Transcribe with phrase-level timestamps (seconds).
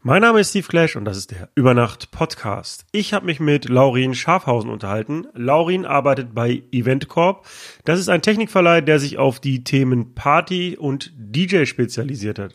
[0.00, 2.86] Mein Name ist Steve Clash und das ist der Übernacht Podcast.
[2.92, 5.26] Ich habe mich mit Laurin Schafhausen unterhalten.
[5.34, 7.44] Laurin arbeitet bei EventCorp.
[7.84, 12.54] Das ist ein Technikverleih, der sich auf die Themen Party und DJ spezialisiert hat.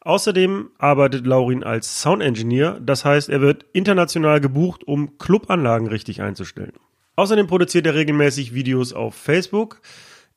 [0.00, 6.22] Außerdem arbeitet Laurin als Sound Engineer, das heißt, er wird international gebucht, um Clubanlagen richtig
[6.22, 6.72] einzustellen.
[7.14, 9.82] Außerdem produziert er regelmäßig Videos auf Facebook.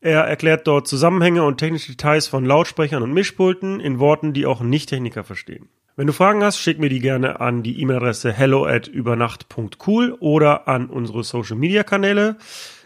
[0.02, 4.60] Er erklärt dort Zusammenhänge und technische Details von Lautsprechern und Mischpulten in Worten, die auch
[4.60, 5.70] Nicht-Techniker verstehen.
[5.96, 10.68] Wenn du Fragen hast, schick mir die gerne an die E-Mail-Adresse hello at übernacht.cool oder
[10.68, 12.38] an unsere Social-Media-Kanäle.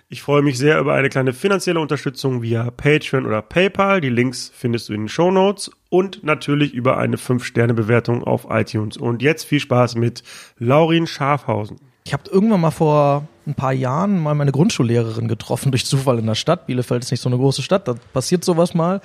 [0.09, 4.01] Ich freue mich sehr über eine kleine finanzielle Unterstützung via Patreon oder PayPal.
[4.01, 8.97] Die Links findest du in den Show Notes und natürlich über eine 5-Sterne-Bewertung auf iTunes.
[8.97, 10.23] Und jetzt viel Spaß mit
[10.57, 11.77] Laurin Schafhausen.
[12.03, 16.25] Ich habe irgendwann mal vor ein paar Jahren mal meine Grundschullehrerin getroffen durch Zufall in
[16.25, 16.65] der Stadt.
[16.67, 18.99] Bielefeld ist nicht so eine große Stadt, da passiert sowas mal.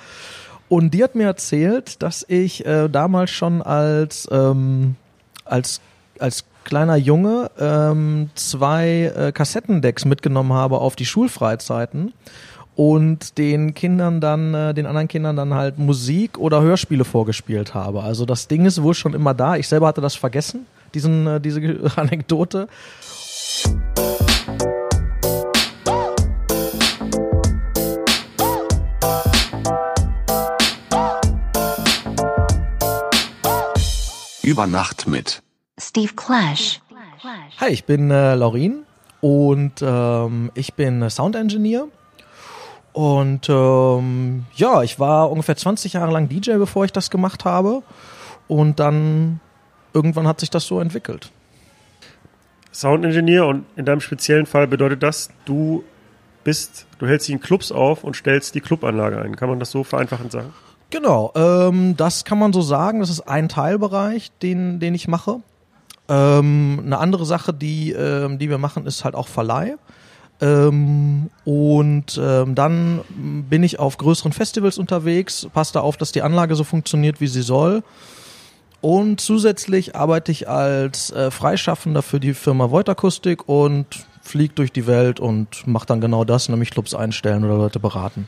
[0.73, 4.95] Und die hat mir erzählt, dass ich äh, damals schon als, ähm,
[5.45, 5.81] als,
[6.17, 12.11] als kleiner Junge ähm, zwei äh, Kassettendecks mitgenommen habe auf die Schulfreizeiten
[12.75, 18.01] und den Kindern dann, äh, den anderen Kindern dann halt Musik oder Hörspiele vorgespielt habe.
[18.01, 19.57] Also das Ding ist wohl schon immer da.
[19.57, 20.65] Ich selber hatte das vergessen,
[20.95, 21.61] diesen, äh, diese
[21.97, 22.67] Anekdote.
[34.43, 35.41] Über Nacht mit
[35.79, 36.81] Steve Clash.
[37.61, 38.83] Hi, ich bin äh, Laurin
[39.21, 41.87] und ähm, ich bin Sound Engineer.
[42.91, 47.83] Und ähm, ja, ich war ungefähr 20 Jahre lang DJ, bevor ich das gemacht habe.
[48.49, 49.39] Und dann
[49.93, 51.31] irgendwann hat sich das so entwickelt.
[52.73, 55.85] Sound Engineer und in deinem speziellen Fall bedeutet das, du
[56.43, 59.37] bist, du hältst dich in Clubs auf und stellst die Clubanlage ein.
[59.37, 60.53] Kann man das so vereinfachend sagen?
[60.93, 62.99] Genau, ähm, das kann man so sagen.
[62.99, 65.39] Das ist ein Teilbereich, den, den ich mache.
[66.07, 69.77] Ähm, eine andere Sache, die, ähm, die wir machen, ist halt auch Verleih.
[70.39, 76.21] Ähm, und ähm, dann bin ich auf größeren Festivals unterwegs, passe da auf, dass die
[76.21, 77.81] Anlage so funktioniert, wie sie soll.
[78.79, 83.87] Und zusätzlich arbeite ich als äh, Freischaffender für die Firma Voigt Akustik und
[84.21, 88.27] fliege durch die Welt und mache dann genau das, nämlich Clubs einstellen oder Leute beraten.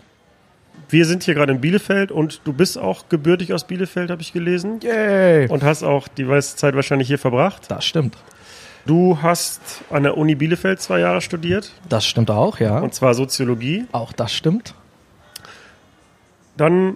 [0.90, 4.34] Wir sind hier gerade in Bielefeld und du bist auch gebürtig aus Bielefeld, habe ich
[4.34, 4.79] gelesen.
[4.81, 5.47] Yay!
[5.50, 7.63] Und hast auch die meiste Zeit wahrscheinlich hier verbracht.
[7.69, 8.18] Das stimmt.
[8.85, 11.72] Du hast an der Uni Bielefeld zwei Jahre studiert.
[11.90, 12.79] Das stimmt auch, ja.
[12.79, 13.85] Und zwar Soziologie.
[13.91, 14.75] Auch das stimmt.
[16.56, 16.96] Dann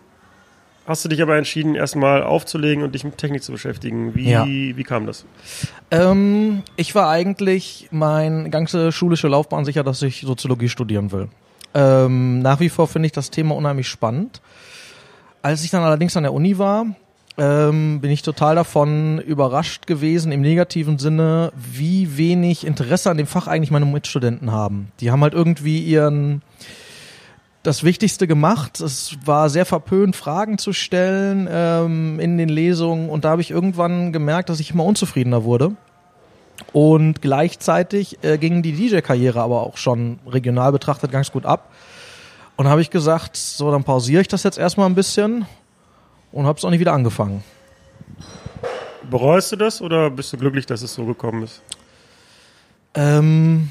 [0.86, 4.14] hast du dich aber entschieden, erstmal aufzulegen und dich mit Technik zu beschäftigen.
[4.16, 4.46] Wie, Ja.
[4.46, 5.26] wie kam das?
[5.92, 11.30] Ähm, ich war eigentlich meine ganze schulische Laufbahn sicher, dass ich Soziologie studieren will.
[11.74, 14.42] Ähm, nach wie vor finde ich das Thema unheimlich spannend.
[15.42, 16.86] Als ich dann allerdings an der Uni war,
[17.38, 23.28] ähm, bin ich total davon überrascht gewesen, im negativen Sinne, wie wenig Interesse an dem
[23.28, 24.92] Fach eigentlich meine Mitstudenten haben.
[25.00, 26.42] Die haben halt irgendwie ihren
[27.64, 28.80] das Wichtigste gemacht.
[28.82, 33.52] Es war sehr verpönt, Fragen zu stellen ähm, in den Lesungen und da habe ich
[33.52, 35.76] irgendwann gemerkt, dass ich immer unzufriedener wurde.
[36.74, 41.72] Und gleichzeitig äh, ging die DJ-Karriere aber auch schon regional betrachtet ganz gut ab.
[42.56, 45.46] Und habe ich gesagt, so, dann pausiere ich das jetzt erstmal ein bisschen
[46.32, 47.44] und habe es auch nicht wieder angefangen.
[49.10, 51.62] Bereust du das oder bist du glücklich, dass es so gekommen ist?
[52.94, 53.70] Ähm,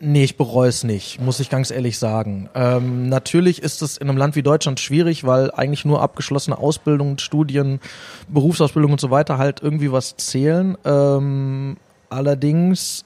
[0.00, 2.48] nee, ich bereue es nicht, muss ich ganz ehrlich sagen.
[2.54, 7.18] Ähm, natürlich ist es in einem Land wie Deutschland schwierig, weil eigentlich nur abgeschlossene Ausbildungen,
[7.18, 7.80] Studien,
[8.28, 10.76] Berufsausbildung und so weiter halt irgendwie was zählen.
[10.84, 11.76] Ähm,
[12.08, 13.04] allerdings,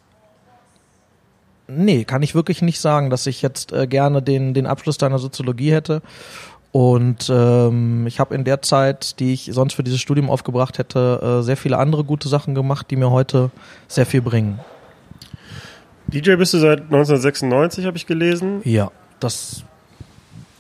[1.67, 5.19] nee, kann ich wirklich nicht sagen, dass ich jetzt äh, gerne den, den Abschluss deiner
[5.19, 6.01] Soziologie hätte.
[6.71, 11.39] Und ähm, ich habe in der Zeit, die ich sonst für dieses Studium aufgebracht hätte,
[11.41, 13.51] äh, sehr viele andere gute Sachen gemacht, die mir heute
[13.87, 14.59] sehr viel bringen.
[16.09, 18.61] DJ bist du seit 1996, habe ich gelesen.
[18.65, 19.65] Ja, das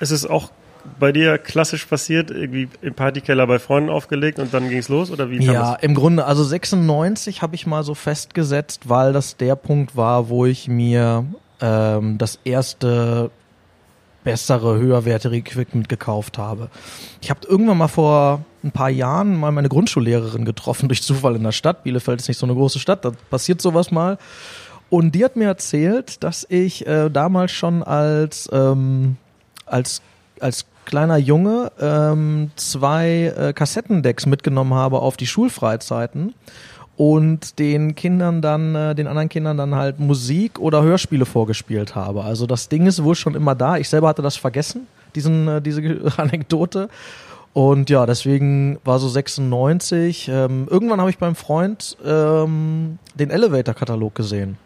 [0.00, 0.50] Es ist auch
[0.98, 5.10] bei dir klassisch passiert, irgendwie im Partykeller bei Freunden aufgelegt und dann ging es los
[5.10, 5.82] oder wie ja das?
[5.82, 10.44] im Grunde also 96 habe ich mal so festgesetzt, weil das der Punkt war, wo
[10.44, 11.24] ich mir
[11.60, 13.30] ähm, das erste
[14.24, 16.70] bessere, höherwertige Equipment gekauft habe.
[17.20, 21.44] Ich habe irgendwann mal vor ein paar Jahren mal meine Grundschullehrerin getroffen durch Zufall in
[21.44, 21.84] der Stadt.
[21.84, 24.18] Bielefeld ist nicht so eine große Stadt, da passiert sowas mal.
[24.94, 29.16] Und die hat mir erzählt, dass ich äh, damals schon als ähm,
[29.66, 30.02] als
[30.38, 36.32] als kleiner Junge ähm, zwei äh, Kassettendecks mitgenommen habe auf die Schulfreizeiten
[36.96, 42.22] und den Kindern dann, äh, den anderen Kindern dann halt Musik oder Hörspiele vorgespielt habe.
[42.22, 43.78] Also das Ding ist wohl schon immer da.
[43.78, 44.86] Ich selber hatte das vergessen,
[45.16, 45.82] diesen, äh, diese
[46.18, 46.88] Anekdote.
[47.52, 50.28] Und ja, deswegen war so 96.
[50.28, 54.56] Ähm, irgendwann habe ich beim Freund ähm, den Elevator-Katalog gesehen.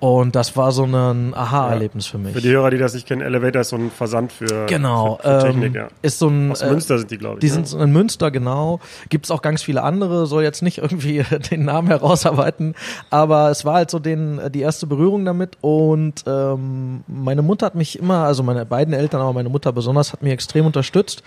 [0.00, 2.32] Und das war so ein Aha-Erlebnis für mich.
[2.32, 5.22] Für die Hörer, die das nicht kennen, Elevator ist so ein Versand für, Genau, für,
[5.22, 5.88] für ähm, Technik, ja.
[6.00, 7.40] ist so ein Aus äh, Münster sind die, glaube ich.
[7.40, 7.66] Die ne?
[7.66, 8.80] sind in Münster, genau.
[9.10, 12.74] Gibt's auch ganz viele andere, soll jetzt nicht irgendwie den Namen herausarbeiten,
[13.10, 17.74] aber es war halt so den, die erste Berührung damit und ähm, meine Mutter hat
[17.74, 21.22] mich immer, also meine beiden Eltern, aber meine Mutter besonders, hat mich extrem unterstützt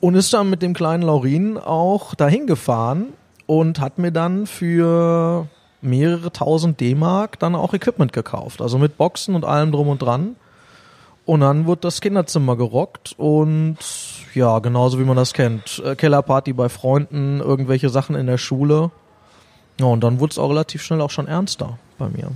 [0.00, 3.08] und ist dann mit dem kleinen Laurin auch dahin gefahren
[3.44, 5.46] und hat mir dann für
[5.80, 10.36] mehrere tausend D-Mark dann auch Equipment gekauft, also mit Boxen und allem drum und dran.
[11.24, 13.76] Und dann wird das Kinderzimmer gerockt und
[14.34, 15.82] ja, genauso wie man das kennt.
[15.84, 18.90] Äh, Kellerparty bei Freunden, irgendwelche Sachen in der Schule.
[19.78, 22.30] Ja, und dann wurde es auch relativ schnell auch schon ernster bei mir.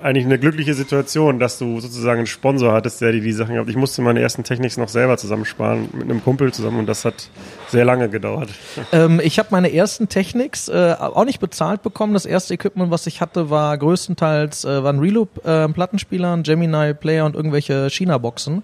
[0.00, 3.68] Eigentlich eine glückliche Situation, dass du sozusagen einen Sponsor hattest, der dir die Sachen gab.
[3.68, 7.30] Ich musste meine ersten Techniks noch selber zusammensparen mit einem Kumpel zusammen und das hat
[7.66, 8.48] sehr lange gedauert.
[8.92, 12.14] Ähm, ich habe meine ersten Technics äh, auch nicht bezahlt bekommen.
[12.14, 17.24] Das erste Equipment, was ich hatte, war größtenteils äh, waren Reloop äh, ein Gemini Player
[17.26, 18.62] und irgendwelche China Boxen,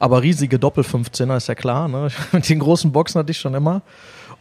[0.00, 1.88] aber riesige Doppel 15er ist ja klar.
[1.88, 2.08] Ne?
[2.32, 3.80] Mit den großen Boxen hatte ich schon immer.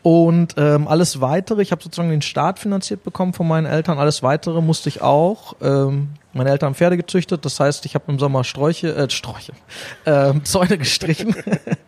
[0.02, 3.98] Und ähm, alles weitere, ich habe sozusagen den Start finanziert bekommen von meinen Eltern.
[3.98, 5.56] Alles weitere musste ich auch.
[5.62, 9.54] Ähm, meine Eltern haben Pferde gezüchtet, das heißt, ich habe im Sommer Sträuche, äh, Sträuche,
[10.06, 11.36] ähm, Zäune gestrichen.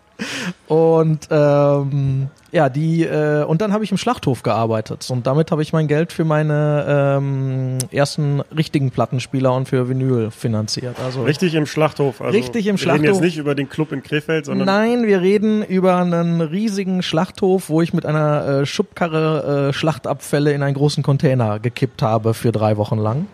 [0.68, 5.62] und ähm, ja, die äh, und dann habe ich im Schlachthof gearbeitet und damit habe
[5.62, 6.86] ich mein Geld für meine
[7.18, 10.96] ähm, ersten richtigen Plattenspieler und für Vinyl finanziert.
[11.04, 12.22] Also Richtig im Schlachthof.
[12.22, 13.22] Also Richtig im wir reden jetzt Schlachthof.
[13.22, 17.82] nicht über den Club in Krefeld, sondern Nein, wir reden über einen riesigen Schlachthof, wo
[17.82, 22.78] ich mit einer äh, Schubkarre äh, Schlachtabfälle in einen großen Container gekippt habe für drei
[22.78, 23.28] Wochen lang.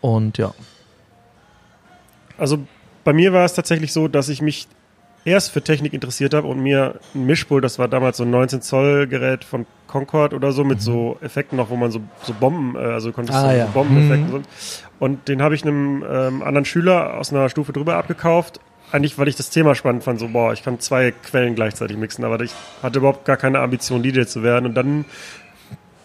[0.00, 0.52] Und ja.
[2.38, 2.58] Also
[3.04, 4.68] bei mir war es tatsächlich so, dass ich mich
[5.24, 8.62] erst für Technik interessiert habe und mir ein Mischpult, das war damals so ein 19
[8.62, 12.76] Zoll Gerät von Concord oder so mit so Effekten noch, wo man so, so Bomben,
[12.76, 13.66] äh, also konntest Ah, du ja.
[13.66, 14.30] so Bombeneffekten Mhm.
[14.30, 14.40] so.
[15.00, 18.60] Und den habe ich einem ähm, anderen Schüler aus einer Stufe drüber abgekauft.
[18.92, 22.24] Eigentlich, weil ich das Thema spannend fand, so, boah, ich kann zwei Quellen gleichzeitig mixen,
[22.24, 22.52] aber ich
[22.84, 24.64] hatte überhaupt gar keine Ambition, DJ zu werden.
[24.66, 25.04] Und dann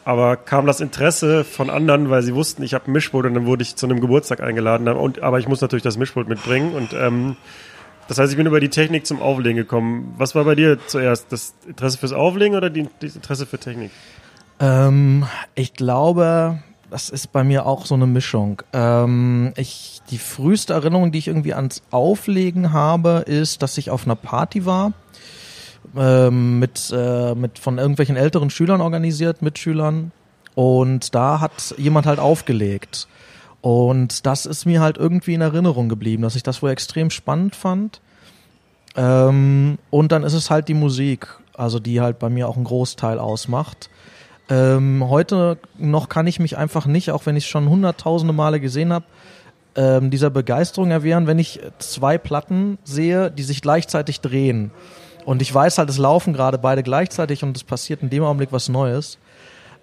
[0.06, 3.46] aber kam das Interesse von anderen, weil sie wussten, ich habe ein Mischpult und dann
[3.46, 4.88] wurde ich zu einem Geburtstag eingeladen.
[4.88, 6.74] Und, aber ich muss natürlich das Mischpult mitbringen.
[6.74, 7.36] Und ähm,
[8.08, 10.14] das heißt, ich bin über die Technik zum Auflegen gekommen.
[10.18, 11.32] Was war bei dir zuerst?
[11.32, 13.92] Das Interesse fürs Auflegen oder die, das Interesse für Technik?
[14.60, 15.26] Ähm,
[15.56, 16.60] ich glaube,
[16.90, 18.62] das ist bei mir auch so eine Mischung.
[18.74, 24.06] Ähm, ich, die früheste Erinnerung, die ich irgendwie ans Auflegen habe, ist, dass ich auf
[24.06, 24.94] einer Party war.
[25.98, 30.12] Ähm, mit, äh, mit von irgendwelchen älteren Schülern organisiert, Mitschülern.
[30.56, 33.08] Und da hat jemand halt aufgelegt.
[33.62, 37.56] Und das ist mir halt irgendwie in Erinnerung geblieben, dass ich das wohl extrem spannend
[37.56, 38.02] fand.
[38.96, 42.66] Ähm, und dann ist es halt die Musik, also die halt bei mir auch einen
[42.66, 43.90] Großteil ausmacht.
[44.50, 48.60] Ähm, heute noch kann ich mich einfach nicht, auch wenn ich es schon hunderttausende Male
[48.60, 49.06] gesehen habe,
[49.76, 54.72] ähm, dieser Begeisterung erwehren, wenn ich zwei Platten sehe, die sich gleichzeitig drehen.
[55.26, 58.52] Und ich weiß halt, es laufen gerade beide gleichzeitig und es passiert in dem Augenblick
[58.52, 59.18] was Neues.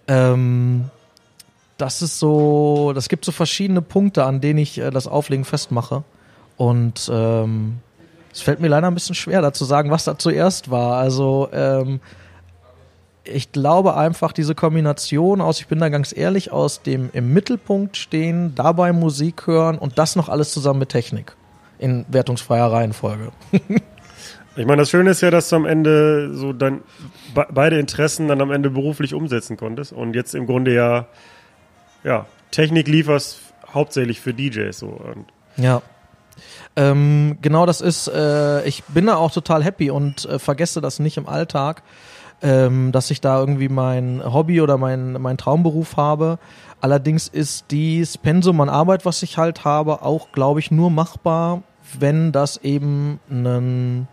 [0.07, 0.91] Ähm,
[1.77, 6.03] das ist so, das gibt so verschiedene Punkte, an denen ich äh, das Auflegen festmache.
[6.57, 7.79] Und ähm,
[8.33, 10.99] es fällt mir leider ein bisschen schwer, da zu sagen, was da zuerst war.
[10.99, 12.01] Also ähm,
[13.25, 17.97] ich glaube einfach diese Kombination aus, ich bin da ganz ehrlich, aus dem im Mittelpunkt
[17.97, 21.37] stehen, dabei Musik hören und das noch alles zusammen mit Technik
[21.79, 23.31] in wertungsfreier Reihenfolge.
[24.59, 26.81] Ich meine, das Schöne ist ja, dass du am Ende so dann
[27.33, 31.07] be beide Interessen dann am Ende beruflich umsetzen konntest und jetzt im Grunde ja,
[32.03, 33.39] ja Technik lieferst
[33.73, 34.89] hauptsächlich für DJs so.
[34.89, 35.81] Und Ja.
[36.75, 40.99] Ähm, genau das ist, äh, ich bin da auch total happy und äh, vergesse das
[40.99, 41.85] nicht im Alltag,
[42.43, 46.41] ähm, dass ich da irgendwie mein Hobby oder mein, mein Traumberuf habe.
[46.81, 51.63] Allerdings ist dieses Pensum an Arbeit, was ich halt habe, auch, glaube ich, nur machbar,
[51.99, 54.09] wenn das eben ein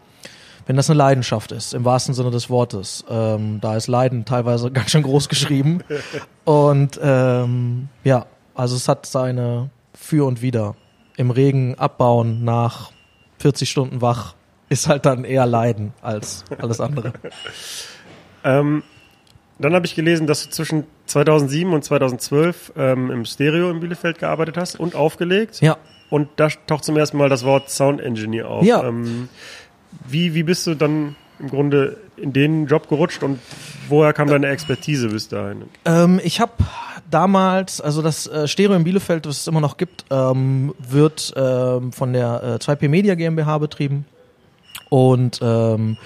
[0.66, 3.06] wenn das eine Leidenschaft ist, im wahrsten Sinne des Wortes.
[3.10, 5.84] Ähm, da ist Leiden teilweise ganz schön groß geschrieben.
[6.44, 10.76] Und ähm, ja, also es hat seine Für und Wider.
[11.18, 12.92] Im Regen abbauen nach
[13.40, 14.36] 40 Stunden wach
[14.70, 17.14] ist halt dann eher Leiden als alles andere.
[18.48, 18.84] Ähm,
[19.58, 24.20] dann habe ich gelesen, dass du zwischen 2007 und 2012 ähm, im Stereo in Bielefeld
[24.20, 25.62] gearbeitet hast und aufgelegt.
[25.62, 25.78] Ja.
[26.10, 28.64] Und da taucht zum ersten Mal das Wort Sound Engineer auf.
[28.64, 28.84] Ja.
[28.84, 29.30] Ähm,
[30.08, 33.40] wie, wie bist du dann im Grunde in den Job gerutscht und
[33.90, 35.64] woher kam deine Expertise bis dahin?
[35.84, 36.54] Ähm, ich habe
[37.12, 41.92] damals, also das äh, Stereo in Bielefeld, was es immer noch gibt, ähm, wird ähm,
[41.92, 44.06] von der äh, 2P Media GmbH betrieben.
[44.90, 45.98] Und ähm,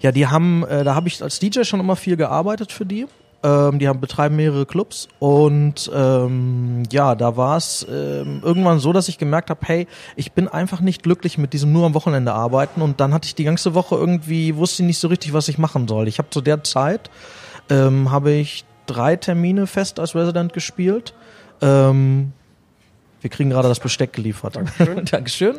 [0.00, 3.06] Ja, die haben, äh, da habe ich als DJ schon immer viel gearbeitet für die.
[3.46, 8.92] Ähm, die haben betreiben mehrere Clubs und ähm, ja, da war es ähm, irgendwann so,
[8.92, 9.86] dass ich gemerkt habe, hey,
[10.16, 13.36] ich bin einfach nicht glücklich mit diesem nur am Wochenende arbeiten und dann hatte ich
[13.36, 16.08] die ganze Woche irgendwie wusste ich nicht so richtig, was ich machen soll.
[16.08, 17.08] Ich habe zu der Zeit
[17.70, 21.14] ähm, habe ich drei Termine fest als Resident gespielt.
[21.60, 22.32] Ähm,
[23.20, 24.56] wir kriegen gerade das Besteck geliefert.
[24.56, 25.04] Dankeschön.
[25.10, 25.56] Dankeschön.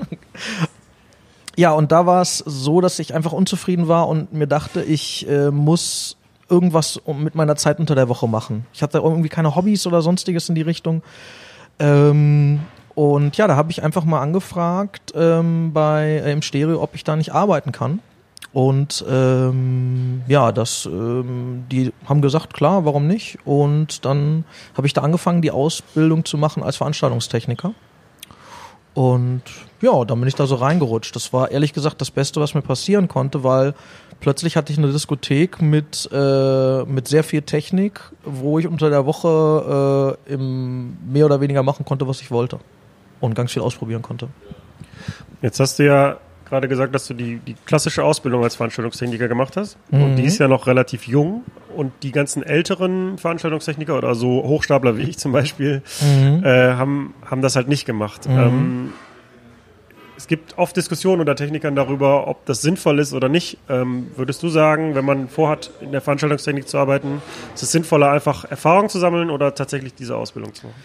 [1.55, 5.25] Ja, und da war es so, dass ich einfach unzufrieden war und mir dachte, ich
[5.29, 6.16] äh, muss
[6.49, 8.65] irgendwas mit meiner Zeit unter der Woche machen.
[8.73, 11.03] Ich hatte irgendwie keine Hobbys oder sonstiges in die Richtung.
[11.79, 12.61] Ähm,
[12.95, 17.03] und ja, da habe ich einfach mal angefragt ähm, bei äh, im Stereo, ob ich
[17.03, 17.99] da nicht arbeiten kann.
[18.53, 23.37] Und ähm, ja, das, ähm, die haben gesagt, klar, warum nicht?
[23.45, 27.73] Und dann habe ich da angefangen, die Ausbildung zu machen als Veranstaltungstechniker.
[28.97, 29.43] Und
[29.79, 31.15] ja, dann bin ich da so reingerutscht.
[31.15, 33.75] Das war ehrlich gesagt das Beste, was mir passieren konnte, weil
[34.21, 39.05] plötzlich hatte ich eine Diskothek mit, äh, mit sehr viel Technik, wo ich unter der
[39.05, 42.57] Woche äh, im mehr oder weniger machen konnte, was ich wollte.
[43.19, 44.29] Und ganz viel ausprobieren konnte.
[45.43, 46.17] Jetzt hast du ja
[46.49, 49.77] gerade gesagt, dass du die, die klassische Ausbildung als Veranstaltungstechniker gemacht hast.
[49.91, 51.43] Und die ist ja noch relativ jung.
[51.77, 57.43] Und die ganzen älteren Veranstaltungstechniker oder so Hochstapler wie ich zum Beispiel äh, haben, haben
[57.43, 58.25] das halt nicht gemacht.
[58.27, 58.93] Ähm,
[60.17, 63.59] es gibt oft Diskussionen unter Technikern darüber, ob das sinnvoll ist oder nicht.
[63.69, 67.21] Ähm, würdest du sagen, wenn man vorhat, in der Veranstaltungstechnik zu arbeiten,
[67.53, 70.83] ist es sinnvoller, einfach Erfahrung zu sammeln oder tatsächlich diese Ausbildung zu machen?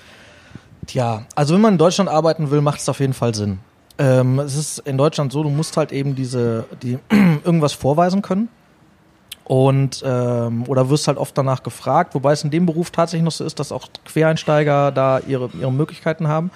[0.86, 3.60] Tja, also wenn man in Deutschland arbeiten will, macht es auf jeden Fall Sinn.
[3.96, 6.98] Ähm, es ist in Deutschland so, du musst halt eben diese, die
[7.44, 8.48] irgendwas vorweisen können.
[9.44, 13.32] Und ähm, oder wirst halt oft danach gefragt, wobei es in dem Beruf tatsächlich noch
[13.32, 16.50] so ist, dass auch Quereinsteiger da ihre, ihre Möglichkeiten haben.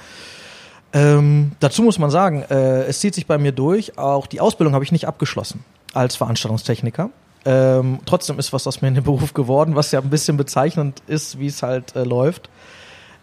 [0.93, 3.99] Ähm, dazu muss man sagen, äh, es zieht sich bei mir durch.
[3.99, 7.11] Auch die Ausbildung habe ich nicht abgeschlossen als Veranstaltungstechniker.
[7.45, 11.03] Ähm, trotzdem ist was aus mir in den Beruf geworden, was ja ein bisschen bezeichnend
[11.07, 12.49] ist, wie es halt äh, läuft.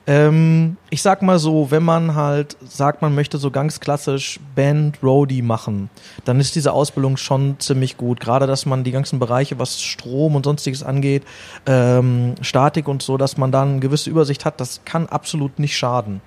[0.05, 5.01] Ähm, ich sag mal so, wenn man halt sagt, man möchte so ganz klassisch Band
[5.01, 5.89] Roadie machen,
[6.25, 8.19] dann ist diese Ausbildung schon ziemlich gut.
[8.19, 11.23] Gerade, dass man die ganzen Bereiche, was Strom und sonstiges angeht,
[11.65, 15.77] ähm, Statik und so, dass man dann eine gewisse Übersicht hat, das kann absolut nicht
[15.77, 16.21] schaden.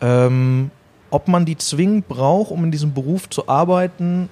[0.00, 0.72] Ähm,
[1.10, 4.28] ob man die zwingend braucht, um in diesem Beruf zu arbeiten,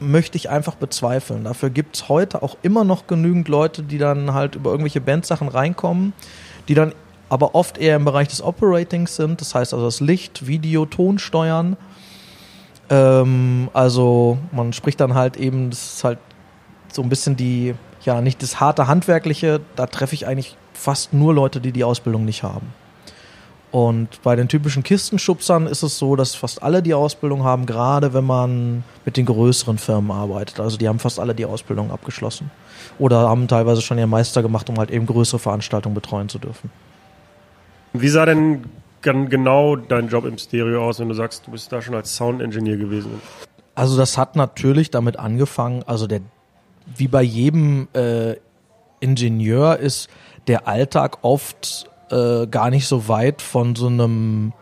[0.00, 1.44] möchte ich einfach bezweifeln.
[1.44, 6.12] Dafür gibt's heute auch immer noch genügend Leute, die dann halt über irgendwelche Bandsachen reinkommen,
[6.68, 6.92] die dann
[7.28, 11.18] aber oft eher im Bereich des Operatings sind, das heißt also das Licht, Video, Ton
[11.18, 11.76] steuern.
[12.88, 16.18] Ähm, also man spricht dann halt eben, das ist halt
[16.92, 21.34] so ein bisschen die, ja, nicht das harte Handwerkliche, da treffe ich eigentlich fast nur
[21.34, 22.72] Leute, die die Ausbildung nicht haben.
[23.72, 28.14] Und bei den typischen Kistenschubsern ist es so, dass fast alle die Ausbildung haben, gerade
[28.14, 30.60] wenn man mit den größeren Firmen arbeitet.
[30.60, 32.50] Also die haben fast alle die Ausbildung abgeschlossen.
[32.98, 36.70] Oder haben teilweise schon ihren Meister gemacht, um halt eben größere Veranstaltungen betreuen zu dürfen.
[37.92, 38.64] Wie sah denn
[39.02, 42.42] genau dein Job im Stereo aus, wenn du sagst, du bist da schon als Sound
[42.42, 43.20] Engineer gewesen?
[43.74, 46.20] Also das hat natürlich damit angefangen, also der,
[46.96, 48.36] wie bei jedem äh,
[49.00, 50.08] Ingenieur ist
[50.46, 54.52] der Alltag oft äh, gar nicht so weit von so einem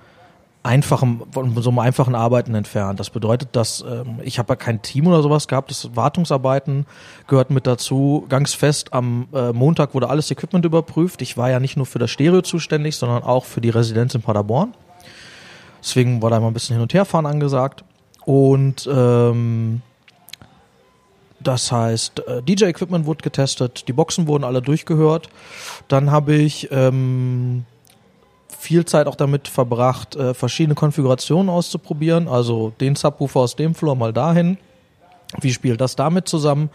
[0.64, 2.98] einfachen, von so einem einfachen Arbeiten entfernt.
[2.98, 5.70] Das bedeutet, dass ähm, ich habe ja kein Team oder sowas gehabt.
[5.70, 6.86] Das Wartungsarbeiten
[7.28, 8.24] gehört mit dazu.
[8.30, 11.20] Ganz fest am äh, Montag wurde alles Equipment überprüft.
[11.20, 14.22] Ich war ja nicht nur für das Stereo zuständig, sondern auch für die Residenz in
[14.22, 14.74] Paderborn.
[15.82, 17.84] Deswegen war da immer ein bisschen hin und her fahren angesagt.
[18.24, 19.82] Und ähm,
[21.40, 25.28] das heißt, äh, DJ-Equipment wurde getestet, die Boxen wurden alle durchgehört.
[25.88, 27.66] Dann habe ich ähm,
[28.64, 32.26] viel Zeit auch damit verbracht, äh, verschiedene Konfigurationen auszuprobieren.
[32.26, 34.56] Also den Subwoofer aus dem Floor mal dahin.
[35.40, 36.70] Wie spielt das damit zusammen?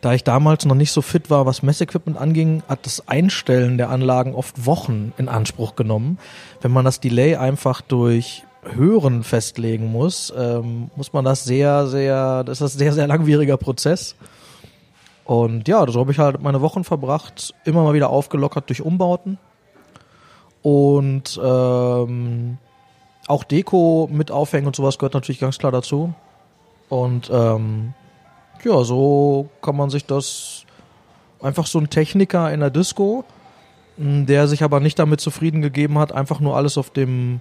[0.00, 3.90] Da ich damals noch nicht so fit war, was Messequipment anging, hat das Einstellen der
[3.90, 6.18] Anlagen oft Wochen in Anspruch genommen.
[6.60, 12.44] Wenn man das Delay einfach durch Hören festlegen muss, ähm, muss man das sehr, sehr,
[12.44, 14.16] das ist ein sehr, sehr langwieriger Prozess.
[15.24, 19.38] Und ja, so habe ich halt meine Wochen verbracht, immer mal wieder aufgelockert durch Umbauten.
[20.66, 22.58] Und ähm,
[23.28, 26.12] auch Deko mit aufhängen und sowas gehört natürlich ganz klar dazu.
[26.88, 27.94] Und ähm,
[28.64, 30.64] ja, so kann man sich das
[31.40, 33.22] einfach so ein Techniker in der Disco,
[33.96, 37.40] m, der sich aber nicht damit zufrieden gegeben hat, einfach nur alles auf dem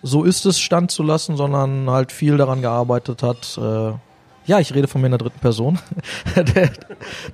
[0.00, 3.58] so ist es Stand zu lassen, sondern halt viel daran gearbeitet hat.
[3.58, 3.92] Äh,
[4.46, 5.78] ja, ich rede von mir in der dritten Person,
[6.54, 6.70] der,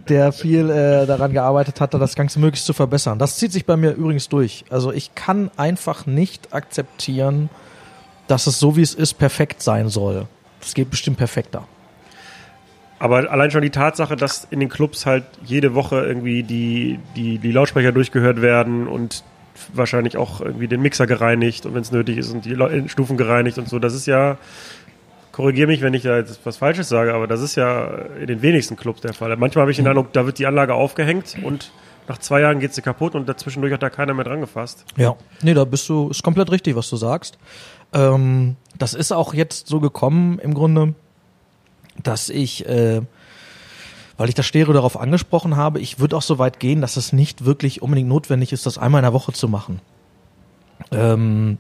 [0.09, 3.19] der viel äh, daran gearbeitet hat, das Ganze möglichst zu verbessern.
[3.19, 4.65] Das zieht sich bei mir übrigens durch.
[4.71, 7.51] Also ich kann einfach nicht akzeptieren,
[8.29, 10.27] dass es so wie es ist perfekt sein soll.
[10.61, 11.67] Das geht bestimmt perfekter.
[13.01, 17.39] Aber allein schon die Tatsache, dass in den Clubs halt jede Woche irgendwie die, die,
[17.39, 19.25] die Lautsprecher durchgehört werden und
[19.73, 22.57] wahrscheinlich auch irgendwie den Mixer gereinigt und wenn es nötig ist und die
[22.89, 24.37] Stufen gereinigt und so, das ist ja,
[25.33, 27.87] korrigiere mich, wenn ich da jetzt was Falsches sage, aber das ist ja
[28.21, 29.37] in den wenigsten Clubs der Fall.
[29.37, 29.91] Manchmal habe ich den mhm.
[29.91, 31.71] Eindruck, da wird die Anlage aufgehängt und
[32.09, 34.85] nach zwei Jahren geht sie kaputt und dazwischendurch hat da keiner mehr dran gefasst.
[34.97, 37.39] Ja, nee, da bist du, ist komplett richtig, was du sagst.
[37.93, 40.95] Ähm, das ist auch jetzt so gekommen im Grunde,
[42.03, 43.03] dass ich, äh,
[44.17, 47.13] weil ich das Stereo darauf angesprochen habe, ich würde auch so weit gehen, dass es
[47.13, 49.81] nicht wirklich unbedingt notwendig ist, das einmal in der Woche zu machen.
[50.93, 51.59] Ähm,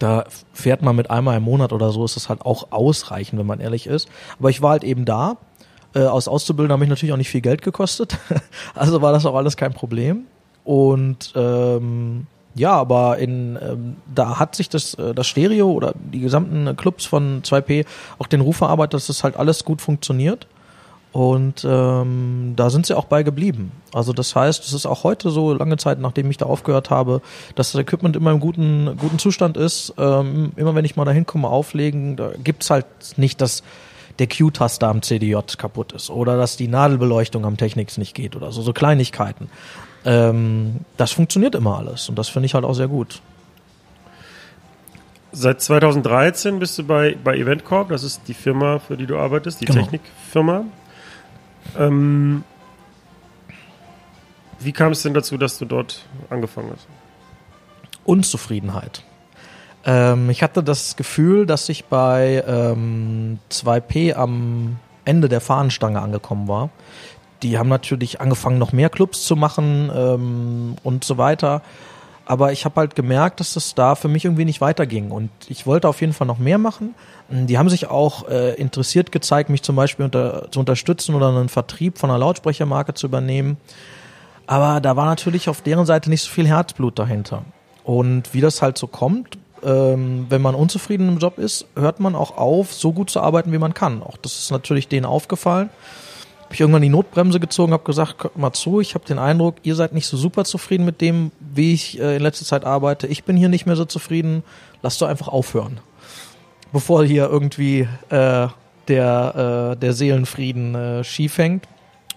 [0.00, 3.46] da fährt man mit einmal im Monat oder so, ist das halt auch ausreichend, wenn
[3.46, 4.08] man ehrlich ist.
[4.38, 5.36] Aber ich war halt eben da.
[5.94, 8.18] Äh, aus Auszubilden habe ich natürlich auch nicht viel Geld gekostet.
[8.74, 10.24] also war das auch alles kein Problem.
[10.64, 16.20] Und ähm, ja, aber in ähm, da hat sich das, äh, das Stereo oder die
[16.20, 17.86] gesamten Clubs von 2P
[18.18, 20.46] auch den Ruf erarbeitet, dass das halt alles gut funktioniert.
[21.12, 23.72] Und ähm, da sind sie auch bei geblieben.
[23.92, 27.20] Also das heißt, es ist auch heute so lange Zeit, nachdem ich da aufgehört habe,
[27.56, 29.92] dass das Equipment immer im guten, guten Zustand ist.
[29.98, 32.86] Ähm, immer wenn ich mal da hinkomme, auflegen, da gibt's halt
[33.16, 33.64] nicht, dass
[34.20, 38.52] der Q-Taster am CDJ kaputt ist oder dass die Nadelbeleuchtung am Technics nicht geht oder
[38.52, 39.50] so, so Kleinigkeiten.
[40.04, 43.20] Ähm, das funktioniert immer alles und das finde ich halt auch sehr gut.
[45.32, 49.60] Seit 2013 bist du bei, bei EventCorp, das ist die Firma, für die du arbeitest,
[49.60, 49.82] die genau.
[49.82, 50.64] Technikfirma.
[51.78, 52.44] Ähm,
[54.58, 56.86] wie kam es denn dazu, dass du dort angefangen hast?
[58.04, 59.04] Unzufriedenheit.
[59.84, 66.48] Ähm, ich hatte das Gefühl, dass ich bei ähm, 2P am Ende der Fahnenstange angekommen
[66.48, 66.70] war.
[67.42, 71.62] Die haben natürlich angefangen, noch mehr Clubs zu machen ähm, und so weiter.
[72.30, 75.10] Aber ich habe halt gemerkt, dass es da für mich irgendwie nicht weiterging.
[75.10, 76.94] Und ich wollte auf jeden Fall noch mehr machen.
[77.28, 81.48] Die haben sich auch äh, interessiert gezeigt, mich zum Beispiel unter, zu unterstützen oder einen
[81.48, 83.56] Vertrieb von einer Lautsprechermarke zu übernehmen.
[84.46, 87.42] Aber da war natürlich auf deren Seite nicht so viel Herzblut dahinter.
[87.82, 92.14] Und wie das halt so kommt, ähm, wenn man unzufrieden im Job ist, hört man
[92.14, 94.04] auch auf, so gut zu arbeiten, wie man kann.
[94.04, 95.68] Auch das ist natürlich denen aufgefallen
[96.50, 99.54] habe ich irgendwann die Notbremse gezogen, habe gesagt, kommt mal zu, ich habe den Eindruck,
[99.62, 103.06] ihr seid nicht so super zufrieden mit dem, wie ich äh, in letzter Zeit arbeite.
[103.06, 104.42] Ich bin hier nicht mehr so zufrieden.
[104.82, 105.78] Lasst doch einfach aufhören.
[106.72, 108.48] Bevor hier irgendwie äh,
[108.88, 111.68] der, äh, der Seelenfrieden äh, schief hängt.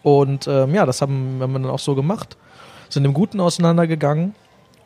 [0.02, 2.36] Und ähm, ja, das haben, haben wir dann auch so gemacht.
[2.90, 4.34] Sind im Guten auseinandergegangen.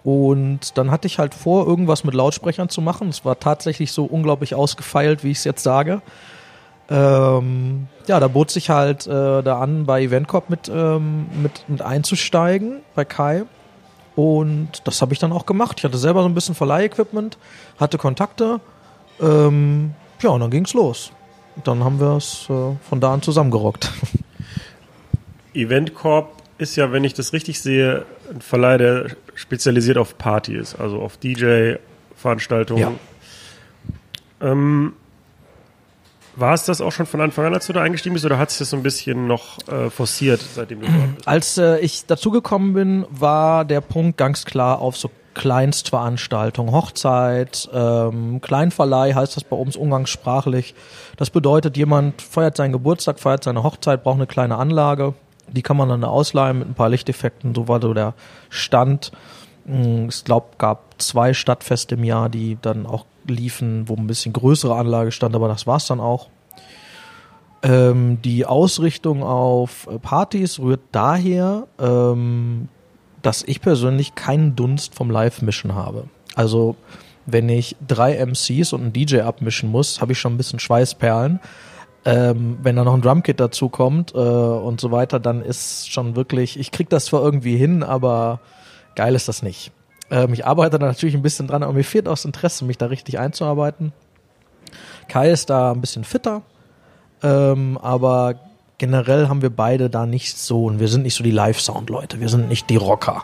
[0.04, 3.08] Und dann hatte ich halt vor, irgendwas mit Lautsprechern zu machen.
[3.08, 6.02] Es war tatsächlich so unglaublich ausgefeilt, wie ich es jetzt sage.
[6.90, 11.82] Ähm, ja, da bot sich halt äh, da an, bei EventCorp mit, ähm, mit, mit
[11.82, 13.44] einzusteigen, bei Kai.
[14.16, 15.78] Und das habe ich dann auch gemacht.
[15.80, 17.38] Ich hatte selber so ein bisschen Verleihequipment,
[17.80, 18.60] hatte Kontakte.
[19.22, 21.12] Ähm, ja, und dann ging's los.
[21.64, 23.92] Dann haben wir es äh, von da an zusammengerockt.
[25.54, 31.00] EventCorp ist ja, wenn ich das richtig sehe, ein Verleih, der spezialisiert auf Partys, also
[31.00, 32.82] auf DJ-Veranstaltungen.
[34.42, 34.52] Ja.
[34.52, 34.94] Ähm,
[36.40, 38.52] war es das auch schon von Anfang an, als du da eingestiegen bist, oder hat
[38.52, 41.28] sich das so ein bisschen noch äh, forciert, seitdem du dort bist?
[41.28, 48.42] Als äh, ich dazugekommen bin, war der Punkt ganz klar auf so Kleinstveranstaltungen, Hochzeit, ähm,
[48.42, 50.74] Kleinverleih heißt das bei uns umgangssprachlich.
[51.16, 55.14] Das bedeutet, jemand feiert seinen Geburtstag, feiert seine Hochzeit, braucht eine kleine Anlage.
[55.48, 57.54] Die kann man dann ausleihen mit ein paar Lichteffekten.
[57.54, 58.16] So war so der
[58.50, 59.12] Stand.
[59.66, 64.76] Ich glaube, gab zwei Stadtfeste im Jahr, die dann auch liefen, wo ein bisschen größere
[64.76, 66.30] Anlage stand, aber das war's dann auch.
[67.64, 72.70] Ähm, die Ausrichtung auf äh, Partys rührt daher, ähm,
[73.22, 76.06] dass ich persönlich keinen Dunst vom Live-Mischen habe.
[76.36, 76.76] Also
[77.26, 81.40] wenn ich drei MCs und einen DJ abmischen muss, habe ich schon ein bisschen Schweißperlen.
[82.06, 86.16] Ähm, wenn da noch ein Drumkit dazu kommt äh, und so weiter, dann ist schon
[86.16, 88.40] wirklich, ich krieg das zwar irgendwie hin, aber
[88.96, 89.72] geil ist das nicht.
[90.10, 92.78] Ähm, ich arbeite da natürlich ein bisschen dran, aber mir fehlt auch das Interesse, mich
[92.78, 93.94] da richtig einzuarbeiten.
[95.08, 96.42] Kai ist da ein bisschen fitter,
[97.24, 98.36] ähm, aber
[98.78, 102.30] generell haben wir beide da nicht so, und wir sind nicht so die Live-Sound-Leute, wir
[102.30, 103.24] sind nicht die Rocker,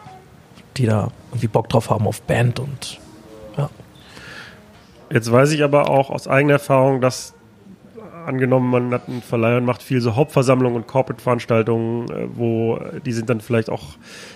[0.78, 3.00] die da irgendwie Bock drauf haben auf Band und
[3.58, 3.70] ja.
[5.12, 7.34] Jetzt weiß ich aber auch aus eigener Erfahrung, dass
[8.26, 13.12] angenommen, man hat einen Verleih und macht viel so Hauptversammlungen und Corporate-Veranstaltungen, äh, wo die
[13.12, 13.84] sind dann vielleicht auch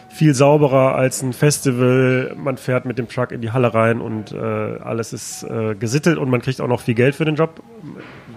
[0.10, 2.36] viel sauberer als ein Festival.
[2.38, 6.18] Man fährt mit dem Truck in die Halle rein und äh, alles ist äh, gesittelt
[6.18, 7.62] und man kriegt auch noch viel Geld für den Job,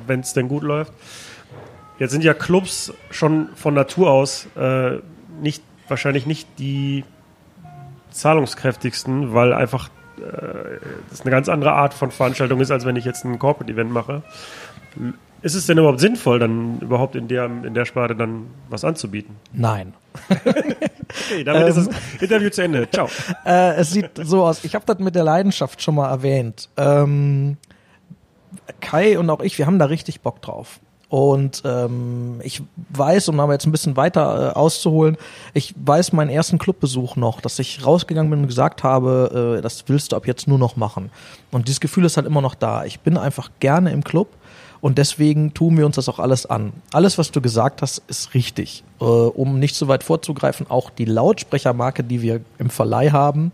[0.06, 0.92] wenn es denn gut läuft.
[1.98, 4.98] Jetzt sind ja Clubs schon von Natur aus äh,
[5.40, 7.04] nicht wahrscheinlich nicht die
[8.10, 10.78] zahlungskräftigsten, weil einfach äh,
[11.10, 14.22] das eine ganz andere Art von Veranstaltung ist, als wenn ich jetzt ein Corporate-Event mache.
[15.42, 19.36] Ist es denn überhaupt sinnvoll, dann überhaupt in der, in der Sparte dann was anzubieten?
[19.52, 19.94] Nein.
[21.10, 21.88] Okay, damit ist das
[22.20, 22.88] Interview zu Ende.
[22.90, 23.08] Ciao.
[23.44, 24.64] Äh, es sieht so aus.
[24.64, 26.68] Ich habe das mit der Leidenschaft schon mal erwähnt.
[26.76, 27.56] Ähm,
[28.80, 30.80] Kai und auch ich, wir haben da richtig Bock drauf.
[31.10, 35.16] Und ähm, ich weiß, um aber jetzt ein bisschen weiter äh, auszuholen,
[35.54, 39.84] ich weiß meinen ersten Clubbesuch noch, dass ich rausgegangen bin und gesagt habe, äh, das
[39.88, 41.10] willst du ab jetzt nur noch machen.
[41.50, 42.84] Und dieses Gefühl ist halt immer noch da.
[42.84, 44.28] Ich bin einfach gerne im Club
[44.80, 46.72] und deswegen tun wir uns das auch alles an.
[46.92, 48.82] Alles, was du gesagt hast, ist richtig.
[49.00, 53.52] Äh, um nicht so weit vorzugreifen, auch die Lautsprechermarke, die wir im Verleih haben,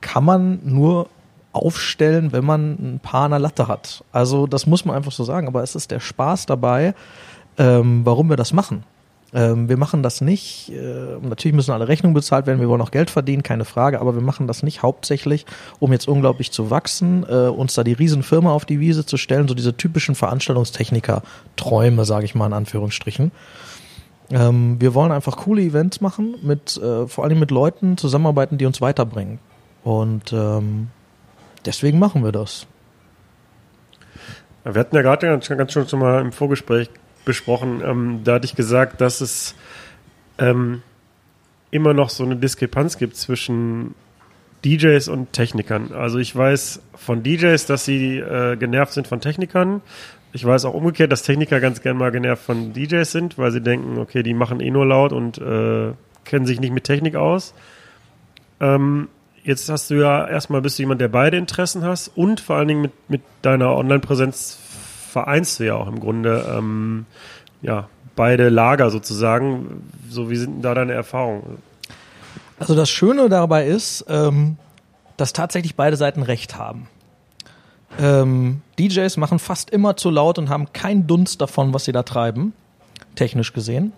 [0.00, 1.08] kann man nur
[1.52, 4.04] aufstellen, wenn man ein Paar an der Latte hat.
[4.12, 5.48] Also das muss man einfach so sagen.
[5.48, 6.94] Aber es ist der Spaß dabei,
[7.56, 8.84] ähm, warum wir das machen.
[9.34, 12.90] Ähm, wir machen das nicht, äh, natürlich müssen alle Rechnungen bezahlt werden, wir wollen auch
[12.90, 15.44] Geld verdienen, keine Frage, aber wir machen das nicht hauptsächlich,
[15.80, 19.46] um jetzt unglaublich zu wachsen, äh, uns da die Riesenfirma auf die Wiese zu stellen,
[19.46, 23.30] so diese typischen Veranstaltungstechniker-Träume, sage ich mal in Anführungsstrichen.
[24.30, 28.64] Ähm, wir wollen einfach coole Events machen, mit äh, vor allem mit Leuten zusammenarbeiten, die
[28.64, 29.40] uns weiterbringen.
[29.84, 30.88] Und ähm,
[31.66, 32.66] deswegen machen wir das.
[34.64, 36.90] Wir hatten ja gerade ganz, ganz schon mal im Vorgespräch
[37.28, 39.54] besprochen, ähm, da hatte ich gesagt, dass es
[40.38, 40.82] ähm,
[41.70, 43.94] immer noch so eine Diskrepanz gibt zwischen
[44.64, 45.92] DJs und Technikern.
[45.92, 49.82] Also ich weiß von DJs, dass sie äh, genervt sind von Technikern.
[50.32, 53.60] Ich weiß auch umgekehrt, dass Techniker ganz gern mal genervt von DJs sind, weil sie
[53.60, 55.92] denken, okay, die machen eh nur laut und äh,
[56.24, 57.54] kennen sich nicht mit Technik aus.
[58.60, 59.08] Ähm,
[59.44, 62.68] jetzt hast du ja erstmal bist du jemand, der beide Interessen hast und vor allen
[62.68, 64.58] Dingen mit, mit deiner Online-Präsenz
[65.08, 67.06] vereinst du ja auch im Grunde ähm,
[67.62, 69.90] ja, beide Lager sozusagen.
[70.08, 71.58] So, wie sind da deine Erfahrungen?
[72.58, 74.56] Also das Schöne dabei ist, ähm,
[75.16, 76.88] dass tatsächlich beide Seiten recht haben.
[77.98, 82.02] Ähm, DJs machen fast immer zu laut und haben keinen Dunst davon, was sie da
[82.02, 82.52] treiben,
[83.14, 83.92] technisch gesehen.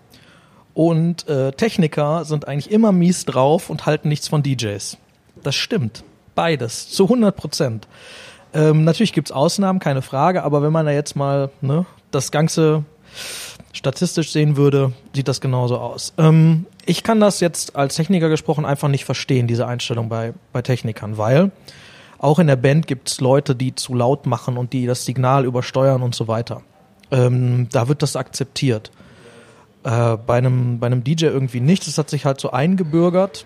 [0.73, 4.97] Und äh, Techniker sind eigentlich immer mies drauf und halten nichts von DJs.
[5.43, 6.03] Das stimmt.
[6.35, 6.89] Beides.
[6.89, 7.87] Zu 100 Prozent.
[8.53, 12.83] Ähm, natürlich gibt's Ausnahmen, keine Frage, aber wenn man da jetzt mal ne, das Ganze
[13.73, 16.13] statistisch sehen würde, sieht das genauso aus.
[16.17, 20.61] Ähm, ich kann das jetzt als Techniker gesprochen einfach nicht verstehen, diese Einstellung bei, bei
[20.61, 21.51] Technikern, weil
[22.17, 26.01] auch in der Band gibt's Leute, die zu laut machen und die das Signal übersteuern
[26.01, 26.61] und so weiter.
[27.09, 28.91] Ähm, da wird das akzeptiert.
[29.83, 31.87] Äh, bei, einem, bei einem DJ irgendwie nicht.
[31.87, 33.45] Das hat sich halt so eingebürgert.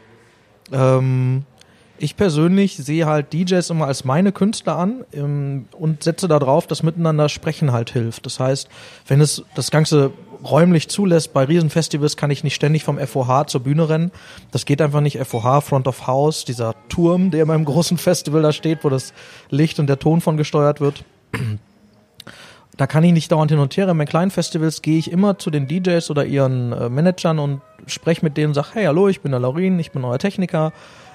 [0.71, 1.45] Ähm,
[1.97, 6.83] ich persönlich sehe halt DJs immer als meine Künstler an ähm, und setze darauf, dass
[6.83, 8.25] miteinander sprechen halt hilft.
[8.25, 8.69] Das heißt,
[9.07, 10.11] wenn es das Ganze
[10.43, 14.11] räumlich zulässt, bei Riesenfestivals kann ich nicht ständig vom FOH zur Bühne rennen.
[14.51, 15.17] Das geht einfach nicht.
[15.19, 19.13] FOH, Front of House, dieser Turm, der beim großen Festival da steht, wo das
[19.49, 21.03] Licht und der Ton von gesteuert wird.
[22.77, 23.93] Da kann ich nicht dauernd hin und her.
[23.93, 28.25] Bei kleinen Festivals gehe ich immer zu den DJs oder ihren äh, Managern und spreche
[28.25, 30.73] mit denen und sage, hey, hallo, ich bin der Laurin, ich bin euer Techniker.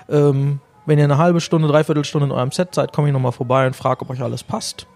[0.08, 3.32] Ähm, wenn ihr eine halbe Stunde, dreiviertel Stunde in eurem Set seid, komme ich nochmal
[3.32, 4.86] vorbei und frage, ob euch alles passt.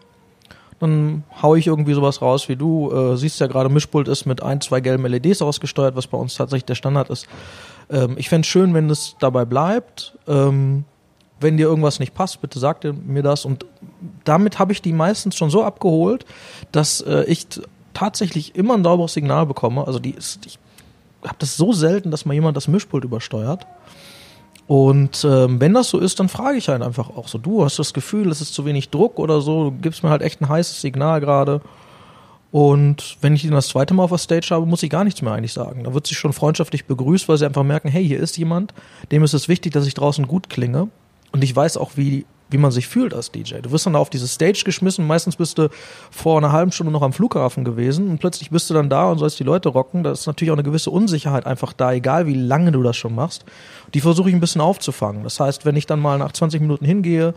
[0.80, 2.90] Dann hau ich irgendwie sowas raus wie du.
[2.92, 6.34] Äh, siehst ja gerade, Mischpult ist mit ein, zwei gelben LEDs ausgesteuert, was bei uns
[6.34, 7.26] tatsächlich der Standard ist.
[7.90, 10.16] Ähm, ich fände schön, wenn es dabei bleibt.
[10.26, 10.84] Ähm,
[11.40, 13.44] wenn dir irgendwas nicht passt, bitte sagt mir das.
[13.44, 13.66] Und
[14.24, 16.24] damit habe ich die meistens schon so abgeholt,
[16.72, 17.46] dass äh, ich
[17.92, 19.86] tatsächlich immer ein sauberes Signal bekomme.
[19.86, 20.58] Also die ist, ich
[21.24, 23.66] habe das so selten, dass mal jemand das Mischpult übersteuert.
[24.66, 27.78] Und ähm, wenn das so ist, dann frage ich halt einfach auch so, du hast
[27.78, 30.48] das Gefühl, es ist zu wenig Druck oder so, du gibst mir halt echt ein
[30.48, 31.60] heißes Signal gerade.
[32.50, 35.20] Und wenn ich ihn das zweite Mal auf der Stage habe, muss ich gar nichts
[35.22, 35.84] mehr eigentlich sagen.
[35.84, 38.72] Da wird sich schon freundschaftlich begrüßt, weil sie einfach merken, hey, hier ist jemand,
[39.10, 40.88] dem ist es wichtig, dass ich draußen gut klinge.
[41.32, 43.56] Und ich weiß auch, wie wie man sich fühlt als DJ.
[43.62, 45.68] Du wirst dann auf diese Stage geschmissen, meistens bist du
[46.12, 49.18] vor einer halben Stunde noch am Flughafen gewesen und plötzlich bist du dann da und
[49.18, 50.04] sollst die Leute rocken.
[50.04, 53.12] Da ist natürlich auch eine gewisse Unsicherheit einfach da, egal wie lange du das schon
[53.12, 53.44] machst.
[53.92, 55.24] Die versuche ich ein bisschen aufzufangen.
[55.24, 57.34] Das heißt, wenn ich dann mal nach 20 Minuten hingehe,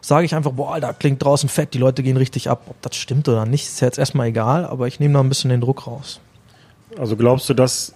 [0.00, 2.62] sage ich einfach, boah, da klingt draußen fett, die Leute gehen richtig ab.
[2.68, 5.28] Ob das stimmt oder nicht, ist ja jetzt erstmal egal, aber ich nehme da ein
[5.28, 6.20] bisschen den Druck raus.
[6.98, 7.94] Also glaubst du, dass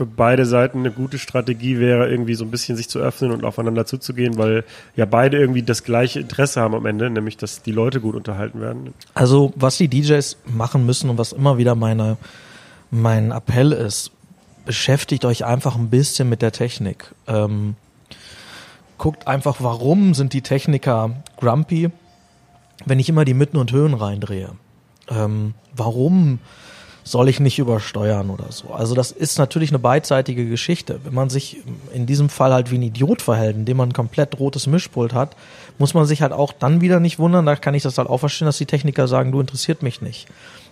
[0.00, 3.44] für beide Seiten eine gute Strategie wäre, irgendwie so ein bisschen sich zu öffnen und
[3.44, 4.64] aufeinander zuzugehen, weil
[4.96, 8.62] ja beide irgendwie das gleiche Interesse haben am Ende, nämlich dass die Leute gut unterhalten
[8.62, 8.94] werden.
[9.12, 12.16] Also was die DJs machen müssen und was immer wieder meine,
[12.90, 14.10] mein Appell ist,
[14.64, 17.14] beschäftigt euch einfach ein bisschen mit der Technik.
[17.26, 17.74] Ähm,
[18.96, 21.90] guckt einfach, warum sind die Techniker grumpy,
[22.86, 24.52] wenn ich immer die Mitten und Höhen reindrehe.
[25.10, 26.38] Ähm, warum
[27.04, 28.72] soll ich nicht übersteuern oder so.
[28.72, 31.00] Also das ist natürlich eine beidseitige Geschichte.
[31.04, 31.58] Wenn man sich
[31.92, 35.36] in diesem Fall halt wie ein Idiot verhält, indem man ein komplett rotes Mischpult hat,
[35.78, 38.18] muss man sich halt auch dann wieder nicht wundern, da kann ich das halt auch
[38.18, 40.28] verstehen, dass die Techniker sagen, du interessiert mich nicht.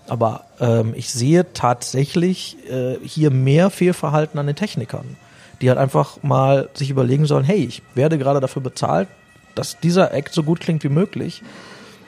[0.07, 5.17] Aber ähm, ich sehe tatsächlich äh, hier mehr Fehlverhalten an den Technikern,
[5.61, 9.09] die halt einfach mal sich überlegen sollen, hey, ich werde gerade dafür bezahlt,
[9.55, 11.43] dass dieser Act so gut klingt wie möglich.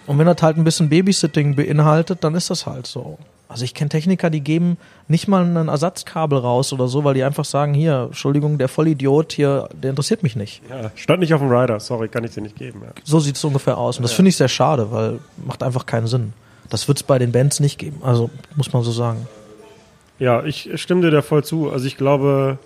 [0.06, 3.18] Und wenn das halt ein bisschen Babysitting beinhaltet, dann ist das halt so.
[3.50, 7.24] Also ich kenne Techniker, die geben nicht mal ein Ersatzkabel raus oder so, weil die
[7.24, 10.62] einfach sagen, hier, Entschuldigung, der Vollidiot hier, der interessiert mich nicht.
[10.70, 12.82] Ja, stand nicht auf dem Rider, sorry, kann ich dir nicht geben.
[12.84, 12.92] Ja.
[13.02, 13.96] So sieht es ungefähr aus.
[13.96, 14.16] Und das ja.
[14.16, 16.32] finde ich sehr schade, weil macht einfach keinen Sinn.
[16.68, 18.00] Das wird es bei den Bands nicht geben.
[18.04, 19.26] Also muss man so sagen.
[20.20, 21.72] Ja, ich stimme dir da voll zu.
[21.72, 22.58] Also ich glaube,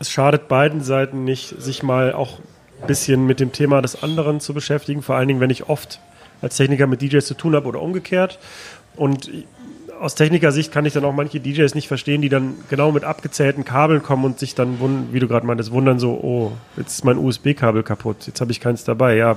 [0.00, 2.40] es schadet beiden Seiten nicht, sich mal auch
[2.80, 5.00] ein bisschen mit dem Thema des anderen zu beschäftigen.
[5.00, 6.00] Vor allen Dingen, wenn ich oft
[6.40, 8.40] als Techniker mit DJs zu tun habe oder umgekehrt.
[8.96, 9.30] Und
[10.02, 13.64] aus Technikersicht kann ich dann auch manche DJs nicht verstehen, die dann genau mit abgezählten
[13.64, 14.78] Kabeln kommen und sich dann,
[15.12, 18.60] wie du gerade meintest, wundern so, oh, jetzt ist mein USB-Kabel kaputt, jetzt habe ich
[18.60, 19.14] keins dabei.
[19.14, 19.36] Ja,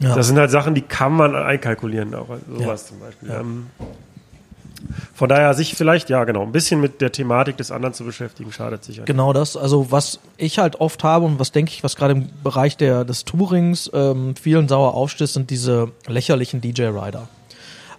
[0.00, 2.88] ja, das sind halt Sachen, die kann man einkalkulieren, auch sowas ja.
[2.88, 3.28] zum Beispiel.
[3.28, 3.40] Ja.
[3.40, 3.66] Ähm,
[5.12, 8.52] von daher sich vielleicht, ja genau, ein bisschen mit der Thematik des anderen zu beschäftigen,
[8.52, 9.02] schadet sicher.
[9.04, 12.28] Genau das, also was ich halt oft habe und was denke ich, was gerade im
[12.42, 17.28] Bereich der, des Tourings ähm, vielen sauer aufstößt, sind diese lächerlichen DJ-Rider.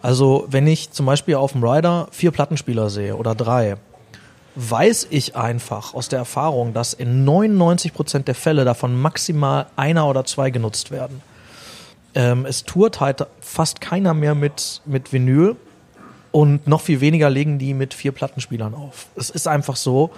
[0.02, 3.78] Also wenn ich zum Beispiel auf dem Rider vier Plattenspieler sehe oder drei,
[4.56, 10.08] weiß ich einfach aus der Erfahrung, dass in 99 Prozent der Fälle davon maximal einer
[10.08, 11.22] oder zwei genutzt werden.
[12.16, 15.56] Ähm, es tourt halt fast keiner mehr mit, mit Vinyl
[16.32, 19.08] und noch viel weniger legen die mit vier Plattenspielern auf.
[19.16, 20.12] Es ist einfach so.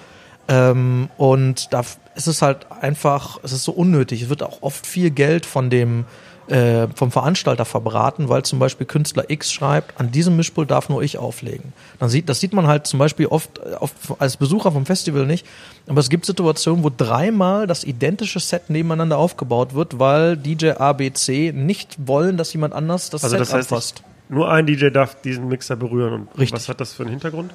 [0.47, 1.81] Ähm, und da
[2.15, 4.23] ist es halt einfach, es ist so unnötig.
[4.23, 6.05] Es wird auch oft viel Geld von dem
[6.47, 11.01] äh, vom Veranstalter verbraten, weil zum Beispiel Künstler X schreibt, an diesem Mischpult darf nur
[11.01, 11.73] ich auflegen.
[11.99, 15.25] Dann sieht, das sieht man halt zum Beispiel oft, äh, oft als Besucher vom Festival
[15.25, 15.45] nicht,
[15.87, 21.51] aber es gibt Situationen, wo dreimal das identische Set nebeneinander aufgebaut wird, weil DJ ABC
[21.53, 24.03] nicht wollen, dass jemand anders das also Set das heißt, anfasst.
[24.29, 26.27] Nur ein DJ darf diesen Mixer berühren.
[26.31, 26.53] Und Richtig.
[26.53, 27.53] was hat das für einen Hintergrund?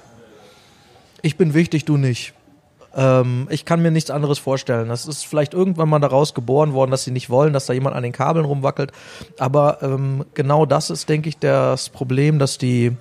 [1.22, 2.35] Ich bin wichtig, du nicht.
[2.96, 4.88] Ähm, ich kann mir nichts anderes vorstellen.
[4.88, 7.94] Das ist vielleicht irgendwann mal daraus geboren worden, dass sie nicht wollen, dass da jemand
[7.94, 8.90] an den Kabeln rumwackelt.
[9.38, 12.92] Aber ähm, genau das ist, denke ich, das Problem, dass die,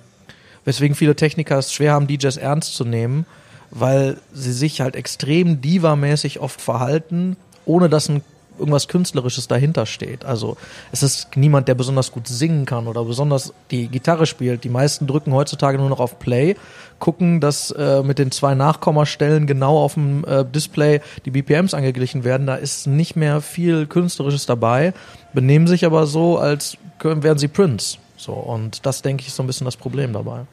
[0.64, 3.24] weswegen viele Techniker es schwer haben, DJs ernst zu nehmen,
[3.70, 8.22] weil sie sich halt extrem diva-mäßig oft verhalten, ohne dass ein
[8.58, 10.24] irgendwas Künstlerisches dahinter steht.
[10.24, 10.56] Also
[10.92, 14.64] es ist niemand, der besonders gut singen kann oder besonders die Gitarre spielt.
[14.64, 16.56] Die meisten drücken heutzutage nur noch auf Play,
[16.98, 22.24] gucken, dass äh, mit den zwei Nachkommastellen genau auf dem äh, Display die BPMs angeglichen
[22.24, 22.46] werden.
[22.46, 24.94] Da ist nicht mehr viel Künstlerisches dabei,
[25.32, 27.98] benehmen sich aber so, als wären sie Prince.
[28.16, 30.46] So, und das, denke ich, ist so ein bisschen das Problem dabei.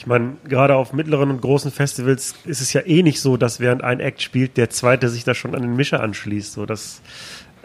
[0.00, 3.60] Ich meine, gerade auf mittleren und großen Festivals ist es ja eh nicht so, dass
[3.60, 6.54] während ein Act spielt, der zweite sich da schon an den Mischer anschließt.
[6.54, 7.02] So, das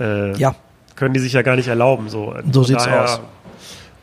[0.02, 0.54] äh, ja.
[0.98, 2.10] können die sich ja gar nicht erlauben.
[2.10, 3.22] So, so sieht's daher, aus.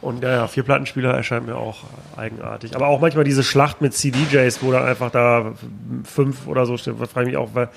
[0.01, 1.81] Und ja, ja, vier Plattenspieler erscheint mir auch
[2.16, 2.75] eigenartig.
[2.75, 5.53] Aber auch manchmal diese Schlacht mit CDJs, wo dann einfach da
[6.05, 7.68] fünf oder so steht, frage ich mich auch, weil,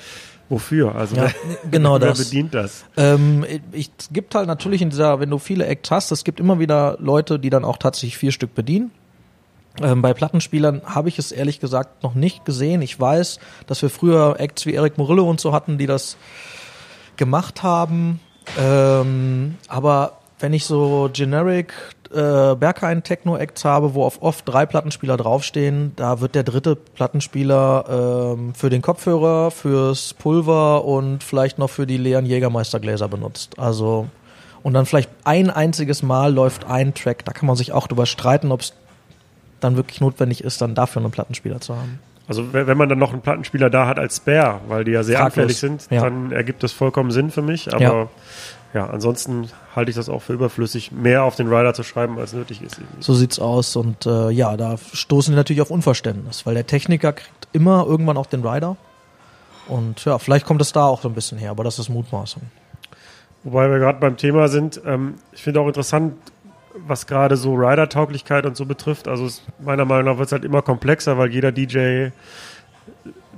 [0.48, 0.96] wofür?
[0.96, 2.24] Also ja, wer, genau wer das.
[2.24, 2.86] bedient das?
[2.96, 6.40] Ähm, ich, es gibt halt natürlich in dieser, wenn du viele Acts hast, es gibt
[6.40, 8.92] immer wieder Leute, die dann auch tatsächlich vier Stück bedienen.
[9.82, 12.82] Ähm, bei Plattenspielern habe ich es ehrlich gesagt noch nicht gesehen.
[12.82, 16.18] Ich weiß, dass wir früher Acts wie Eric Murillo und so hatten, die das
[17.18, 18.20] gemacht haben.
[18.60, 21.74] Ähm, aber wenn ich so generic
[22.12, 26.76] äh, Berghain Techno Acts habe, wo auf oft drei Plattenspieler draufstehen, da wird der dritte
[26.76, 33.58] Plattenspieler ähm, für den Kopfhörer, fürs Pulver und vielleicht noch für die leeren Jägermeistergläser benutzt.
[33.58, 34.08] Also
[34.64, 37.24] und dann vielleicht ein einziges Mal läuft ein Track.
[37.26, 38.74] Da kann man sich auch drüber streiten, ob es
[39.66, 42.00] dann wirklich notwendig ist, dann dafür einen Plattenspieler zu haben.
[42.28, 45.18] Also wenn man dann noch einen Plattenspieler da hat als Spare, weil die ja sehr
[45.18, 45.34] Fraglos.
[45.34, 46.02] anfällig sind, ja.
[46.02, 47.72] dann ergibt das vollkommen Sinn für mich.
[47.72, 48.08] Aber ja.
[48.74, 48.90] ja.
[48.90, 52.64] ansonsten halte ich das auch für überflüssig, mehr auf den Rider zu schreiben, als nötig
[52.64, 52.82] ist.
[53.00, 53.76] So sieht's aus.
[53.76, 58.18] Und äh, ja, da stoßen die natürlich auf Unverständnis, weil der Techniker kriegt immer irgendwann
[58.18, 58.76] auch den Rider.
[59.68, 62.42] Und ja, vielleicht kommt es da auch so ein bisschen her, aber das ist Mutmaßung.
[63.44, 66.14] Wobei wir gerade beim Thema sind, ähm, ich finde auch interessant,
[66.88, 69.08] was gerade so Rider-Tauglichkeit und so betrifft.
[69.08, 72.10] Also es, meiner Meinung nach wird es halt immer komplexer, weil jeder DJ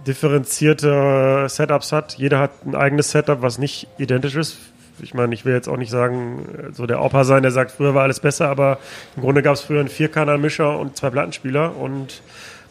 [0.05, 2.13] differenzierte Setups hat.
[2.13, 4.57] Jeder hat ein eigenes Setup, was nicht identisch ist.
[4.99, 7.93] Ich meine, ich will jetzt auch nicht sagen, so der Opa sein, der sagt, früher
[7.93, 8.79] war alles besser, aber
[9.15, 12.21] im Grunde gab es früher einen Vierkanal-Mischer und zwei Plattenspieler und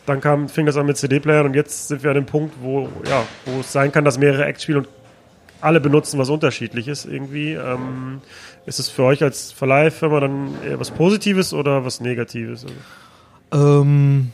[0.07, 2.89] dann kam, fing das an mit CD-Playern und jetzt sind wir an dem Punkt, wo,
[3.09, 4.89] ja, wo es sein kann, dass mehrere Acts spielen und
[5.61, 7.53] alle benutzen was Unterschiedliches irgendwie.
[7.53, 8.21] Ähm,
[8.67, 12.67] ist es für euch als Verleihfirma dann eher was Positives oder was Negatives?
[13.53, 14.33] Ähm,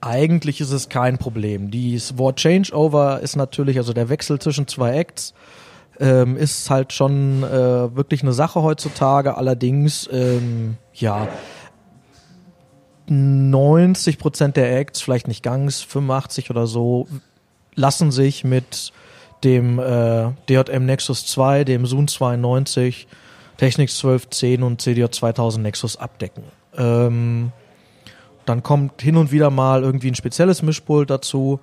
[0.00, 1.70] eigentlich ist es kein Problem.
[1.70, 5.32] Das Wort Changeover ist natürlich, also der Wechsel zwischen zwei Acts,
[6.00, 9.36] ähm, ist halt schon äh, wirklich eine Sache heutzutage.
[9.36, 11.28] Allerdings, ähm, ja,
[13.06, 17.06] 90 Prozent der Acts, vielleicht nicht ganz, 85 oder so,
[17.74, 18.92] lassen sich mit
[19.44, 23.06] dem äh, DJM Nexus 2, dem Zoom 92,
[23.56, 26.44] Technics 1210 und CDJ 2000 Nexus abdecken.
[26.76, 27.52] Ähm,
[28.46, 31.60] dann kommt hin und wieder mal irgendwie ein spezielles Mischpult dazu,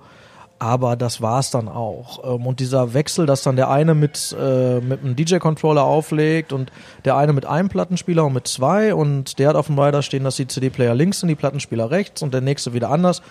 [0.58, 2.34] aber das war's dann auch.
[2.34, 6.72] Ähm, und dieser Wechsel, dass dann der eine mit, äh, mit einem DJ-Controller auflegt und
[7.04, 10.24] der eine mit einem Plattenspieler und mit zwei und der hat auf dem Rider stehen,
[10.24, 13.22] dass die CD-Player links sind, die Plattenspieler rechts und der nächste wieder anders.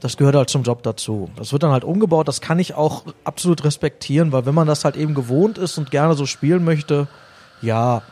[0.00, 1.30] Das gehört halt zum Job dazu.
[1.36, 4.84] Das wird dann halt umgebaut, das kann ich auch absolut respektieren, weil wenn man das
[4.84, 7.08] halt eben gewohnt ist und gerne so spielen möchte,
[7.62, 8.02] ja,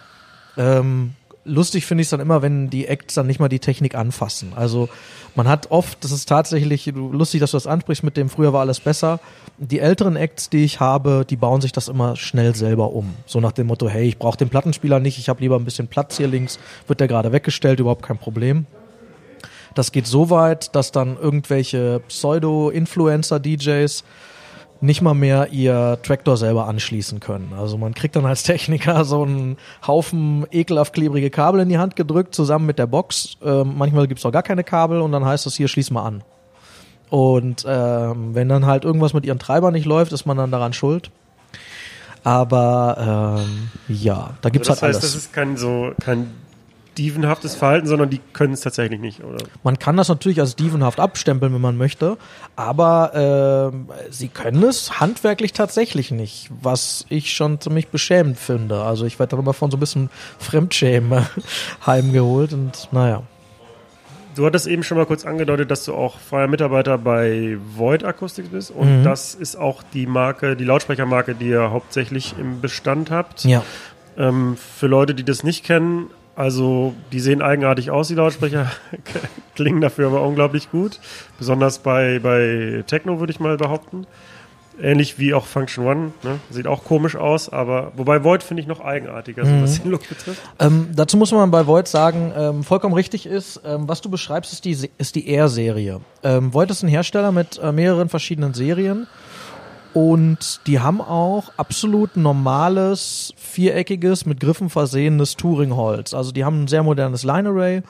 [0.57, 1.15] ähm,
[1.45, 4.53] lustig finde ich es dann immer, wenn die Acts dann nicht mal die Technik anfassen.
[4.55, 4.89] Also
[5.35, 8.61] man hat oft, das ist tatsächlich lustig, dass du das ansprichst mit dem früher war
[8.61, 9.21] alles besser.
[9.59, 13.15] Die älteren Acts, die ich habe, die bauen sich das immer schnell selber um.
[13.27, 15.89] So nach dem Motto, hey, ich brauche den Plattenspieler nicht, ich habe lieber ein bisschen
[15.89, 18.67] Platz hier links, wird der gerade weggestellt, überhaupt kein Problem.
[19.75, 24.05] Das geht so weit, dass dann irgendwelche Pseudo-Influencer-DJs
[24.83, 27.53] nicht mal mehr ihr Traktor selber anschließen können.
[27.57, 29.57] Also man kriegt dann als Techniker so einen
[29.87, 33.37] Haufen ekelhaft klebrige Kabel in die Hand gedrückt, zusammen mit der Box.
[33.45, 36.25] Ähm, manchmal gibt's auch gar keine Kabel und dann heißt es hier, schließ mal an.
[37.11, 40.73] Und ähm, wenn dann halt irgendwas mit ihren Treibern nicht läuft, ist man dann daran
[40.73, 41.11] schuld.
[42.25, 45.13] Aber ähm, ja, da gibt's also das halt heißt, alles.
[45.15, 46.31] das ist kein so kein
[46.99, 49.45] dievenhaftes Verhalten, sondern die können es tatsächlich nicht, oder?
[49.63, 52.19] Man kann das natürlich als dievenhaft abstempeln, wenn man möchte,
[52.57, 58.83] aber äh, sie können es handwerklich tatsächlich nicht, was ich schon ziemlich beschämend finde.
[58.83, 61.27] Also ich werde darüber von so ein bisschen Fremdschämen
[61.87, 63.23] heimgeholt und naja.
[64.35, 68.49] Du hattest eben schon mal kurz angedeutet, dass du auch freier Mitarbeiter bei Void Acoustics
[68.49, 69.05] bist und Mhm.
[69.05, 73.45] das ist auch die Marke, die Lautsprechermarke, die ihr hauptsächlich im Bestand habt.
[73.45, 73.63] Ja.
[74.17, 78.71] Ähm, für Leute, die das nicht kennen, also die sehen eigenartig aus, die Lautsprecher,
[79.55, 80.99] klingen dafür aber unglaublich gut.
[81.39, 84.07] Besonders bei, bei Techno würde ich mal behaupten.
[84.81, 86.41] Ähnlich wie auch Function One, ne?
[86.49, 90.09] sieht auch komisch aus, aber wobei Void finde ich noch eigenartiger, so was den Look
[90.09, 90.41] betrifft.
[90.59, 94.53] Ähm, dazu muss man bei Void sagen, ähm, vollkommen richtig ist, ähm, was du beschreibst,
[94.55, 96.01] ist die, ist die Air-Serie.
[96.23, 99.07] Ähm, Void ist ein Hersteller mit äh, mehreren verschiedenen Serien
[99.95, 106.15] und die haben auch absolut normales, viereckiges, mit Griffen versehenes Touringholz.
[106.15, 107.83] Also die haben ein sehr modernes Line-Array,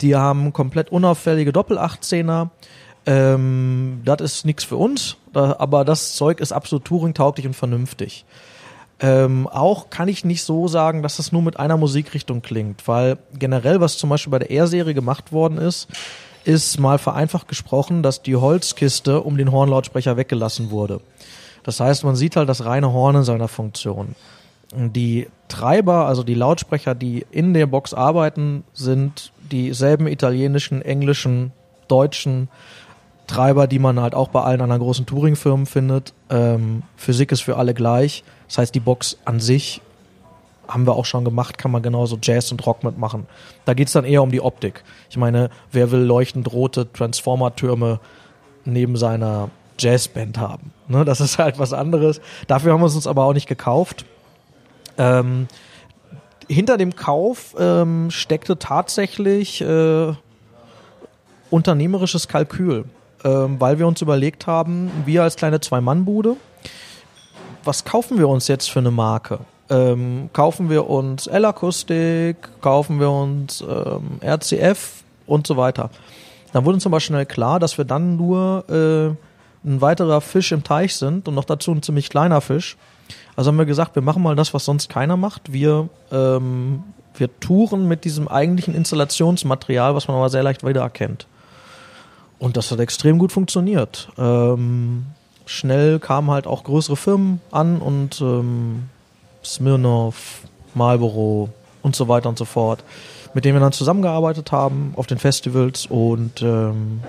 [0.00, 2.50] die haben komplett unauffällige Doppel-18er.
[3.06, 8.24] Ähm, das ist nichts für uns, da, aber das Zeug ist absolut Touring-tauglich und vernünftig.
[9.00, 13.16] Ähm, auch kann ich nicht so sagen, dass das nur mit einer Musikrichtung klingt, weil
[13.38, 15.88] generell, was zum Beispiel bei der R-Serie gemacht worden ist,
[16.44, 21.00] ist mal vereinfacht gesprochen, dass die Holzkiste um den Hornlautsprecher weggelassen wurde.
[21.62, 24.14] Das heißt, man sieht halt das reine Horn in seiner Funktion.
[24.72, 31.52] Die Treiber, also die Lautsprecher, die in der Box arbeiten, sind dieselben italienischen, englischen,
[31.88, 32.48] deutschen
[33.26, 36.14] Treiber, die man halt auch bei allen anderen großen Touring-Firmen findet.
[36.30, 38.24] Ähm, Physik ist für alle gleich.
[38.48, 39.80] Das heißt, die Box an sich
[40.70, 43.26] haben wir auch schon gemacht, kann man genauso Jazz und Rock mitmachen.
[43.64, 44.84] Da geht's dann eher um die Optik.
[45.10, 48.00] Ich meine, wer will leuchtend rote Transformer-Türme
[48.64, 50.72] neben seiner Jazzband haben?
[50.88, 52.20] Ne, das ist halt was anderes.
[52.46, 54.04] Dafür haben wir es uns aber auch nicht gekauft.
[54.96, 55.48] Ähm,
[56.48, 60.12] hinter dem Kauf ähm, steckte tatsächlich äh,
[61.50, 62.84] unternehmerisches Kalkül,
[63.24, 66.36] ähm, weil wir uns überlegt haben, wir als kleine Zwei-Mann-Bude,
[67.64, 69.40] was kaufen wir uns jetzt für eine Marke?
[69.70, 75.90] Ähm, kaufen wir uns L-Akustik, kaufen wir uns ähm, RCF und so weiter.
[76.52, 80.64] Dann wurde uns aber schnell klar, dass wir dann nur äh, ein weiterer Fisch im
[80.64, 82.76] Teich sind und noch dazu ein ziemlich kleiner Fisch.
[83.36, 85.52] Also haben wir gesagt, wir machen mal das, was sonst keiner macht.
[85.52, 86.82] Wir, ähm,
[87.14, 91.26] wir touren mit diesem eigentlichen Installationsmaterial, was man aber sehr leicht wiedererkennt.
[92.38, 94.08] Und das hat extrem gut funktioniert.
[94.18, 95.06] Ähm,
[95.46, 98.88] schnell kamen halt auch größere Firmen an und ähm,
[99.44, 100.42] Smirnoff,
[100.74, 101.48] Marlboro
[101.82, 102.84] und so weiter und so fort,
[103.34, 107.00] mit denen wir dann zusammengearbeitet haben auf den Festivals und ähm,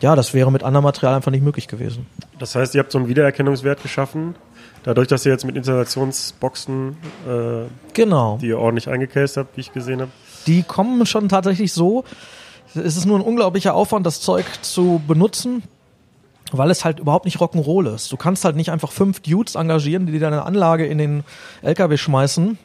[0.00, 2.06] ja, das wäre mit anderem Material einfach nicht möglich gewesen.
[2.38, 4.34] Das heißt, ihr habt so einen Wiedererkennungswert geschaffen,
[4.82, 6.96] dadurch, dass ihr jetzt mit Installationsboxen,
[7.28, 8.38] äh, Genau.
[8.40, 10.10] die ihr ordentlich eingecased habt, wie ich gesehen habe.
[10.46, 12.04] Die kommen schon tatsächlich so.
[12.74, 15.62] Es ist nur ein unglaublicher Aufwand, das Zeug zu benutzen,
[16.58, 18.12] weil es halt überhaupt nicht Rock'n'Roll ist.
[18.12, 21.24] Du kannst halt nicht einfach fünf Dudes engagieren, die dir deine Anlage in den
[21.62, 22.58] LKW schmeißen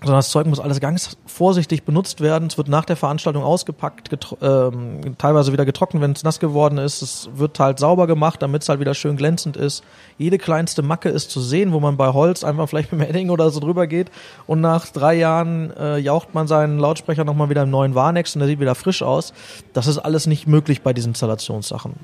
[0.00, 2.46] sondern das Zeug muss alles ganz vorsichtig benutzt werden.
[2.46, 7.02] Es wird nach der Veranstaltung ausgepackt, ähm, teilweise wieder getrocknet, wenn es nass geworden ist.
[7.02, 9.82] Es wird halt sauber gemacht, damit es halt wieder schön glänzend ist.
[10.16, 13.30] Jede kleinste Macke ist zu sehen, wo man bei Holz einfach vielleicht mit dem Edding
[13.30, 14.12] oder so drüber geht
[14.46, 18.40] und nach drei Jahren äh, jaucht man seinen Lautsprecher nochmal wieder im neuen Warnex und
[18.40, 19.32] der sieht wieder frisch aus.
[19.72, 21.94] Das ist alles nicht möglich bei diesen Installationssachen.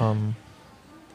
[0.00, 0.34] Ähm,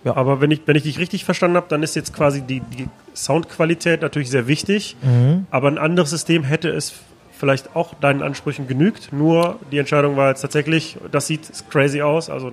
[0.03, 0.15] ja.
[0.15, 2.87] Aber wenn ich, wenn ich dich richtig verstanden habe, dann ist jetzt quasi die, die
[3.13, 4.95] Soundqualität natürlich sehr wichtig.
[5.01, 5.45] Mhm.
[5.51, 6.93] Aber ein anderes System hätte es
[7.31, 9.11] vielleicht auch deinen Ansprüchen genügt.
[9.11, 12.29] Nur die Entscheidung war jetzt tatsächlich, das sieht crazy aus.
[12.29, 12.51] Also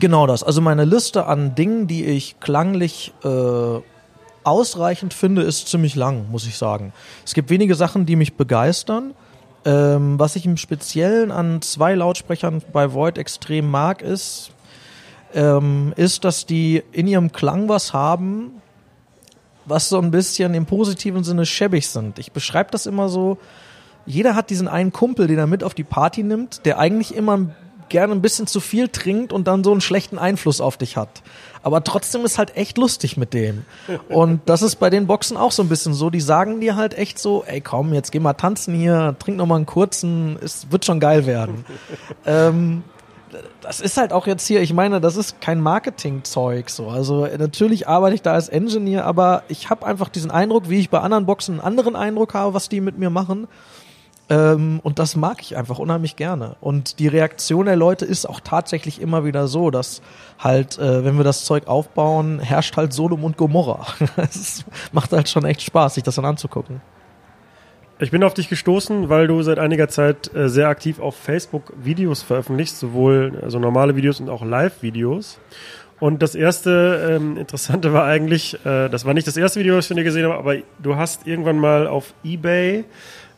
[0.00, 0.42] genau das.
[0.42, 3.80] Also meine Liste an Dingen, die ich klanglich äh,
[4.44, 6.92] ausreichend finde, ist ziemlich lang, muss ich sagen.
[7.24, 9.14] Es gibt wenige Sachen, die mich begeistern.
[9.64, 14.52] Ähm, was ich im Speziellen an zwei Lautsprechern bei Void extrem mag, ist,
[15.34, 18.62] ähm, ist, dass die in ihrem Klang was haben,
[19.66, 22.18] was so ein bisschen im positiven Sinne schäbig sind.
[22.18, 23.38] Ich beschreibe das immer so,
[24.06, 27.50] jeder hat diesen einen Kumpel, den er mit auf die Party nimmt, der eigentlich immer
[27.88, 31.22] gerne ein bisschen zu viel trinkt und dann so einen schlechten Einfluss auf dich hat.
[31.62, 33.64] Aber trotzdem ist halt echt lustig mit dem.
[34.08, 36.10] Und das ist bei den Boxen auch so ein bisschen so.
[36.10, 39.46] Die sagen dir halt echt so, ey komm, jetzt geh mal tanzen hier, trink noch
[39.46, 41.64] mal einen kurzen, es wird schon geil werden.
[42.26, 42.84] ähm,
[43.60, 46.88] das ist halt auch jetzt hier, ich meine, das ist kein Marketing-Zeug so.
[46.88, 50.90] Also natürlich arbeite ich da als Engineer, aber ich habe einfach diesen Eindruck, wie ich
[50.90, 53.48] bei anderen Boxen einen anderen Eindruck habe, was die mit mir machen.
[54.30, 56.56] Ähm, und das mag ich einfach unheimlich gerne.
[56.60, 60.02] Und die Reaktion der Leute ist auch tatsächlich immer wieder so, dass
[60.38, 63.86] halt, äh, wenn wir das Zeug aufbauen, herrscht halt Sodom und Gomorra.
[64.16, 66.80] Es macht halt schon echt Spaß, sich das dann anzugucken.
[68.00, 71.72] Ich bin auf dich gestoßen, weil du seit einiger Zeit äh, sehr aktiv auf Facebook
[71.82, 75.40] Videos veröffentlichst, sowohl also normale Videos und auch Live-Videos.
[75.98, 79.86] Und das erste ähm, Interessante war eigentlich, äh, das war nicht das erste Video, was
[79.86, 82.84] ich von dir gesehen habe, aber du hast irgendwann mal auf eBay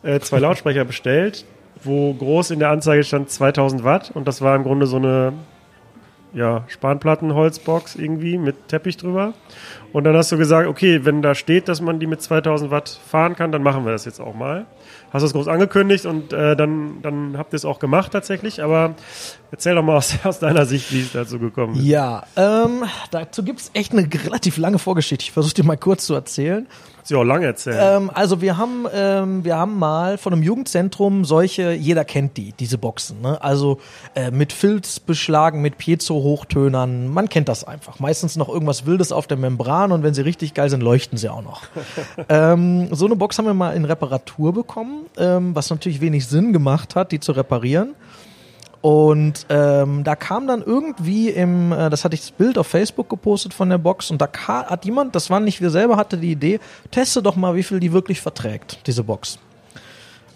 [0.03, 1.47] äh, zwei Lautsprecher bestellt,
[1.83, 5.33] wo groß in der Anzeige stand 2000 Watt und das war im Grunde so eine
[6.33, 9.35] ja, Spanplattenholzbox irgendwie mit Teppich drüber.
[9.93, 12.89] Und dann hast du gesagt, okay, wenn da steht, dass man die mit 2000 Watt
[12.89, 14.67] fahren kann, dann machen wir das jetzt auch mal.
[15.13, 18.63] Hast das groß angekündigt und äh, dann, dann habt ihr es auch gemacht tatsächlich.
[18.63, 18.95] Aber
[19.51, 21.83] erzähl doch mal aus, aus deiner Sicht, wie es dazu gekommen ist.
[21.83, 25.25] Ja, ähm, dazu gibt es echt eine relativ lange Vorgeschichte.
[25.25, 26.67] Ich versuche dir mal kurz zu erzählen.
[27.01, 28.03] Kannst du auch lange erzählen.
[28.03, 32.53] Ähm, also wir haben, ähm, wir haben mal von einem Jugendzentrum solche, jeder kennt die,
[32.53, 33.23] diese Boxen.
[33.23, 33.43] Ne?
[33.43, 33.81] Also
[34.15, 37.09] äh, mit Filz beschlagen, mit Piezo-Hochtönern.
[37.09, 38.01] Man kennt das einfach.
[38.01, 41.31] Meistens noch irgendwas Wildes auf der Membran und wenn sie richtig geil sind, leuchten sie
[41.31, 41.63] auch noch.
[42.29, 46.53] ähm, so eine Box haben wir mal in Reparatur bekommen, ähm, was natürlich wenig Sinn
[46.53, 47.95] gemacht hat, die zu reparieren.
[48.83, 53.11] Und ähm, da kam dann irgendwie im, äh, das hatte ich das Bild auf Facebook
[53.11, 56.33] gepostet von der Box und da hat jemand, das war nicht wir selber, hatte die
[56.33, 59.39] Idee, teste doch mal, wie viel die wirklich verträgt, diese Box.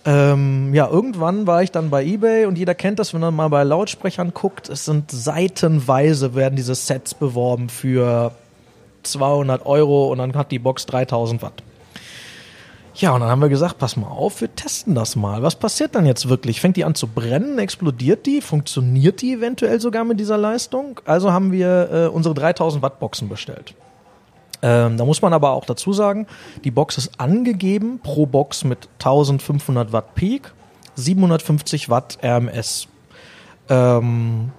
[0.05, 3.49] Ähm, ja, irgendwann war ich dann bei eBay und jeder kennt das, wenn man mal
[3.49, 8.33] bei Lautsprechern guckt, es sind seitenweise werden diese Sets beworben für
[9.05, 11.63] 200 Euro und dann hat die Box 3000 Watt.
[12.97, 15.43] Ja, und dann haben wir gesagt, pass mal auf, wir testen das mal.
[15.43, 16.61] Was passiert dann jetzt wirklich?
[16.61, 17.59] Fängt die an zu brennen?
[17.59, 18.41] Explodiert die?
[18.41, 21.01] Funktioniert die eventuell sogar mit dieser Leistung?
[21.05, 23.75] Also haben wir äh, unsere 3000 Watt Boxen bestellt.
[24.63, 26.29] Ähm, da muss man aber auch dazu sagen,
[26.63, 30.53] die Box ist angegeben pro Box mit 1500 Watt Peak,
[30.95, 32.87] 750 Watt RMS.
[33.69, 34.53] Ähm,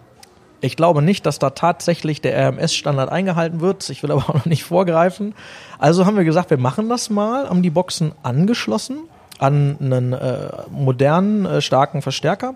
[0.61, 3.89] ich glaube nicht, dass da tatsächlich der RMS-Standard eingehalten wird.
[3.89, 5.33] Ich will aber auch noch nicht vorgreifen.
[5.79, 8.99] Also haben wir gesagt, wir machen das mal, haben die Boxen angeschlossen
[9.37, 12.55] an einen äh, modernen, äh, starken Verstärker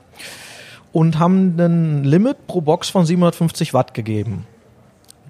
[0.93, 4.47] und haben ein Limit pro Box von 750 Watt gegeben.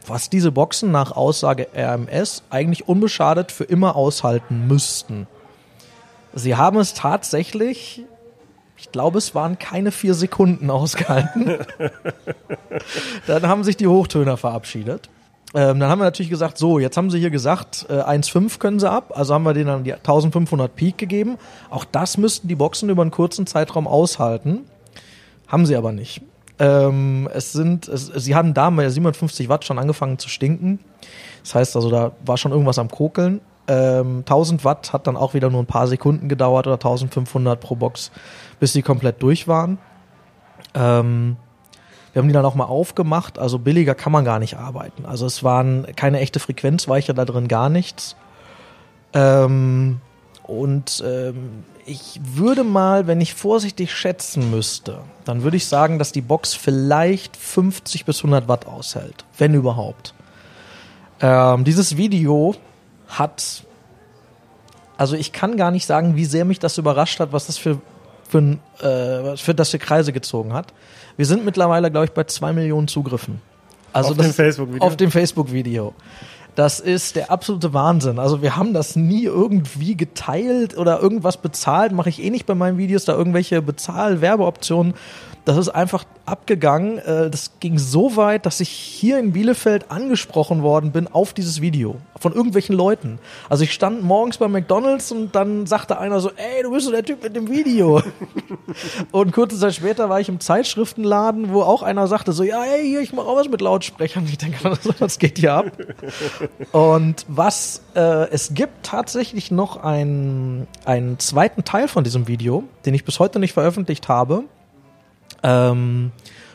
[0.06, 5.28] Was diese Boxen nach Aussage RMS eigentlich unbeschadet für immer aushalten müssten.
[6.34, 8.04] Sie haben es tatsächlich
[8.80, 11.58] ich glaube, es waren keine vier Sekunden ausgehalten.
[13.28, 15.10] dann haben sich die Hochtöner verabschiedet.
[15.54, 18.80] Ähm, dann haben wir natürlich gesagt, so, jetzt haben sie hier gesagt, äh, 1,5 können
[18.80, 21.38] sie ab, also haben wir denen dann die 1500 Peak gegeben.
[21.70, 24.66] Auch das müssten die Boxen über einen kurzen Zeitraum aushalten.
[25.48, 26.22] Haben sie aber nicht.
[26.60, 30.80] Ähm, es sind, es, sie haben da bei 57 Watt schon angefangen zu stinken.
[31.44, 33.42] Das heißt also, da war schon irgendwas am Kokeln.
[33.68, 37.76] Ähm, 1000 Watt hat dann auch wieder nur ein paar Sekunden gedauert oder 1500 pro
[37.76, 38.12] Box
[38.60, 39.78] bis sie komplett durch waren.
[40.74, 41.38] Ähm,
[42.14, 45.06] wir haben die dann auch mal aufgemacht, also billiger kann man gar nicht arbeiten.
[45.06, 48.16] Also es waren keine echte Frequenzweicher da drin, gar nichts.
[49.14, 50.02] Ähm,
[50.44, 56.12] und ähm, ich würde mal, wenn ich vorsichtig schätzen müsste, dann würde ich sagen, dass
[56.12, 60.14] die Box vielleicht 50 bis 100 Watt aushält, wenn überhaupt.
[61.22, 62.56] Ähm, dieses Video
[63.08, 63.64] hat
[64.98, 67.80] Also ich kann gar nicht sagen, wie sehr mich das überrascht hat, was das für,
[68.30, 70.74] für, äh, für das für Kreise gezogen hat.
[71.18, 73.42] Wir sind mittlerweile, glaube ich, bei zwei Millionen Zugriffen.
[73.92, 74.88] Also Auf das, dem Facebook-Video?
[74.88, 75.94] Auf dem Facebook-Video.
[76.56, 78.20] Das ist der absolute Wahnsinn.
[78.20, 81.92] Also wir haben das nie irgendwie geteilt oder irgendwas bezahlt.
[81.92, 84.94] Mache ich eh nicht bei meinen Videos, da irgendwelche Bezahl-Werbeoptionen.
[85.46, 87.00] Das ist einfach abgegangen.
[87.00, 91.62] Äh, Das ging so weit, dass ich hier in Bielefeld angesprochen worden bin auf dieses
[91.62, 93.20] Video von irgendwelchen Leuten.
[93.50, 96.92] Also ich stand morgens bei McDonald's und dann sagte einer so, ey, du bist so
[96.92, 98.02] der Typ mit dem Video.
[99.12, 102.86] und kurze Zeit später war ich im Zeitschriftenladen, wo auch einer sagte so, ja, ey,
[102.86, 104.26] hier, ich mache auch was mit Lautsprechern.
[104.26, 105.72] Ich denke, was geht hier ab?
[106.72, 112.94] Und was äh, es gibt tatsächlich noch einen, einen zweiten Teil von diesem Video, den
[112.94, 114.44] ich bis heute nicht veröffentlicht habe,
[115.44, 116.12] ähm,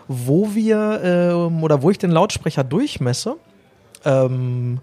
[0.08, 3.36] wo wir ähm, oder wo ich den Lautsprecher durchmesse
[4.04, 4.80] ähm,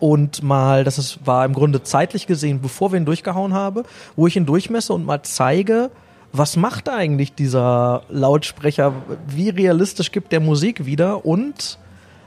[0.00, 3.84] und mal, das ist, war im Grunde zeitlich gesehen, bevor wir ihn durchgehauen haben,
[4.16, 5.90] wo ich ihn durchmesse und mal zeige,
[6.32, 8.92] was macht eigentlich dieser Lautsprecher,
[9.28, 11.78] wie realistisch gibt der Musik wieder und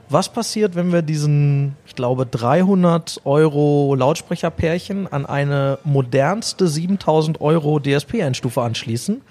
[0.09, 7.79] was passiert, wenn wir diesen, ich glaube, 300 Euro Lautsprecherpärchen an eine modernste 7000 Euro
[7.79, 9.21] DSP-Endstufe anschließen?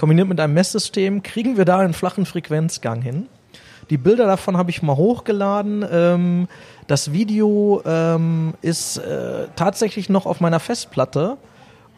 [0.00, 3.26] Kombiniert mit einem Messsystem kriegen wir da einen flachen Frequenzgang hin.
[3.90, 5.84] Die Bilder davon habe ich mal hochgeladen.
[5.92, 6.48] Ähm,
[6.86, 11.36] das Video ähm, ist äh, tatsächlich noch auf meiner Festplatte.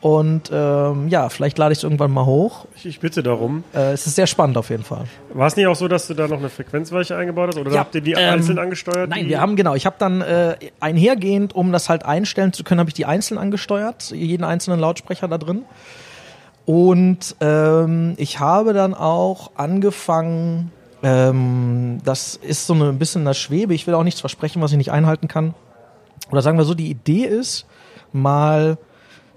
[0.01, 2.67] Und ähm, ja, vielleicht lade ich es irgendwann mal hoch.
[2.75, 3.63] Ich, ich bitte darum.
[3.73, 5.05] Äh, es ist sehr spannend auf jeden Fall.
[5.33, 7.59] War es nicht auch so, dass du da noch eine Frequenzweiche eingebaut hast?
[7.59, 9.11] Oder Ja, habt ihr die ähm, einzeln angesteuert?
[9.11, 9.77] Nein, wir haben genau.
[9.77, 13.39] Ich habe dann äh, einhergehend, um das halt einstellen zu können, habe ich die einzeln
[13.39, 15.65] angesteuert, jeden einzelnen Lautsprecher da drin.
[16.65, 20.71] Und ähm, ich habe dann auch angefangen,
[21.03, 23.75] ähm, das ist so ein bisschen das Schwebe.
[23.75, 25.55] Ich will auch nichts versprechen, was ich nicht einhalten kann.
[26.31, 27.67] Oder sagen wir so, die Idee ist,
[28.13, 28.79] mal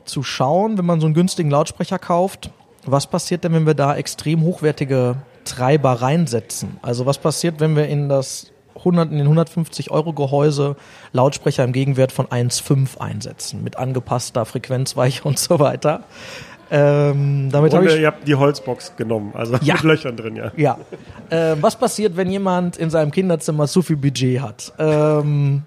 [0.05, 2.51] zu schauen, wenn man so einen günstigen Lautsprecher kauft,
[2.85, 6.77] was passiert denn, wenn wir da extrem hochwertige Treiber reinsetzen?
[6.83, 10.75] Also was passiert, wenn wir in das 100, in den 150 Euro Gehäuse
[11.11, 16.03] Lautsprecher im Gegenwert von 1,5 einsetzen, mit angepasster Frequenzweiche und so weiter.
[16.71, 19.73] Ähm, damit habe ich ihr habt die Holzbox genommen, also Ja.
[19.75, 20.51] mit Löchern drin, ja.
[20.57, 20.77] ja.
[21.29, 24.73] Äh, was passiert, wenn jemand in seinem Kinderzimmer zu viel Budget hat?
[24.79, 25.63] Ähm,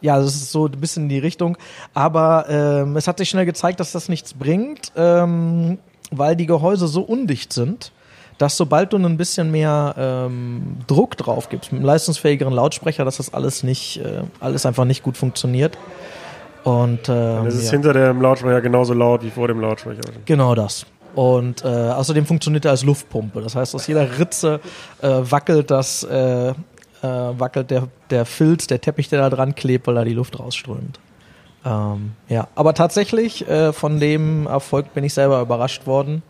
[0.00, 1.56] ja, das ist so ein bisschen die Richtung.
[1.94, 5.78] Aber ähm, es hat sich schnell gezeigt, dass das nichts bringt, ähm,
[6.10, 7.92] weil die Gehäuse so undicht sind,
[8.38, 13.18] dass sobald du ein bisschen mehr ähm, Druck drauf gibst, mit einem leistungsfähigeren Lautsprecher, dass
[13.18, 15.76] das alles nicht, äh, alles einfach nicht gut funktioniert.
[16.64, 17.72] Und ähm, Es ist ja.
[17.72, 20.02] hinter dem Lautsprecher genauso laut wie vor dem Lautsprecher.
[20.24, 20.86] Genau das.
[21.14, 23.40] Und äh, außerdem funktioniert er als Luftpumpe.
[23.40, 24.60] Das heißt, aus jeder Ritze
[25.02, 26.54] äh, wackelt das, äh, äh,
[27.02, 31.00] wackelt der, der Filz, der Teppich, der da dran klebt, weil da die Luft rausströmt.
[31.64, 36.22] Ähm, ja, aber tatsächlich äh, von dem Erfolg bin ich selber überrascht worden.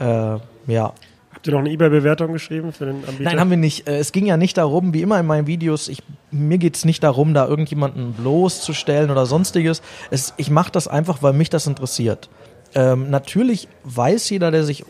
[0.00, 0.36] Äh,
[0.66, 0.92] ja,
[1.38, 3.22] Habt ihr noch eine eBay-Bewertung geschrieben für den Anbieter?
[3.22, 3.86] Nein, haben wir nicht.
[3.86, 7.04] Äh, Es ging ja nicht darum, wie immer in meinen Videos, ich, mir geht's nicht
[7.04, 9.80] darum, da irgendjemanden bloßzustellen oder sonstiges.
[10.10, 12.28] Es, ich mache das einfach, weil mich das interessiert.
[12.74, 14.84] Ähm, natürlich weiß jeder, der sich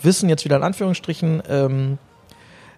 [0.00, 1.98] Wissen jetzt wieder in Anführungsstrichen, ähm,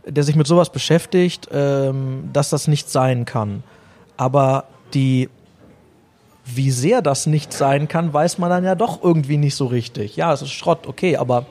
[0.07, 3.63] der sich mit sowas beschäftigt, ähm, dass das nicht sein kann.
[4.17, 5.29] Aber die,
[6.47, 10.17] wie sehr das nicht sein kann, weiß man dann ja doch irgendwie nicht so richtig.
[10.17, 11.45] Ja, es ist Schrott, okay, aber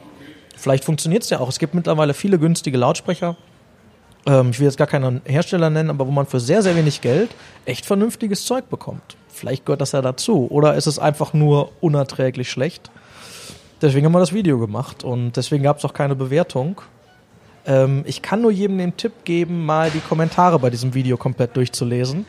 [0.61, 1.49] vielleicht funktioniert es ja auch.
[1.49, 3.35] Es gibt mittlerweile viele günstige Lautsprecher.
[4.25, 7.01] Ähm, ich will jetzt gar keinen Hersteller nennen, aber wo man für sehr, sehr wenig
[7.01, 7.31] Geld
[7.65, 9.17] echt vernünftiges Zeug bekommt.
[9.29, 10.47] Vielleicht gehört das ja dazu.
[10.49, 12.91] Oder ist es einfach nur unerträglich schlecht?
[13.81, 16.81] Deswegen haben wir das Video gemacht und deswegen gab es auch keine Bewertung.
[17.65, 21.55] Ähm, ich kann nur jedem den Tipp geben, mal die Kommentare bei diesem Video komplett
[21.55, 22.25] durchzulesen.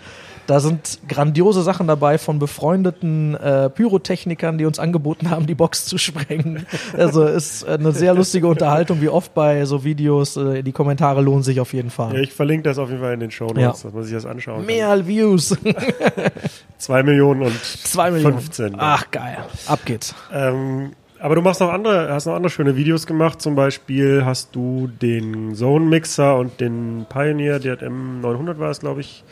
[0.49, 5.87] Da sind grandiose Sachen dabei von befreundeten äh, Pyrotechnikern, die uns angeboten haben, die Box
[5.87, 6.67] zu sprengen.
[6.97, 10.37] Also ist eine sehr lustige Unterhaltung, wie oft bei so Videos.
[10.37, 12.19] Äh, die Kommentare lohnen sich auf jeden Ja, Fall.
[12.21, 13.71] ich verlinke das auf jeden Fall in den Show Notes, Ja.
[13.71, 15.57] dass man sich das anschauen Mehr Views.
[15.63, 15.75] kann.
[16.79, 18.39] Zwei Millionen und Zwei Millionen.
[18.41, 18.75] 15.
[18.79, 19.39] Ach geil.
[19.67, 20.15] Ab geht's.
[20.33, 23.41] Ähm, aber du machst noch andere, hast noch andere schöne Videos gemacht.
[23.41, 29.03] Zum Beispiel hast du den Zone Mixer und den Pioneer, der M900 war es, glaube
[29.03, 29.23] ich,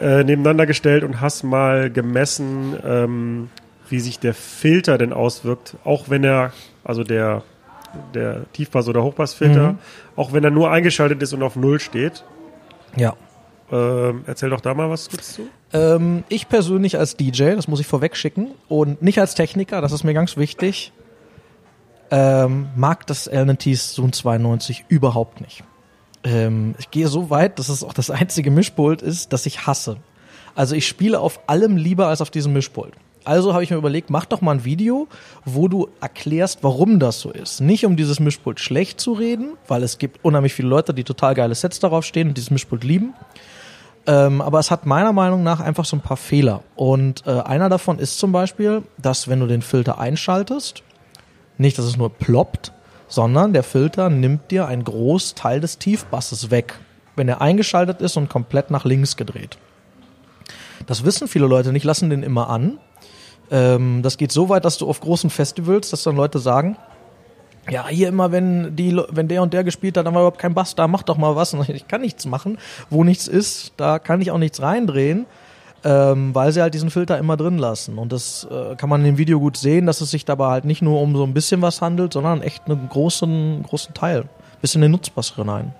[0.00, 3.50] äh, nebeneinander gestellt und hast mal gemessen, ähm,
[3.88, 6.52] wie sich der Filter denn auswirkt, auch wenn er,
[6.84, 7.42] also der,
[8.14, 9.78] der Tiefpass- oder Hochpassfilter, Mhm.
[10.16, 12.24] auch wenn er nur eingeschaltet ist und auf Null steht.
[12.96, 13.14] Ja.
[13.72, 15.48] Ähm, erzähl doch da mal was kurz zu.
[15.72, 19.92] Ähm, ich persönlich als DJ, das muss ich vorweg schicken, und nicht als Techniker, das
[19.92, 20.92] ist mir ganz wichtig,
[22.10, 25.62] ähm, mag das Allen-Tees Zoom 92 überhaupt nicht.
[26.24, 29.96] Ähm, ich gehe so weit, dass es auch das einzige Mischpult ist, das ich hasse.
[30.54, 32.92] Also ich spiele auf allem lieber als auf diesem Mischpult.
[33.24, 35.06] Also habe ich mir überlegt, mach doch mal ein Video,
[35.44, 37.60] wo du erklärst, warum das so ist.
[37.60, 41.34] Nicht um dieses Mischpult schlecht zu reden, weil es gibt unheimlich viele Leute, die total
[41.34, 43.14] geile Sets darauf stehen und dieses Mischpult lieben.
[44.06, 46.62] Ähm, aber es hat meiner Meinung nach einfach so ein paar Fehler.
[46.76, 50.82] Und äh, einer davon ist zum Beispiel, dass wenn du den Filter einschaltest,
[51.58, 52.72] nicht, dass es nur ploppt,
[53.10, 56.78] sondern der Filter nimmt dir einen Großteil des Tiefbasses weg,
[57.16, 59.58] wenn er eingeschaltet ist und komplett nach links gedreht.
[60.86, 62.78] Das wissen viele Leute nicht, lassen den immer an.
[63.50, 66.76] Ähm, das geht so weit, dass du auf großen Festivals, dass dann Leute sagen,
[67.68, 70.54] ja, hier immer, wenn die, wenn der und der gespielt hat, dann war überhaupt kein
[70.54, 71.52] Bass da, mach doch mal was.
[71.68, 72.58] Ich kann nichts machen,
[72.88, 75.26] wo nichts ist, da kann ich auch nichts reindrehen,
[75.84, 77.98] ähm, weil sie halt diesen Filter immer drin lassen.
[77.98, 80.64] Und das äh, kann man in dem Video gut sehen, dass es sich dabei halt
[80.64, 84.24] nicht nur um so ein bisschen was handelt, sondern echt einen großen, großen Teil,
[84.60, 85.72] bis in den Nutzbass hinein.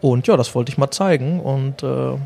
[0.00, 2.16] Und ja, das wollte ich mal zeigen und äh,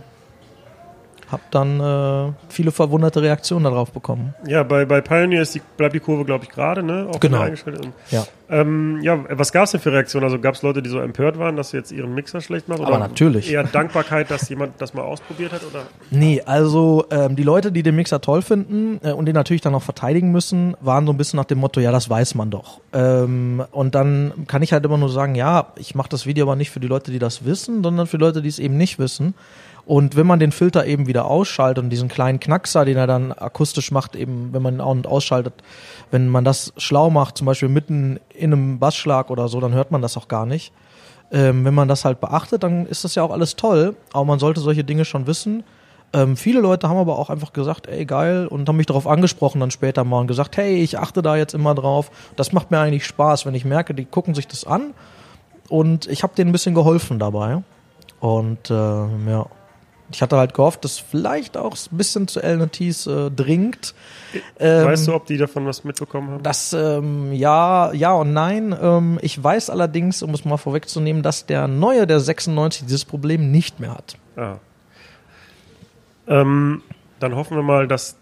[1.31, 4.35] habe dann äh, viele verwunderte Reaktionen darauf bekommen.
[4.47, 7.09] Ja, bei, bei Pioneer ist die, bleibt die Kurve, glaube ich, gerade, ne?
[7.11, 7.43] Auch Genau.
[7.45, 7.63] Und,
[8.11, 8.27] Ja.
[8.51, 10.25] ähm, ja, was gab es denn für Reaktionen?
[10.25, 12.85] Also gab es Leute, die so empört waren, dass sie jetzt ihren Mixer schlecht machen?
[12.85, 13.51] Aber natürlich.
[13.51, 15.63] Eher Dankbarkeit, dass jemand das mal ausprobiert hat?
[15.71, 15.85] Oder?
[16.11, 19.75] Nee, also ähm, die Leute, die den Mixer toll finden äh, und den natürlich dann
[19.75, 22.81] auch verteidigen müssen, waren so ein bisschen nach dem Motto, ja, das weiß man doch.
[22.93, 26.57] Ähm, und dann kann ich halt immer nur sagen, ja, ich mache das Video aber
[26.57, 29.35] nicht für die Leute, die das wissen, sondern für Leute, die es eben nicht wissen.
[29.87, 33.33] Und wenn man den Filter eben wieder ausschaltet und diesen kleinen Knackser, den er dann
[33.33, 35.55] akustisch macht, eben wenn man ihn an- und ausschaltet,
[36.11, 39.91] wenn man das schlau macht, zum Beispiel mitten in einem Bassschlag oder so, dann hört
[39.91, 40.73] man das auch gar nicht.
[41.31, 44.39] Ähm, wenn man das halt beachtet, dann ist das ja auch alles toll, aber man
[44.39, 45.65] sollte solche Dinge schon wissen.
[46.15, 49.61] Ähm, viele Leute haben aber auch einfach gesagt, ey geil, und haben mich darauf angesprochen
[49.61, 52.11] dann später mal und gesagt, hey, ich achte da jetzt immer drauf.
[52.37, 54.95] Das macht mir eigentlich Spaß, wenn ich merke, die gucken sich das an
[55.69, 57.63] und ich habe denen ein bisschen geholfen dabei.
[58.21, 59.47] Und äh, ja,
[60.11, 63.95] ich hatte halt gehofft, dass vielleicht auch ein bisschen zu LNTs äh, dringt.
[64.59, 66.43] Ähm, weißt du, ob die davon was mitbekommen haben?
[66.43, 68.77] das ähm, ja, ja und nein.
[68.81, 73.51] Ähm, ich weiß allerdings, um es mal vorwegzunehmen, dass der neue, der 96, dieses Problem
[73.51, 74.17] nicht mehr hat.
[74.37, 74.57] Ah.
[76.27, 76.83] Ähm,
[77.21, 78.17] dann hoffen wir mal, dass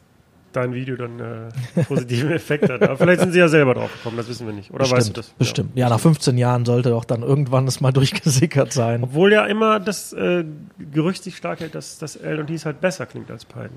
[0.53, 2.83] dein Video dann äh, positiven Effekt hat.
[2.83, 4.71] Aber vielleicht sind sie ja selber drauf gekommen, das wissen wir nicht.
[4.71, 5.29] Oder weißt du das?
[5.31, 5.71] Bestimmt.
[5.75, 9.03] Ja, nach 15 Jahren sollte doch dann irgendwann das mal durchgesickert sein.
[9.05, 10.45] Obwohl ja immer das äh,
[10.93, 13.71] Gerücht sich stark hält, dass das L&Ds halt besser klingt als Pioneer.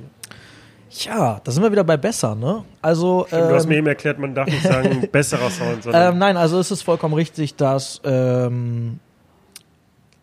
[0.92, 2.64] Ja, da sind wir wieder bei besser, ne?
[2.82, 6.14] Also Stimmt, du hast mir ähm, eben erklärt, man darf nicht sagen besserer Sound, sondern
[6.14, 9.00] ähm, nein, also es ist vollkommen richtig, dass ähm,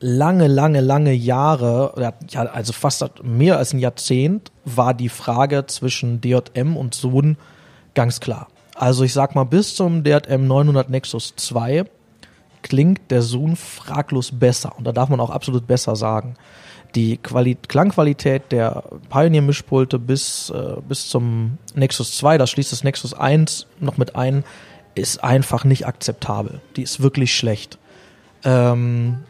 [0.03, 2.13] lange, lange, lange Jahre,
[2.53, 7.39] also fast mehr als ein Jahrzehnt, war die Frage zwischen DJM und Sohn
[7.95, 8.49] ganz klar.
[8.75, 11.85] Also ich sag mal, bis zum DJM 900 Nexus 2
[12.63, 14.77] klingt der Sohn fraglos besser.
[14.77, 16.35] Und da darf man auch absolut besser sagen.
[16.95, 23.15] Die Quali Klangqualität der Pioneer-Mischpulte bis, äh, bis zum Nexus 2, das schließt das Nexus
[23.15, 24.45] 1 noch mit ein,
[24.95, 26.61] ist einfach nicht akzeptabel.
[26.77, 27.79] Die ist wirklich schlecht.
[28.45, 29.21] Ähm,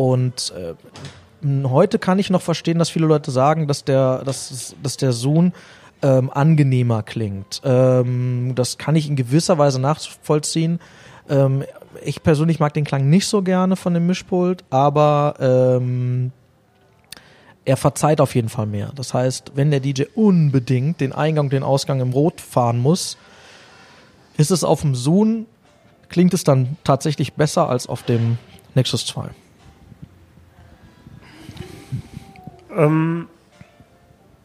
[0.00, 4.96] und äh, heute kann ich noch verstehen, dass viele Leute sagen, dass der, dass, dass
[4.96, 5.52] der Sohn
[6.00, 7.60] ähm, angenehmer klingt.
[7.64, 10.80] Ähm, das kann ich in gewisser Weise nachvollziehen.
[11.28, 11.64] Ähm,
[12.02, 16.32] ich persönlich mag den Klang nicht so gerne von dem Mischpult, aber ähm,
[17.66, 18.92] er verzeiht auf jeden Fall mehr.
[18.94, 23.18] Das heißt, wenn der DJ unbedingt den Eingang und den Ausgang im Rot fahren muss,
[24.38, 25.44] ist es auf dem Zoom,
[26.08, 28.38] klingt es dann tatsächlich besser als auf dem
[28.74, 29.28] Nexus 2.
[32.76, 33.28] Ähm,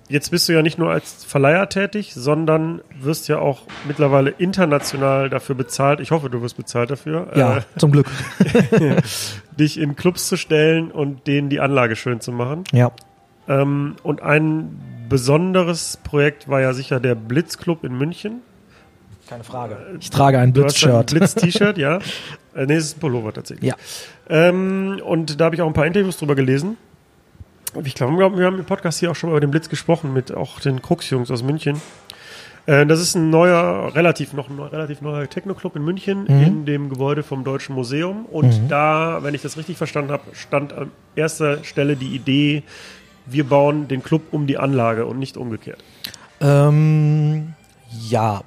[0.08, 5.30] jetzt bist du ja nicht nur als Verleiher tätig, sondern wirst ja auch mittlerweile international
[5.30, 6.00] dafür bezahlt.
[6.00, 8.08] Ich hoffe, du wirst bezahlt dafür, Ja, äh, zum Glück.
[9.60, 12.64] dich in Clubs zu stellen und denen die Anlage schön zu machen.
[12.72, 12.92] Ja.
[13.48, 18.42] Ähm, und ein besonderes Projekt war ja sicher der Blitzclub in München.
[19.28, 19.78] Keine Frage.
[20.00, 21.12] Ich trage ein Blitz-Shirt.
[21.12, 22.00] Blitz-T-Shirt, ja.
[22.56, 23.70] Äh, nee, es ist ein Pullover tatsächlich.
[23.70, 23.76] Ja.
[24.30, 26.78] Ähm, und da habe ich auch ein paar Interviews drüber gelesen.
[27.84, 30.60] Ich glaube, wir haben im Podcast hier auch schon über den Blitz gesprochen mit auch
[30.60, 31.82] den Krux-Jungs aus München.
[32.66, 36.90] Äh, das ist ein neuer, relativ noch ein relativ neuer Techno-Club in München in dem
[36.90, 38.26] Gebäude vom Deutschen Museum.
[38.26, 42.64] Und da, wenn ich das richtig verstanden habe, stand an erster Stelle die Idee,
[43.26, 45.84] wir bauen den Club um die Anlage und nicht umgekehrt.
[46.42, 47.54] Ähm,
[48.08, 48.42] ja,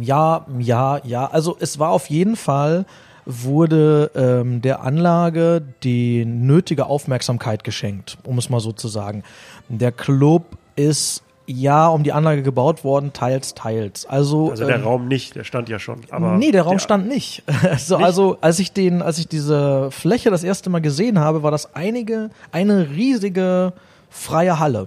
[0.00, 1.26] ja, ja, ja.
[1.26, 2.84] Also es war auf jeden Fall,
[3.28, 9.22] wurde ähm, der Anlage die nötige Aufmerksamkeit geschenkt, um es mal so zu sagen.
[9.68, 14.06] Der Club ist ja um die Anlage gebaut worden, teils, teils.
[14.06, 16.00] Also, Also der ähm, Raum nicht, der stand ja schon.
[16.10, 17.42] Aber nee, der Raum stand nicht.
[17.62, 18.06] Also, Nicht?
[18.06, 21.74] also als ich den, als ich diese Fläche das erste Mal gesehen habe, war das
[21.74, 23.72] einige, eine riesige
[24.10, 24.86] freie Halle.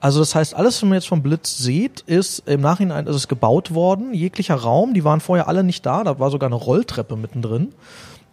[0.00, 3.28] Also das heißt, alles, was man jetzt vom Blitz sieht, ist im Nachhinein ist es
[3.28, 4.12] gebaut worden.
[4.14, 6.04] Jeglicher Raum, die waren vorher alle nicht da.
[6.04, 7.72] Da war sogar eine Rolltreppe mittendrin.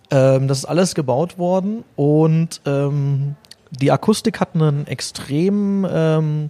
[0.09, 3.36] Ähm, das ist alles gebaut worden und ähm,
[3.72, 6.49] die Akustik hat einen extrem, ähm,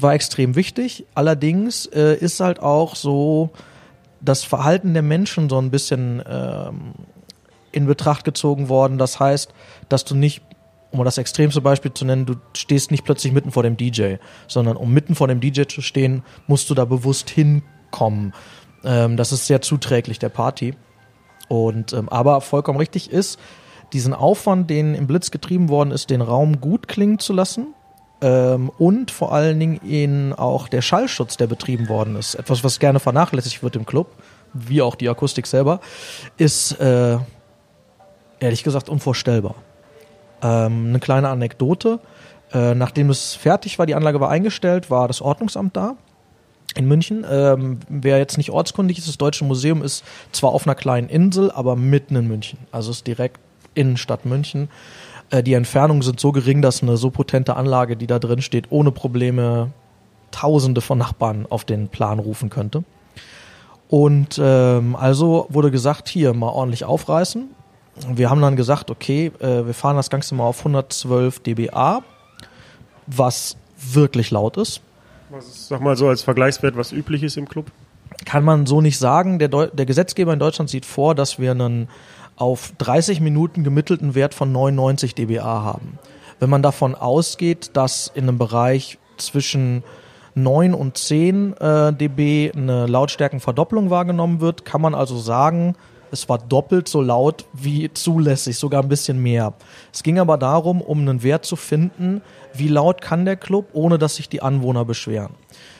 [0.00, 1.04] war extrem wichtig.
[1.14, 3.50] Allerdings äh, ist halt auch so
[4.20, 6.92] das Verhalten der Menschen so ein bisschen ähm,
[7.72, 8.98] in Betracht gezogen worden.
[8.98, 9.52] Das heißt,
[9.88, 10.42] dass du nicht,
[10.92, 14.16] um mal das extremste Beispiel zu nennen, du stehst nicht plötzlich mitten vor dem DJ,
[14.46, 18.34] sondern um mitten vor dem DJ zu stehen, musst du da bewusst hinkommen.
[18.84, 20.74] Ähm, das ist sehr zuträglich der Party.
[21.48, 23.38] Und ähm, aber vollkommen richtig ist,
[23.92, 27.74] diesen Aufwand, den im Blitz getrieben worden ist, den Raum gut klingen zu lassen.
[28.20, 32.78] Ähm, und vor allen Dingen in auch der Schallschutz, der betrieben worden ist, etwas, was
[32.78, 34.08] gerne vernachlässigt wird im Club,
[34.52, 35.80] wie auch die Akustik selber,
[36.36, 37.18] ist äh,
[38.40, 39.54] ehrlich gesagt unvorstellbar.
[40.42, 42.00] Ähm, eine kleine Anekdote.
[42.52, 45.96] Äh, nachdem es fertig war, die Anlage war eingestellt, war das Ordnungsamt da
[46.74, 47.24] in München.
[47.30, 51.50] Ähm, wer jetzt nicht ortskundig ist, das Deutsche Museum ist zwar auf einer kleinen Insel,
[51.50, 52.58] aber mitten in München.
[52.70, 53.38] Also ist direkt
[53.74, 54.68] Innenstadt München.
[55.30, 58.66] Äh, die Entfernungen sind so gering, dass eine so potente Anlage, die da drin steht,
[58.70, 59.70] ohne Probleme
[60.30, 62.84] Tausende von Nachbarn auf den Plan rufen könnte.
[63.88, 67.50] Und ähm, also wurde gesagt, hier mal ordentlich aufreißen.
[68.08, 72.02] Wir haben dann gesagt, okay, äh, wir fahren das Ganze mal auf 112 dBA,
[73.06, 74.80] was wirklich laut ist.
[75.30, 77.66] Was ist, sag mal so als Vergleichswert, was üblich ist im Club?
[78.24, 79.38] kann man so nicht sagen.
[79.38, 81.88] Der, Deu der Gesetzgeber in Deutschland sieht vor, dass wir einen
[82.36, 85.98] auf 30 Minuten gemittelten Wert von 99 dBA haben.
[86.40, 89.84] Wenn man davon ausgeht, dass in einem Bereich zwischen
[90.34, 95.76] 9 und 10 äh, dB eine Lautstärkenverdopplung wahrgenommen wird, kann man also sagen,
[96.12, 99.54] es war doppelt so laut wie zulässig, sogar ein bisschen mehr.
[99.92, 102.20] Es ging aber darum, um einen Wert zu finden,
[102.54, 105.30] wie laut kann der Club, ohne dass sich die Anwohner beschweren.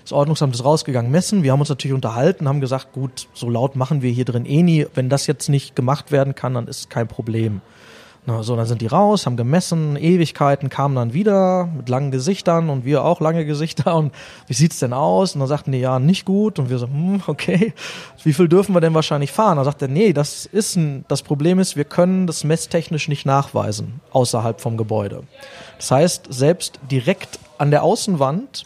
[0.02, 1.42] Das Ordnungsamt ist rausgegangen, messen.
[1.42, 4.62] Wir haben uns natürlich unterhalten, haben gesagt, gut, so laut machen wir hier drin eh
[4.62, 4.86] nie.
[4.94, 7.60] Wenn das jetzt nicht gemacht werden kann, dann ist kein Problem.
[8.24, 12.70] Na, so, dann sind die raus, haben gemessen, Ewigkeiten, kamen dann wieder mit langen Gesichtern
[12.70, 14.14] und wir auch lange Gesichter und
[14.46, 15.34] wie sieht's denn aus?
[15.34, 17.74] Und dann sagten die, ja, nicht gut und wir so, hm, okay,
[18.22, 19.56] wie viel dürfen wir denn wahrscheinlich fahren?
[19.56, 23.26] Dann sagt er, nee, das ist ein, das Problem ist, wir können das messtechnisch nicht
[23.26, 25.24] nachweisen, außerhalb vom Gebäude.
[25.78, 28.62] Das heißt, selbst direkt an der Außenwand,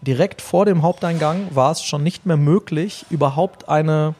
[0.00, 4.16] direkt vor dem Haupteingang, war es schon nicht mehr möglich, überhaupt eine,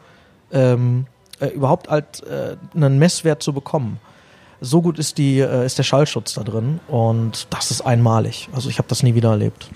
[0.53, 1.07] ähm,
[1.41, 3.99] äh, überhaupt halt, äh, einen Messwert zu bekommen
[4.63, 8.49] so gut ist die äh, ist der Schallschutz da drin und das ist einmalig.
[8.53, 9.69] Also ich habe das nie wieder erlebt.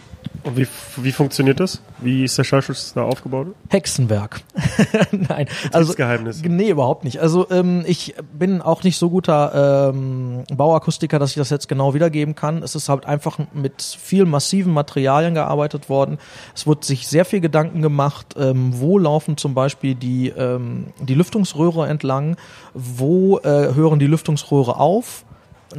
[0.46, 0.68] Und wie,
[0.98, 1.82] wie funktioniert das?
[1.98, 3.48] Wie ist der Schallschutz da aufgebaut?
[3.68, 4.42] Hexenwerk.
[5.10, 6.40] Nein, also Geheimnis.
[6.40, 7.20] nee, überhaupt nicht.
[7.20, 11.94] Also ähm, ich bin auch nicht so guter ähm, Bauakustiker, dass ich das jetzt genau
[11.94, 12.62] wiedergeben kann.
[12.62, 16.18] Es ist halt einfach mit viel massiven Materialien gearbeitet worden.
[16.54, 21.14] Es wurde sich sehr viel Gedanken gemacht, ähm, wo laufen zum Beispiel die ähm, die
[21.14, 22.36] Lüftungsröhre entlang,
[22.72, 25.24] wo äh, hören die Lüftungsröhre auf.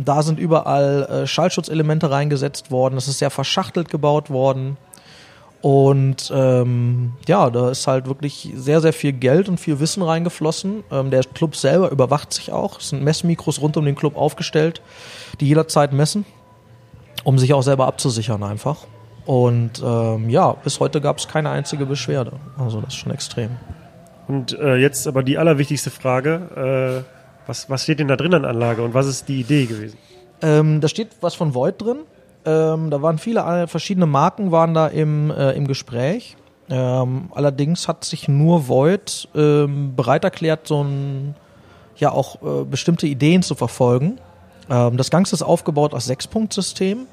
[0.03, 2.97] Da sind überall äh, Schallschutzelemente reingesetzt worden.
[2.97, 4.77] Es ist sehr verschachtelt gebaut worden.
[5.61, 10.83] Und ähm, ja, da ist halt wirklich sehr, sehr viel Geld und viel Wissen reingeflossen.
[10.91, 12.79] Ähm, der Club selber überwacht sich auch.
[12.79, 14.81] Es sind Messmikros rund um den Club aufgestellt,
[15.39, 16.25] die jederzeit messen,
[17.23, 18.85] um sich auch selber abzusichern einfach.
[19.25, 22.33] Und ähm, ja, bis heute gab es keine einzige Beschwerde.
[22.57, 23.49] Also das ist schon extrem.
[24.27, 27.03] Und äh, jetzt aber die allerwichtigste Frage.
[27.05, 27.16] Äh,
[27.47, 29.97] was, was steht denn da drin an Anlage und was ist die Idee gewesen?
[30.41, 31.99] Ähm, da steht was von Void drin.
[32.45, 36.37] Ähm, da waren viele verschiedene Marken waren da im, äh, im Gespräch.
[36.69, 41.35] Ähm, allerdings hat sich nur Void ähm, bereit erklärt, so ein
[41.95, 44.19] ja auch äh, bestimmte Ideen zu verfolgen.
[44.69, 47.07] Ähm, das Ganze ist aufgebaut aus Sechs-Punkt-System,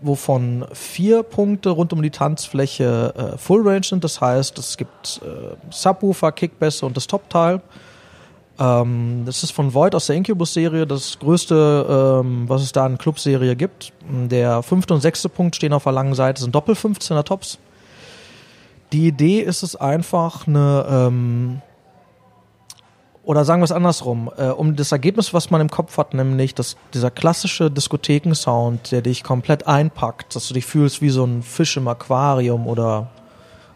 [0.00, 4.04] wovon vier Punkte rund um die Tanzfläche äh, Full Range sind.
[4.04, 7.60] Das heißt, es gibt äh, Subwoofer, Kickbässe und das Top-Teil.
[8.58, 12.98] Ähm, das ist von Void aus der Incubus-Serie, das größte, ähm, was es da in
[12.98, 13.92] Club-Serie gibt.
[14.08, 17.58] Der fünfte und sechste Punkt stehen auf der langen Seite, sind Doppel-15er Tops.
[18.92, 21.62] Die Idee ist es einfach eine, ähm,
[23.24, 26.54] oder sagen wir es andersrum, äh, um das Ergebnis, was man im Kopf hat, nämlich
[26.54, 31.42] dass dieser klassische Diskothekensound, der dich komplett einpackt, dass du dich fühlst wie so ein
[31.42, 33.08] Fisch im Aquarium oder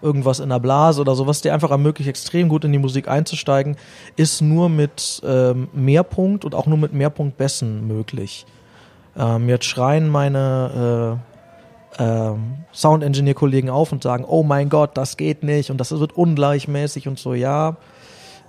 [0.07, 3.77] irgendwas in der Blase oder sowas, dir einfach ermöglicht, extrem gut in die Musik einzusteigen,
[4.15, 8.47] ist nur mit ähm, Mehrpunkt und auch nur mit Mehrpunktbässen möglich.
[9.17, 11.19] Ähm, jetzt schreien meine
[11.99, 16.17] äh, ähm, Sound-Engineer-Kollegen auf und sagen, oh mein Gott, das geht nicht und das wird
[16.17, 17.77] ungleichmäßig und so, ja.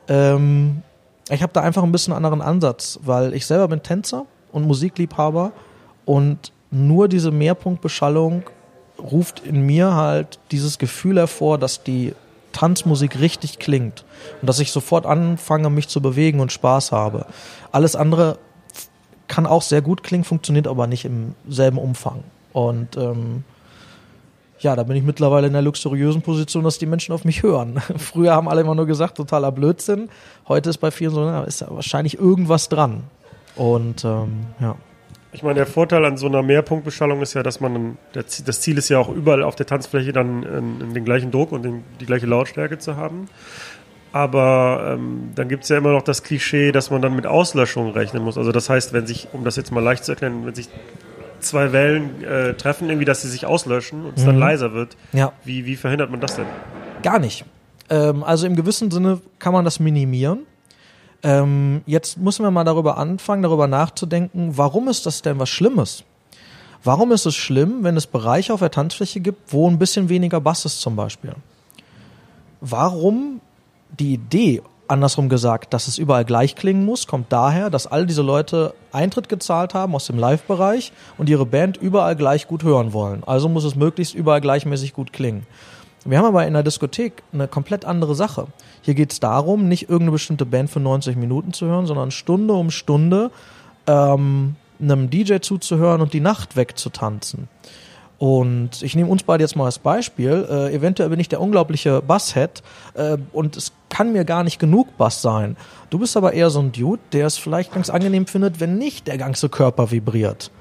[0.08, 0.84] Ähm,
[1.30, 5.52] ich habe da einfach ein bisschen anderen Ansatz, weil ich selber bin Tänzer und Musikliebhaber
[6.06, 8.44] und nur diese Mehrpunktbeschallung
[9.00, 12.14] ruft in mir halt dieses Gefühl hervor, dass die
[12.52, 14.04] Tanzmusik richtig klingt
[14.42, 17.26] und dass ich sofort anfange, mich zu bewegen und Spaß habe.
[17.72, 18.40] Alles andere
[19.28, 22.24] kann auch sehr gut klingen, funktioniert aber nicht im selben Umfang.
[22.54, 23.44] Und ähm,
[24.60, 27.80] ja, da bin ich mittlerweile in der luxuriösen Position, dass die Menschen auf mich hören.
[27.98, 30.10] Früher haben alle immer nur gesagt, totaler Blödsinn.
[30.48, 33.04] Heute ist bei vielen so, na, ist wahrscheinlich irgendwas dran.
[33.56, 34.76] Und ähm, ja.
[35.34, 38.90] Ich meine, der Vorteil an so einer Mehrpunktbeschallung ist ja, dass man, das Ziel ist
[38.90, 42.78] ja auch überall auf der Tanzfläche dann den gleichen Druck und den, die gleiche Lautstärke
[42.78, 43.28] zu haben.
[44.14, 47.92] Aber ähm, dann gibt es ja immer noch das Klischee, dass man dann mit Auslöschungen
[47.92, 48.38] rechnen muss.
[48.38, 50.70] Also das heißt, wenn sich, um das jetzt mal leicht zu erklären, wenn sich
[51.40, 54.28] zwei Wellen äh, treffen, irgendwie, dass sie sich auslöschen und es mhm.
[54.28, 55.34] dann leiser wird, ja.
[55.44, 56.46] wie, wie verhindert man das denn?
[57.04, 57.46] Gar nicht.
[57.90, 60.40] Ähm, also im gewissen Sinne kann man das minimieren.
[61.24, 66.04] Ähm, jetzt müssen wir mal darüber anfangen, darüber nachzudenken, warum ist das denn was Schlimmes?
[66.84, 70.40] Warum ist es schlimm, wenn es Bereiche auf der Tanzfläche gibt, wo ein bisschen weniger
[70.40, 71.34] Bass ist zum Beispiel?
[72.62, 73.42] Warum
[74.00, 78.22] die Idee, andersrum gesagt, dass es überall gleich klingen muss, kommt daher, dass all diese
[78.22, 83.24] Leute Eintritt gezahlt haben aus dem Live-Bereich und ihre Band überall gleich gut hören wollen.
[83.26, 85.46] Also muss es möglichst überall gleichmäßig gut klingen.
[86.08, 88.48] Wir haben aber in der Diskothek eine komplett andere Sache.
[88.82, 92.54] Hier geht es darum, nicht irgendeine bestimmte Band für 90 Minuten zu hören, sondern Stunde
[92.54, 93.30] um Stunde
[93.88, 97.50] ähm, einem DJ zuzuhören und die Nacht wegzutanzen.
[98.20, 100.48] Und ich nehme uns beide jetzt mal als Beispiel.
[100.50, 104.98] Äh, eventuell bin ich der unglaubliche Basshead äh, und es kann mir gar nicht genug
[104.98, 105.58] Bass sein.
[105.90, 109.08] Du bist aber eher so ein Dude, der es vielleicht ganz angenehm findet, wenn nicht
[109.08, 110.52] der ganze Körper vibriert.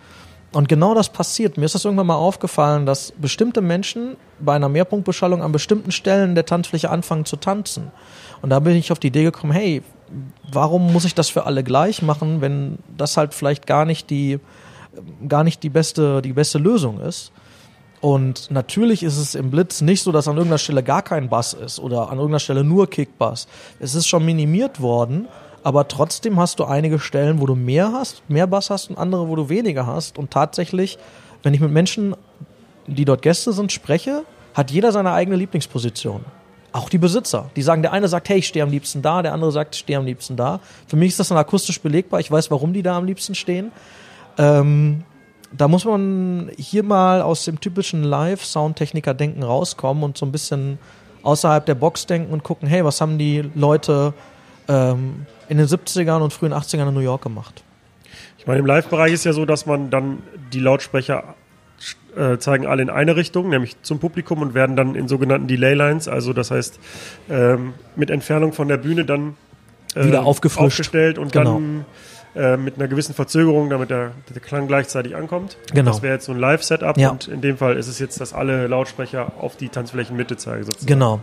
[0.56, 1.58] Und genau das passiert.
[1.58, 6.34] Mir ist das irgendwann mal aufgefallen, dass bestimmte Menschen bei einer Mehrpunktbeschallung an bestimmten Stellen
[6.34, 7.92] der Tanzfläche anfangen zu tanzen.
[8.40, 9.82] Und da bin ich auf die Idee gekommen, hey,
[10.50, 14.38] warum muss ich das für alle gleich machen, wenn das halt vielleicht gar nicht die,
[15.28, 17.32] gar nicht die beste, die beste Lösung ist?
[18.00, 21.52] Und natürlich ist es im Blitz nicht so, dass an irgendeiner Stelle gar kein Bass
[21.52, 23.46] ist oder an irgendeiner Stelle nur Kickbass.
[23.78, 25.28] Es ist schon minimiert worden,
[25.66, 29.26] aber trotzdem hast du einige Stellen, wo du mehr hast, mehr Bass hast und andere,
[29.26, 30.16] wo du weniger hast.
[30.16, 30.96] Und tatsächlich,
[31.42, 32.14] wenn ich mit Menschen,
[32.86, 34.22] die dort Gäste sind, spreche,
[34.54, 36.24] hat jeder seine eigene Lieblingsposition.
[36.70, 37.50] Auch die Besitzer.
[37.56, 39.80] Die sagen, der eine sagt, hey, ich stehe am liebsten da, der andere sagt, ich
[39.80, 40.60] stehe am liebsten da.
[40.86, 42.20] Für mich ist das dann akustisch belegbar.
[42.20, 43.72] Ich weiß, warum die da am liebsten stehen.
[44.38, 45.02] Ähm,
[45.50, 50.78] da muss man hier mal aus dem typischen Live-Soundtechniker-Denken rauskommen und so ein bisschen
[51.24, 54.14] außerhalb der Box denken und gucken, hey, was haben die Leute
[54.68, 57.62] ähm, in den 70ern und frühen 80ern in New York gemacht?
[58.38, 61.34] Ich meine, im Live-Bereich ist ja so, dass man dann die Lautsprecher
[62.16, 66.08] äh, zeigen alle in eine Richtung, nämlich zum Publikum und werden dann in sogenannten Delay-Lines,
[66.08, 66.78] also das heißt
[67.28, 69.36] ähm, mit Entfernung von der Bühne dann
[69.94, 70.64] äh, wieder aufgefrischt.
[70.64, 71.54] aufgestellt und genau.
[71.54, 71.84] dann
[72.34, 75.56] äh, mit einer gewissen Verzögerung, damit der, der Klang gleichzeitig ankommt.
[75.72, 75.90] Genau.
[75.90, 77.10] Das wäre jetzt so ein Live-Setup ja.
[77.10, 80.64] und in dem Fall ist es jetzt, dass alle Lautsprecher auf die Tanzflächenmitte zeigen.
[80.64, 80.86] Sozusagen.
[80.86, 81.20] Genau.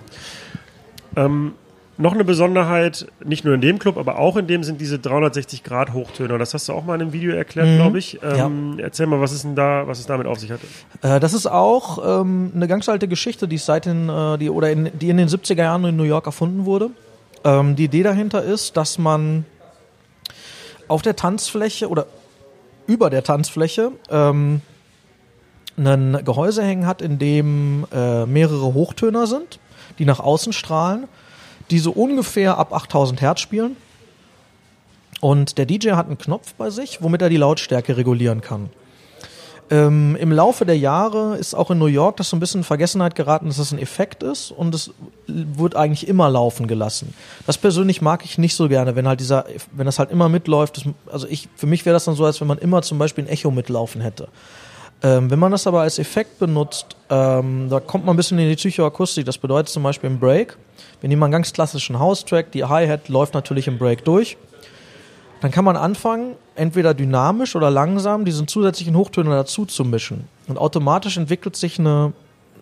[1.16, 1.54] Ähm,
[1.98, 5.64] noch eine Besonderheit, nicht nur in dem Club, aber auch in dem sind diese 360
[5.64, 6.38] Grad Hochtöner.
[6.40, 7.76] Das hast du auch mal in einem Video erklärt, mhm.
[7.76, 8.20] glaube ich.
[8.24, 8.86] Ähm, ja.
[8.86, 10.60] Erzähl mal, was ist denn da, was es damit auf sich hat?
[11.02, 14.72] Äh, das ist auch ähm, eine ganz alte Geschichte, die seit den, äh, die oder
[14.72, 16.90] in, die in den 70er Jahren in New York erfunden wurde.
[17.44, 19.46] Ähm, die Idee dahinter ist, dass man
[20.88, 22.08] auf der Tanzfläche oder
[22.88, 24.62] über der Tanzfläche ähm,
[25.78, 29.60] ein Gehäuse hängen hat, in dem äh, mehrere Hochtöner sind,
[30.00, 31.08] die nach außen strahlen,
[31.72, 33.76] die so ungefähr ab 8000 Hertz spielen.
[35.22, 38.70] Und der DJ hat einen Knopf bei sich, womit er die Lautstärke regulieren kann.
[39.70, 42.64] Ähm, Im Laufe der Jahre ist auch in New York das so ein bisschen in
[42.66, 44.92] Vergessenheit geraten, dass das ein Effekt ist und es
[45.26, 47.14] wird eigentlich immer laufen gelassen.
[47.48, 50.78] Das persönlich mag ich nicht so gerne, wenn halt dieser, wenn das halt immer mitläuft.
[50.78, 53.24] Das, also ich, für mich wäre das dann so, als wenn man immer zum Beispiel
[53.24, 54.28] ein Echo mitlaufen hätte.
[55.04, 58.50] Ähm, wenn man das aber als Effekt benutzt, ähm, da kommt man ein bisschen in
[58.50, 59.26] die Psychoakustik.
[59.26, 60.58] Das bedeutet zum Beispiel im Break,
[61.02, 64.38] wir nehmen einen ganz klassischen House-Track, die Hi-Hat läuft natürlich im Break durch
[65.44, 70.30] dann kann man anfangen, entweder dynamisch oder langsam diesen zusätzlichen Hochtöner dazu zu mischen.
[70.48, 72.14] Und automatisch entwickelt sich eine,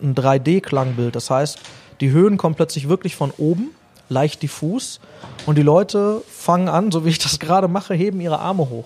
[0.01, 1.15] ein 3D-Klangbild.
[1.15, 1.59] Das heißt,
[1.99, 3.69] die Höhen kommen plötzlich wirklich von oben,
[4.09, 4.99] leicht diffus.
[5.45, 8.85] Und die Leute fangen an, so wie ich das gerade mache, heben ihre Arme hoch.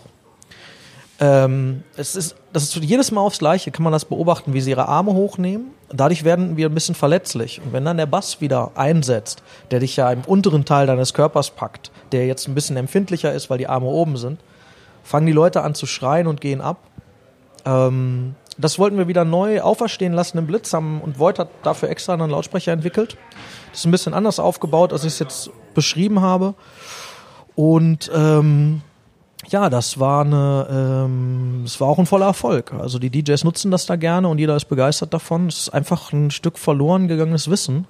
[1.19, 4.71] Ähm, es ist, das ist jedes Mal aufs Gleiche, kann man das beobachten, wie sie
[4.71, 5.67] ihre Arme hochnehmen.
[5.89, 7.61] Dadurch werden wir ein bisschen verletzlich.
[7.61, 9.41] Und wenn dann der Bass wieder einsetzt,
[9.71, 13.49] der dich ja im unteren Teil deines Körpers packt, der jetzt ein bisschen empfindlicher ist,
[13.49, 14.39] weil die Arme oben sind,
[15.03, 16.79] fangen die Leute an zu schreien und gehen ab.
[17.65, 21.89] Ähm, das wollten wir wieder neu auferstehen lassen im Blitz haben und Voigt hat dafür
[21.89, 23.17] extra einen Lautsprecher entwickelt.
[23.71, 26.55] Das ist ein bisschen anders aufgebaut, als ich es jetzt beschrieben habe.
[27.55, 28.81] Und ähm,
[29.47, 32.73] ja, das war eine, ähm, es war auch ein voller Erfolg.
[32.73, 35.47] Also die DJs nutzen das da gerne und jeder ist begeistert davon.
[35.47, 37.85] Es ist einfach ein Stück verloren gegangenes Wissen,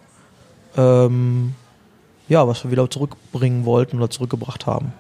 [0.76, 1.56] ähm,
[2.28, 4.93] ja, was wir wieder zurückbringen wollten oder zurückgebracht haben.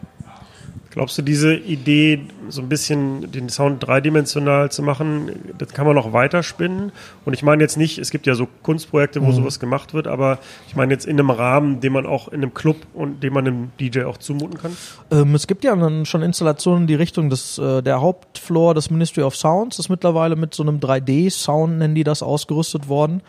[0.95, 5.93] Glaubst du, diese Idee, so ein bisschen den Sound dreidimensional zu machen, das kann man
[5.93, 6.93] noch weiterspinnen?
[7.25, 9.33] Und ich meine jetzt nicht, es gibt ja so Kunstprojekte, wo mhm.
[9.33, 10.39] sowas gemacht wird, aber
[10.69, 13.45] ich meine jetzt in einem Rahmen, den man auch in einem Club und den man
[13.45, 14.77] einem DJ auch zumuten kann?
[15.11, 18.89] Ähm, es gibt ja dann schon Installationen in die Richtung des, äh, der Hauptfloor des
[18.89, 23.21] Ministry of Sounds, ist mittlerweile mit so einem 3D-Sound, nennen die das, ausgerüstet worden.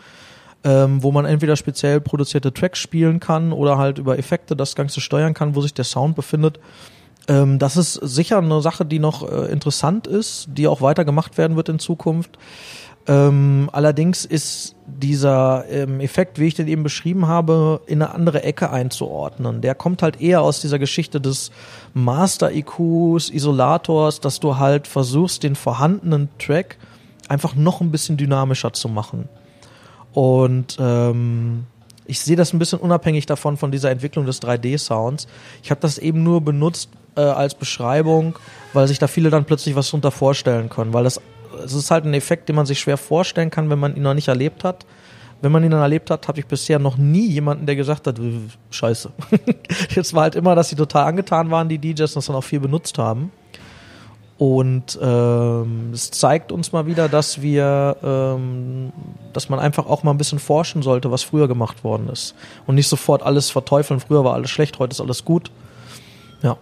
[0.63, 5.01] Ähm, wo man entweder speziell produzierte Tracks spielen kann oder halt über Effekte das Ganze
[5.01, 6.59] steuern kann, wo sich der Sound befindet.
[7.27, 11.37] Ähm, das ist sicher eine Sache, die noch äh, interessant ist, die auch weiter gemacht
[11.37, 12.37] werden wird in Zukunft.
[13.07, 18.43] Ähm, allerdings ist dieser ähm, Effekt, wie ich den eben beschrieben habe, in eine andere
[18.43, 19.61] Ecke einzuordnen.
[19.61, 21.51] Der kommt halt eher aus dieser Geschichte des
[21.93, 26.77] Master-IQs, Isolators, dass du halt versuchst, den vorhandenen Track
[27.29, 29.29] einfach noch ein bisschen dynamischer zu machen.
[30.11, 31.65] Und ähm,
[32.05, 35.27] ich sehe das ein bisschen unabhängig davon, von dieser Entwicklung des 3D-Sounds.
[35.63, 38.37] Ich habe das eben nur benutzt, äh, als Beschreibung,
[38.73, 41.19] weil sich da viele dann plötzlich was drunter vorstellen können, weil das
[41.63, 44.13] es ist halt ein Effekt, den man sich schwer vorstellen kann, wenn man ihn noch
[44.13, 44.85] nicht erlebt hat.
[45.41, 48.19] Wenn man ihn dann erlebt hat, habe ich bisher noch nie jemanden, der gesagt hat,
[48.71, 49.11] scheiße.
[49.95, 52.43] Jetzt war halt immer, dass sie total angetan waren, die DJs, und das dann auch
[52.43, 53.31] viel benutzt haben.
[54.39, 58.91] Und ähm, es zeigt uns mal wieder, dass wir, ähm,
[59.33, 62.35] dass man einfach auch mal ein bisschen forschen sollte, was früher gemacht worden ist.
[62.65, 65.51] Und nicht sofort alles verteufeln, früher war alles schlecht, heute ist alles gut.
[66.41, 66.57] Ja.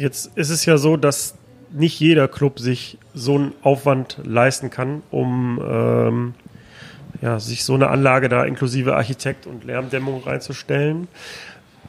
[0.00, 1.34] Jetzt ist es ja so, dass
[1.72, 6.34] nicht jeder Club sich so einen Aufwand leisten kann, um ähm,
[7.20, 11.06] ja, sich so eine Anlage da inklusive Architekt und Lärmdämmung reinzustellen.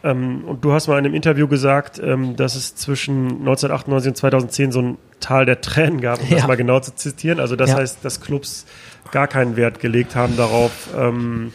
[0.03, 4.17] Ähm, und du hast mal in einem Interview gesagt, ähm, dass es zwischen 1998 und
[4.17, 6.35] 2010 so ein Tal der Tränen gab, um ja.
[6.35, 7.39] das mal genau zu zitieren.
[7.39, 7.77] Also das ja.
[7.77, 8.65] heißt, dass Clubs
[9.13, 11.53] gar keinen Wert gelegt haben darauf, ähm,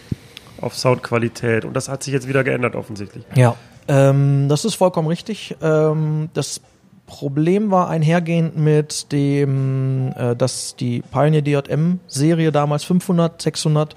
[0.62, 1.66] auf Soundqualität.
[1.66, 3.24] Und das hat sich jetzt wieder geändert offensichtlich.
[3.34, 3.56] Ja,
[3.88, 5.56] ähm, das ist vollkommen richtig.
[5.62, 6.60] Ähm, das
[7.06, 13.96] Problem war einhergehend mit dem, äh, dass die Pioneer DJM-Serie damals 500, 600,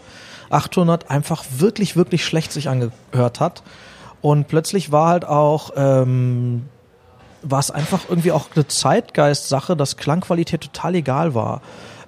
[0.50, 3.64] 800 einfach wirklich, wirklich schlecht sich angehört hat.
[4.22, 6.66] Und plötzlich war halt auch, ähm,
[7.42, 11.62] war es einfach irgendwie auch eine Zeitgeist-Sache, dass Klangqualität total egal war.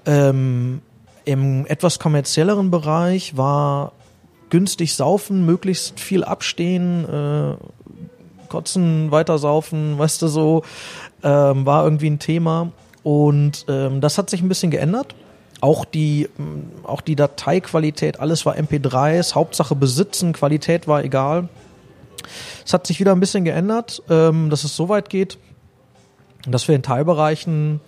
[0.06, 0.82] Ähm,
[1.26, 3.94] Im etwas kommerzielleren Bereich war
[4.52, 7.56] günstig saufen, möglichst viel abstehen, äh,
[8.48, 10.62] kotzen, weitersaufen, weißt du so,
[11.24, 12.72] ähm, war irgendwie ein Thema.
[13.02, 15.16] Und ähm, das hat sich ein bisschen geändert.
[15.60, 21.50] Auch die, mm, auch die Dateiqualität, alles war MP3s, Hauptsache besitzen, Qualität war egal.
[22.64, 25.40] Es hat sich wieder ein bisschen geändert, ähm, dass es so weit geht,
[26.48, 27.80] dass wir in Teilbereichen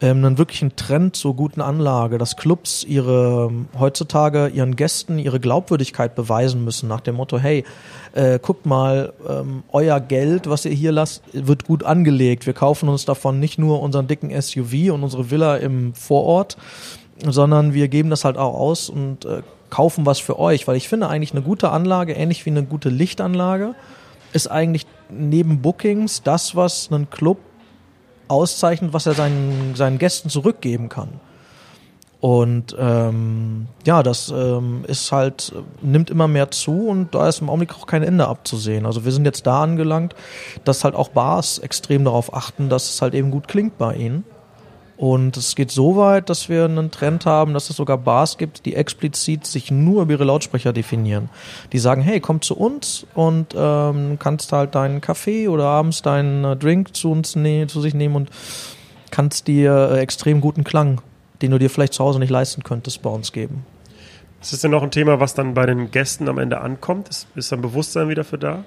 [0.00, 6.14] ähm, einen wirklichen Trend zur guten Anlage, dass Clubs ihre heutzutage ihren Gästen ihre Glaubwürdigkeit
[6.14, 7.64] beweisen müssen nach dem Motto, hey,
[8.14, 12.46] äh, guckt mal, ähm, euer Geld, was ihr hier lasst, wird gut angelegt.
[12.46, 16.56] Wir kaufen uns davon nicht nur unseren dicken SUV und unsere Villa im Vorort,
[17.26, 20.88] sondern wir geben das halt auch aus und äh, kaufen was für euch, weil ich
[20.88, 23.74] finde eigentlich eine gute Anlage, ähnlich wie eine gute Lichtanlage,
[24.32, 27.38] ist eigentlich neben Bookings das, was einen Club
[28.28, 31.08] auszeichnet, was er seinen, seinen Gästen zurückgeben kann.
[32.20, 35.52] Und ähm, ja, das ähm, ist halt,
[35.82, 38.86] nimmt immer mehr zu und da ist im Augenblick auch kein Ende abzusehen.
[38.86, 40.16] Also wir sind jetzt da angelangt,
[40.64, 44.24] dass halt auch Bars extrem darauf achten, dass es halt eben gut klingt bei ihnen.
[44.98, 48.66] Und es geht so weit, dass wir einen Trend haben, dass es sogar Bars gibt,
[48.66, 51.30] die explizit sich nur über ihre Lautsprecher definieren.
[51.72, 56.44] Die sagen, hey, komm zu uns und ähm, kannst halt deinen Kaffee oder abends deinen
[56.44, 58.30] äh, Drink zu uns ne zu sich nehmen und
[59.12, 61.00] kannst dir äh, extrem guten Klang,
[61.42, 63.64] den du dir vielleicht zu Hause nicht leisten könntest, bei uns geben.
[64.42, 67.08] Ist das denn noch ein Thema, was dann bei den Gästen am Ende ankommt?
[67.08, 68.64] Ist, ist ein Bewusstsein wieder für da?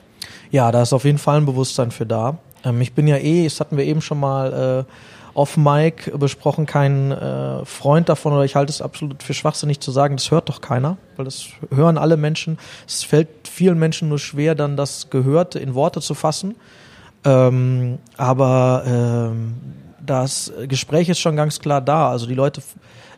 [0.49, 2.38] Ja, da ist auf jeden Fall ein Bewusstsein für da.
[2.63, 4.91] Ähm, ich bin ja eh, das hatten wir eben schon mal äh,
[5.34, 9.91] off Mic besprochen, kein äh, Freund davon oder ich halte es absolut für schwachsinnig zu
[9.91, 12.57] sagen, das hört doch keiner, weil das hören alle Menschen.
[12.88, 16.55] Es fällt vielen Menschen nur schwer, dann das Gehörte in Worte zu fassen.
[17.23, 19.55] Ähm, aber ähm,
[20.03, 22.09] das Gespräch ist schon ganz klar da.
[22.09, 22.61] Also die Leute,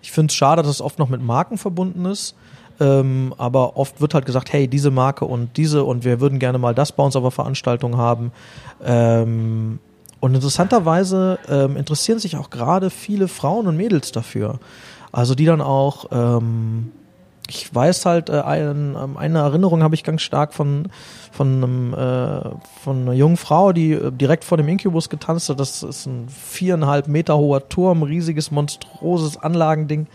[0.02, 2.36] ich finde es schade, dass es oft noch mit Marken verbunden ist.
[2.80, 6.58] Ähm, aber oft wird halt gesagt, hey, diese Marke und diese und wir würden gerne
[6.58, 8.32] mal das bei uns auf der Veranstaltung haben.
[8.84, 9.80] Ähm,
[10.24, 14.58] und interessanterweise ähm, interessieren sich auch gerade viele Frauen und Mädels dafür.
[15.12, 16.94] Also die dann auch ähm,
[17.50, 20.88] ich weiß halt, äh, ein, ähm, eine Erinnerung habe ich ganz stark von,
[21.34, 22.52] von, einem, äh,
[22.82, 25.60] von einer jungen Frau, die äh, direkt vor dem Incubus getanzt hat.
[25.60, 30.08] Das ist ein viereinhalb Meter hoher Turm, riesiges, monstroses Anlagending.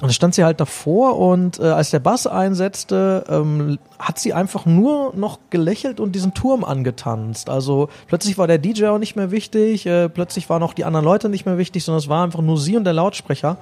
[0.00, 4.34] Und da stand sie halt davor und äh, als der Bass einsetzte, ähm, hat sie
[4.34, 7.48] einfach nur noch gelächelt und diesen Turm angetanzt.
[7.48, 11.06] Also plötzlich war der DJ auch nicht mehr wichtig, äh, plötzlich waren auch die anderen
[11.06, 13.56] Leute nicht mehr wichtig, sondern es war einfach nur sie und der Lautsprecher.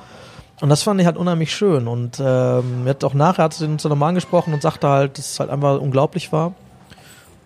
[0.60, 1.86] Und das fand ich halt unheimlich schön.
[1.86, 5.40] Und ähm, hat auch nachher hat sie uns nochmal angesprochen und sagte halt, dass es
[5.40, 6.54] halt einfach unglaublich war.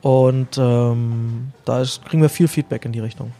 [0.01, 3.33] Und ähm, da ist, kriegen wir viel Feedback in die Richtung.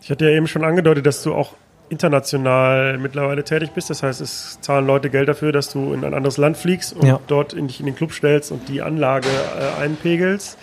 [0.00, 1.52] Ich hatte ja eben schon angedeutet, dass du auch
[1.94, 3.88] international mittlerweile tätig bist.
[3.90, 7.06] Das heißt, es zahlen Leute Geld dafür, dass du in ein anderes Land fliegst und
[7.06, 7.20] Ja.
[7.28, 10.58] dort in, dich in den Club stellst und die Anlage äh, einpegelst.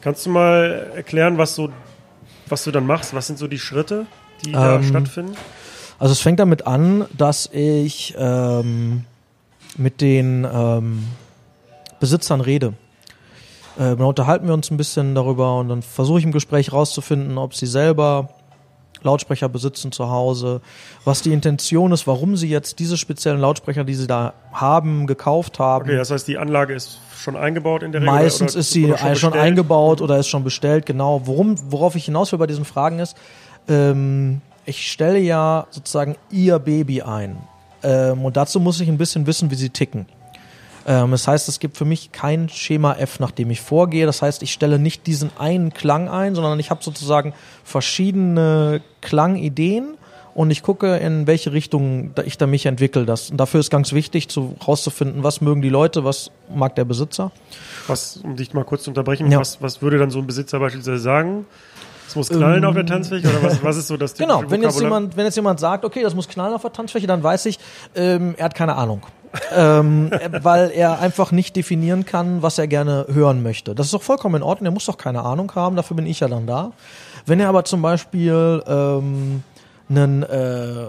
[0.00, 1.70] Kannst du mal erklären, was, so,
[2.48, 3.12] was du dann machst?
[3.14, 4.06] Was sind so die Schritte,
[4.44, 5.32] die da Ähm, stattfinden?
[5.98, 9.04] Also es fängt damit an, dass ich ähm,
[9.76, 11.02] mit den ähm,
[11.98, 12.74] Besitzern rede.
[13.76, 17.36] Äh, dann unterhalten wir uns ein bisschen darüber und dann versuche ich im Gespräch rauszufinden,
[17.38, 18.30] ob sie selber
[19.02, 20.60] Lautsprecher besitzen zu Hause,
[21.04, 25.58] was die Intention ist, warum sie jetzt diese speziellen Lautsprecher, die sie da haben, gekauft
[25.58, 25.84] haben.
[25.84, 28.14] Okay, das heißt, die Anlage ist schon eingebaut in der Regel?
[28.14, 29.34] Meistens oder- ist sie schon, bestellt?
[29.36, 31.22] eingebaut oder ist schon bestellt, genau.
[31.24, 33.16] Worum, worauf ich hinaus will bei diesen Fragen ist,
[33.68, 37.38] ähm, ich stelle ja sozusagen ihr Baby ein.
[37.82, 40.06] Ähm, und dazu muss ich ein bisschen wissen, wie sie ticken.
[40.88, 44.06] Ähm, das heißt, es gibt für mich kein Schema F, nach dem ich vorgehe.
[44.06, 49.98] Das heißt, ich stelle nicht diesen einen Klang ein, sondern ich habe sozusagen verschiedene Klangideen
[50.34, 53.04] und ich gucke, in welche Richtung ich da mich entwickle.
[53.04, 56.86] Das, und dafür ist ganz wichtig, zu, rauszufinden, was mögen die Leute, was mag der
[56.86, 57.32] Besitzer.
[57.86, 59.40] Was, um dich mal kurz zu unterbrechen, Ja.
[59.40, 61.44] was, was würde dann so ein Besitzer beispielsweise sagen?
[62.06, 64.62] Es muss knallen auf der Tanzfläche oder was, was ist so das Ähm, Genau, wenn
[64.62, 67.44] jetzt, jemand, wenn jetzt jemand sagt, okay, das muss knallen auf der Tanzfläche, dann weiß
[67.46, 67.58] ich,
[67.94, 69.02] ähm, er hat keine Ahnung.
[69.54, 73.74] Ähm, äh, weil er einfach nicht definieren kann, was er gerne hören möchte.
[73.74, 76.20] Das ist doch vollkommen in Ordnung, er muss doch keine Ahnung haben, dafür bin ich
[76.20, 76.72] ja dann da.
[77.26, 79.42] Wenn er aber zum Beispiel ähm,
[79.90, 80.88] einen äh,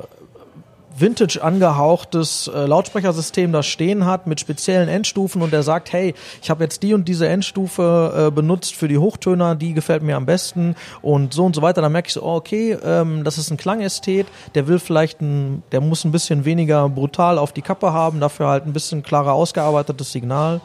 [1.00, 6.50] vintage angehauchtes äh, Lautsprechersystem da stehen hat mit speziellen Endstufen und der sagt, hey, ich
[6.50, 10.26] habe jetzt die und diese Endstufe äh, benutzt für die Hochtöner, die gefällt mir am
[10.26, 13.52] besten und so und so weiter, dann merke ich so, oh, okay, ähm, das ist
[13.52, 17.94] ein Klangästhet, der will vielleicht ein, der muss ein bisschen weniger brutal auf die Kappe
[17.94, 20.62] haben, dafür halt ein bisschen klarer ausgearbeitetes Signal.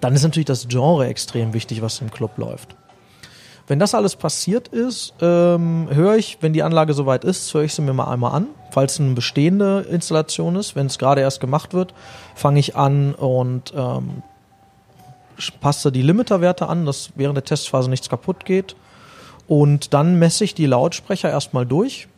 [0.00, 2.75] Dann ist natürlich das Genre extrem wichtig, was im Club läuft.
[3.68, 7.74] Wenn das alles passiert ist, ähm, höre ich, wenn die Anlage soweit ist, höre ich
[7.74, 8.46] sie mir mal einmal an.
[8.70, 11.92] Falls es eine bestehende Installation ist, wenn es gerade erst gemacht wird,
[12.36, 14.22] fange ich an und ähm,
[15.60, 18.76] passe die Limiterwerte an, dass während der Testphase nichts kaputt geht.
[19.48, 22.08] Und dann messe ich die Lautsprecher erstmal durch.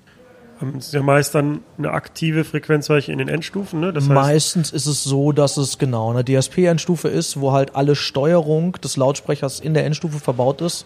[0.61, 3.92] Das ist ja meist dann eine aktive Frequenzweiche in den Endstufen, ne?
[3.92, 7.94] Das heißt, Meistens ist es so, dass es genau eine DSP-Endstufe ist, wo halt alle
[7.94, 10.84] Steuerung des Lautsprechers in der Endstufe verbaut ist.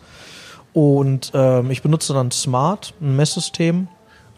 [0.73, 3.89] Und ähm, ich benutze dann Smart, ein Messsystem.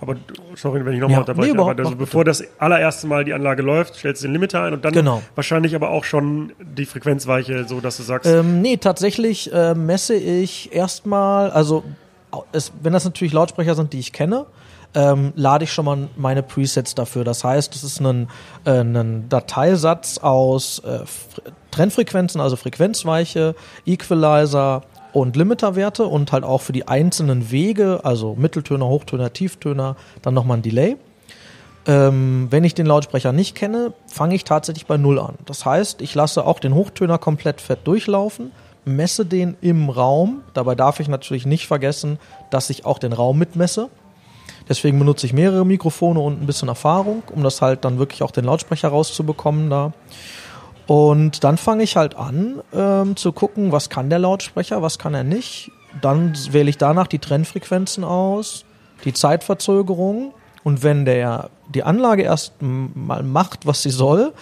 [0.00, 0.16] aber
[0.56, 3.32] sorry, wenn ich nochmal Ja, unterbreche, nee, überhaupt, aber also bevor das allererste Mal die
[3.32, 5.22] Anlage läuft, stellst du den Limiter ein und dann Genau.
[5.36, 10.14] wahrscheinlich aber auch schon die Frequenzweiche, so dass du sagst, Ähm, nee, tatsächlich äh, messe
[10.14, 11.84] ich erstmal, also
[12.50, 14.46] es, wenn das natürlich Lautsprecher sind, die ich kenne,
[14.96, 17.22] ähm, lade ich schon mal meine Presets dafür.
[17.24, 18.28] Das heißt, es ist ein,
[18.64, 23.54] äh, ein Dateisatz aus äh, Fre- Trennfrequenzen, also Frequenzweiche,
[23.86, 24.82] Equalizer
[25.14, 30.58] und Limiterwerte und halt auch für die einzelnen Wege, also Mitteltöner, Hochtöner, Tieftöner, dann nochmal
[30.58, 30.96] ein Delay.
[31.86, 35.36] Ähm, wenn ich den Lautsprecher nicht kenne, fange ich tatsächlich bei Null an.
[35.44, 38.50] Das heißt, ich lasse auch den Hochtöner komplett fett durchlaufen,
[38.84, 40.42] messe den im Raum.
[40.52, 42.18] Dabei darf ich natürlich nicht vergessen,
[42.50, 43.90] dass ich auch den Raum mitmesse.
[44.68, 48.30] Deswegen benutze ich mehrere Mikrofone und ein bisschen Erfahrung, um das halt dann wirklich auch
[48.30, 49.92] den Lautsprecher rauszubekommen da.
[50.86, 55.14] Und dann fange ich halt an ähm, zu gucken, was kann der Lautsprecher, was kann
[55.14, 55.70] er nicht.
[56.00, 58.64] Dann wähle ich danach die Trennfrequenzen aus,
[59.04, 60.34] die Zeitverzögerung.
[60.62, 64.32] Und wenn der die Anlage erst mal macht, was sie soll,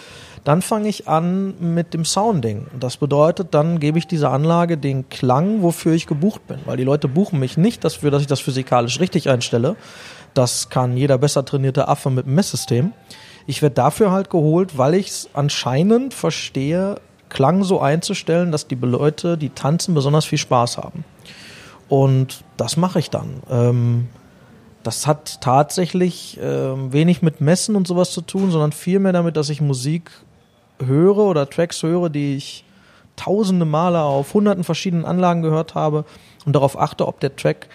[0.45, 2.67] dann fange ich an mit dem Sounding.
[2.79, 6.59] Das bedeutet, dann gebe ich dieser Anlage den Klang, wofür ich gebucht bin.
[6.65, 9.77] Weil die Leute buchen mich nicht dafür, dass ich das physikalisch richtig einstelle.
[10.35, 12.93] Das kann jeder besser trainierte Affe mit dem Messsystem.
[13.47, 16.97] Ich werde dafür halt geholt, weil ich es anscheinend verstehe,
[17.29, 21.05] Klang so einzustellen, dass die Leute, die tanzen, besonders viel Spaß haben.
[21.89, 23.43] Und das mache ich dann.
[23.51, 24.09] Ähm,
[24.83, 29.49] das hat tatsächlich ähm, wenig mit Messen und sowas zu tun, sondern vielmehr damit, dass
[29.49, 30.11] ich Musik
[30.85, 32.65] höre oder Tracks höre, die ich
[33.17, 36.05] tausende Male auf hunderten verschiedenen Anlagen gehört habe
[36.45, 37.69] und darauf achte, ob der Track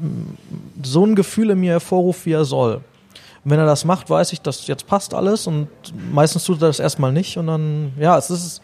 [0.00, 2.82] mm, so ein Gefühl in mir hervorruft, wie er soll.
[3.44, 5.68] Wenn er das macht, weiß ich, dass jetzt passt alles und
[6.12, 8.60] meistens tut er das erstmal nicht und dann, ja, es ist,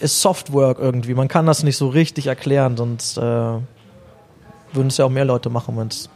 [0.00, 1.14] ist Softwork irgendwie.
[1.14, 5.48] Man kann das nicht so richtig erklären, sonst äh, würden es ja auch mehr Leute
[5.48, 6.10] machen, wenn es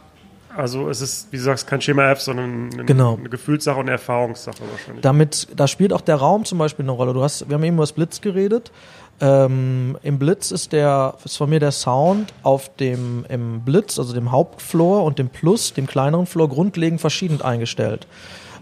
[0.57, 3.15] Also es ist, wie du sagst, kein Schema F, sondern eine, Genau.
[3.15, 5.01] eine Gefühlssache und eine Erfahrungssache wahrscheinlich.
[5.03, 7.13] damit, da spielt auch der Raum zum Beispiel eine Rolle.
[7.13, 8.71] Du hast, wir haben eben über das Blitz geredet.
[9.19, 14.13] Ähm, Im Blitz ist der, ist von mir der Sound auf dem, im Blitz, also
[14.13, 18.07] dem Hauptfloor und dem Plus, dem kleineren Floor, grundlegend verschieden eingestellt.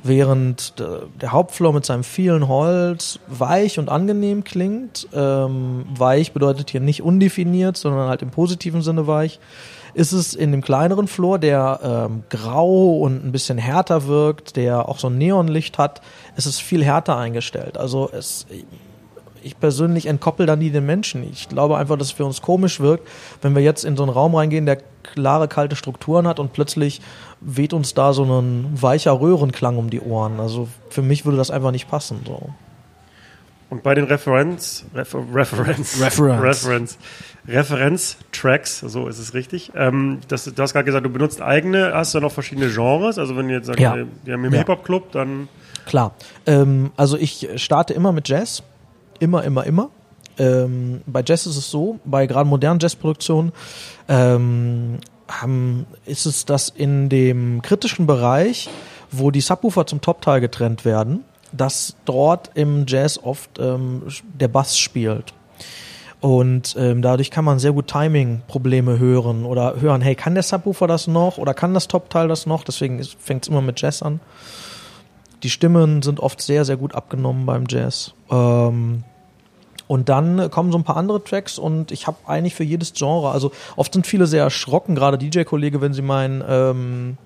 [0.04, 6.70] Während äh, der Hauptfloor mit seinem vielen Holz weich und angenehm klingt, ähm, weich bedeutet
[6.70, 9.40] hier nicht undefiniert, sondern halt im positiven Sinne weich,
[9.96, 14.90] ist es in dem kleineren Floor, der ähm, grau und ein bisschen härter wirkt, der
[14.90, 16.02] auch so ein Neonlicht hat,
[16.36, 17.78] ist es viel härter eingestellt.
[17.78, 18.46] Also es,
[19.42, 21.24] ich persönlich entkoppel da nie den Menschen.
[21.32, 23.08] Ich glaube einfach, dass es für uns komisch wirkt,
[23.42, 27.02] wenn wir jetzt in so einen Raum reingehen, der klare, kalte Strukturen hat und plötzlich
[27.40, 30.42] weht uns da so ein weicher Röhrenklang um die Ohren.
[30.42, 32.20] Also für mich würde das einfach nicht passen.
[32.26, 32.50] So.
[33.70, 36.44] Und bei den Referenz, Refer, Referenz, Reference.
[36.44, 36.98] Referenz,
[37.48, 39.72] Referenz-Tracks, so ist es richtig.
[39.76, 43.18] Ähm, das, du hast gerade gesagt, du benutzt eigene, hast du noch verschiedene Genres?
[43.20, 43.96] Also wenn du jetzt sagst, Ja.
[44.24, 44.60] wir haben im Ja.
[44.60, 45.48] Hip-Hop-Club, dann
[45.86, 46.14] Klar.
[46.48, 48.64] Ähm, also ich starte immer mit Jazz.
[49.20, 49.90] Immer, immer, immer.
[50.40, 53.52] Ähm, bei Jazz ist es so, bei gerade modernen Jazzproduktionen
[54.10, 54.98] ähm,
[55.30, 58.68] haben, ist es, dass in dem kritischen Bereich,
[59.12, 61.24] wo die Subwoofer zum Topteil getrennt werden,
[61.54, 64.02] dass dort im Jazz oft ähm,
[64.34, 65.34] der Bass spielt.
[66.22, 70.88] Und ähm, dadurch kann man sehr gut Timing-Probleme hören oder hören, hey, kann der Subwoofer
[70.88, 72.64] das noch oder kann das Topteil das noch?
[72.64, 74.20] Deswegen fängt es immer mit Jazz an.
[75.44, 78.14] Die Stimmen sind oft sehr, sehr gut abgenommen beim Jazz.
[78.32, 79.04] Ähm,
[79.88, 83.30] und dann kommen so ein paar andere Tracks und ich habe eigentlich für jedes Genre,
[83.30, 87.18] also oft sind viele sehr erschrocken, gerade DJ-Kollege, wenn sie meinen ähm,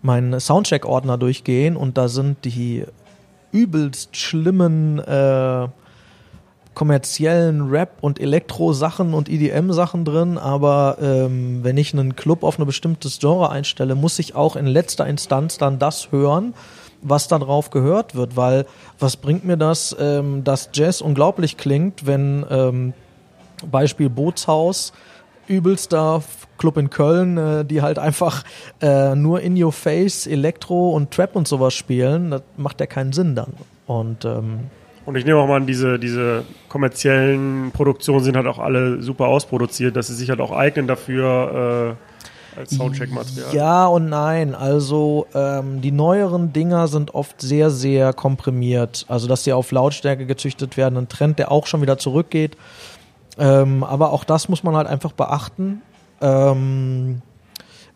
[0.00, 2.84] meinen Soundcheck-Ordner durchgehen und da sind die
[3.52, 5.68] übelst schlimmen äh,
[6.74, 12.66] kommerziellen Rap- und Elektro-Sachen und EDM-Sachen drin, aber ähm, wenn ich einen Club auf ein
[12.66, 16.54] bestimmtes Genre einstelle, muss ich auch in letzter Instanz dann das hören,
[17.02, 18.64] was da drauf gehört wird, weil
[18.98, 22.94] was bringt mir das, ähm, dass Jazz unglaublich klingt, wenn ähm,
[23.70, 24.92] Beispiel Bootshaus,
[25.46, 26.22] übelster
[26.58, 28.44] Club in Köln, äh, die halt einfach
[28.80, 33.12] äh, nur in your face Elektro und Trap und sowas spielen, das macht ja keinen
[33.12, 33.52] Sinn dann.
[33.86, 34.70] Und ähm,
[35.04, 39.26] Und ich nehme auch mal an, diese, diese kommerziellen Produktionen sind halt auch alle super
[39.26, 41.96] ausproduziert, dass sie sich halt auch eignen dafür
[42.56, 43.54] äh, als Soundcheck-Material.
[43.54, 44.54] Ja und nein.
[44.54, 49.04] Also ähm, die neueren Dinger sind oft sehr, sehr komprimiert.
[49.08, 52.56] Also dass sie auf Lautstärke gezüchtet werden, ein Trend, der auch schon wieder zurückgeht.
[53.38, 55.82] Ähm, aber auch das muss man halt einfach beachten.
[56.20, 57.22] Ähm,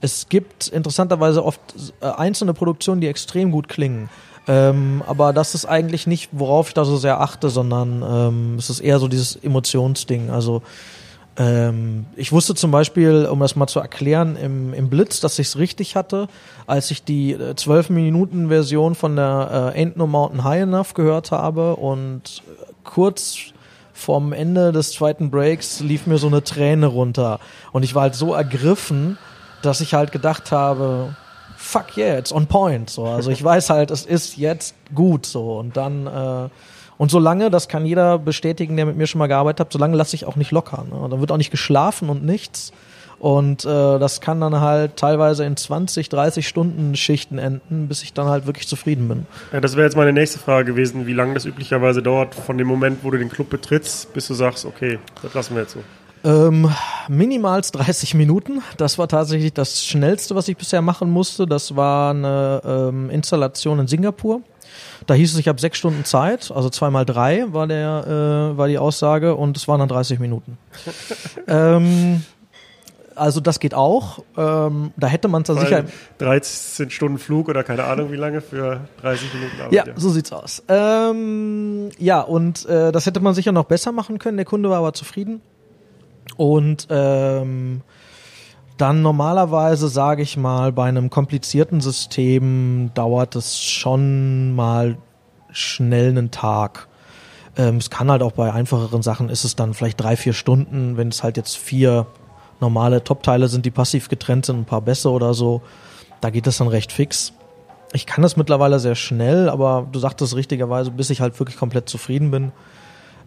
[0.00, 1.60] es gibt interessanterweise oft
[2.00, 4.08] äh, einzelne Produktionen, die extrem gut klingen.
[4.48, 8.70] Ähm, aber das ist eigentlich nicht, worauf ich da so sehr achte, sondern ähm, es
[8.70, 10.30] ist eher so dieses Emotionsding.
[10.30, 10.62] Also
[11.36, 15.48] ähm, ich wusste zum Beispiel, um das mal zu erklären, im, im Blitz, dass ich
[15.48, 16.28] es richtig hatte,
[16.66, 21.76] als ich die äh, 12-Minuten-Version von der äh, Ain't No Mountain High Enough gehört habe
[21.76, 23.36] und äh, kurz
[23.92, 27.40] vorm Ende des zweiten Breaks lief mir so eine Träne runter
[27.72, 29.18] und ich war halt so ergriffen,
[29.62, 31.16] dass ich halt gedacht habe,
[31.66, 32.88] fuck yeah, it's on point.
[32.88, 36.48] So, also ich weiß halt, es ist jetzt gut so und dann äh,
[36.98, 40.16] und solange, das kann jeder bestätigen, der mit mir schon mal gearbeitet hat, solange lasse
[40.16, 40.86] ich auch nicht locker.
[40.90, 41.08] Ne?
[41.10, 42.72] Dann wird auch nicht geschlafen und nichts.
[43.18, 48.12] Und äh, das kann dann halt teilweise in 20, 30 Stunden Schichten enden, bis ich
[48.12, 49.26] dann halt wirklich zufrieden bin.
[49.52, 52.66] Ja, das wäre jetzt meine nächste Frage gewesen, wie lange das üblicherweise dauert, von dem
[52.66, 55.80] Moment, wo du den Club betrittst, bis du sagst, okay, das lassen wir jetzt so.
[56.26, 56.68] Ähm,
[57.08, 58.60] minimals 30 Minuten.
[58.76, 61.46] Das war tatsächlich das Schnellste, was ich bisher machen musste.
[61.46, 64.40] Das war eine ähm, Installation in Singapur.
[65.06, 68.66] Da hieß es, ich habe sechs Stunden Zeit, also zweimal drei war der äh, war
[68.66, 70.58] die Aussage und es waren dann 30 Minuten.
[71.46, 72.24] ähm,
[73.14, 74.24] also das geht auch.
[74.36, 75.84] Ähm, da hätte man zwar sicher.
[75.84, 79.72] Weil 13 Stunden Flug oder keine Ahnung wie lange für 30 Minuten Arbeit.
[79.72, 80.62] Ja, so sieht's aus.
[80.68, 84.36] Ähm, ja, und äh, das hätte man sicher noch besser machen können.
[84.36, 85.40] Der Kunde war aber zufrieden.
[86.36, 87.82] Und ähm,
[88.76, 94.98] dann normalerweise, sage ich mal, bei einem komplizierten System dauert es schon mal
[95.50, 96.88] schnell einen Tag.
[97.56, 100.96] Ähm, es kann halt auch bei einfacheren Sachen ist es dann vielleicht drei, vier Stunden,
[100.96, 102.06] wenn es halt jetzt vier
[102.60, 105.62] normale Top-Teile sind, die passiv getrennt sind, ein paar Bässe oder so.
[106.20, 107.32] Da geht das dann recht fix.
[107.92, 111.88] Ich kann das mittlerweile sehr schnell, aber du sagtest richtigerweise, bis ich halt wirklich komplett
[111.88, 112.52] zufrieden bin.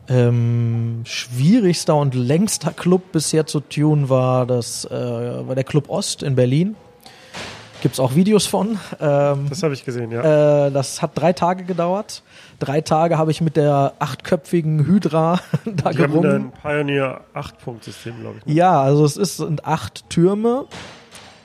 [0.09, 4.89] Ähm, schwierigster und längster Club bisher zu tun war das äh,
[5.47, 6.75] war der Club Ost in Berlin.
[7.81, 8.77] Gibt's auch Videos von.
[8.99, 10.67] Ähm, Das habe ich gesehen, ja.
[10.67, 12.23] äh, das hat drei Tage gedauert.
[12.59, 16.31] Drei Tage habe ich mit der achtköpfigen Hydra da Die haben gerungen.
[16.31, 18.45] ein Pioneer 8-Punkt-System, glaube ich.
[18.45, 18.53] ne?
[18.53, 20.65] Ja, also es ist, sind acht Türme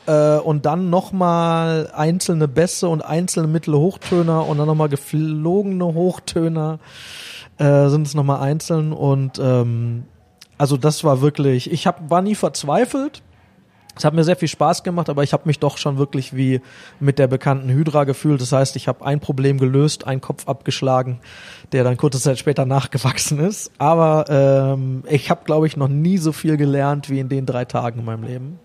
[0.06, 6.80] äh, und dann nochmal einzelne Bässe und einzelne mittlere Hochtöner und dann nochmal geflogene Hochtöner
[7.58, 10.04] äh, sind es nochmal einzeln und ähm,
[10.58, 13.22] also das war wirklich, ich hab, war nie verzweifelt.
[13.96, 16.60] Es hat mir sehr viel Spaß gemacht, aber ich habe mich doch schon wirklich wie
[16.98, 18.40] mit der bekannten Hydra gefühlt.
[18.40, 21.20] Das heißt, ich habe ein Problem gelöst, einen Kopf abgeschlagen,
[21.70, 23.70] der dann kurze Zeit später nachgewachsen ist.
[23.78, 27.64] Aber ähm, ich habe, glaube ich, noch nie so viel gelernt wie in den drei
[27.64, 28.58] Tagen in meinem Leben.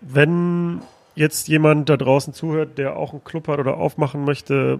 [0.00, 0.82] Wenn
[1.16, 4.78] jetzt jemand da draußen zuhört, der auch einen Club hat oder aufmachen möchte,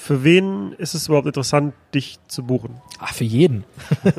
[0.00, 2.80] für wen ist es überhaupt interessant, dich zu buchen?
[2.98, 3.64] Ach, für jeden.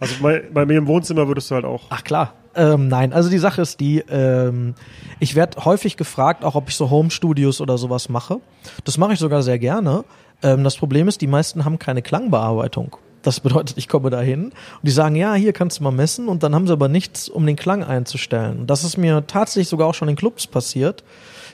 [0.00, 1.84] Also bei, bei mir im Wohnzimmer würdest du halt auch.
[1.90, 2.34] Ach klar.
[2.54, 4.74] Ähm, nein, also die Sache ist die, ähm,
[5.20, 8.40] ich werde häufig gefragt, auch ob ich so Home-Studios oder sowas mache.
[8.84, 10.04] Das mache ich sogar sehr gerne.
[10.42, 12.96] Ähm, das Problem ist, die meisten haben keine Klangbearbeitung.
[13.22, 16.28] Das bedeutet, ich komme da hin und die sagen, ja, hier kannst du mal messen
[16.28, 18.66] und dann haben sie aber nichts, um den Klang einzustellen.
[18.66, 21.04] Das ist mir tatsächlich sogar auch schon in Clubs passiert.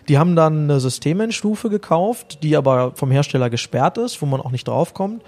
[0.09, 4.51] Die haben dann eine Systemendstufe gekauft, die aber vom Hersteller gesperrt ist, wo man auch
[4.51, 5.23] nicht draufkommt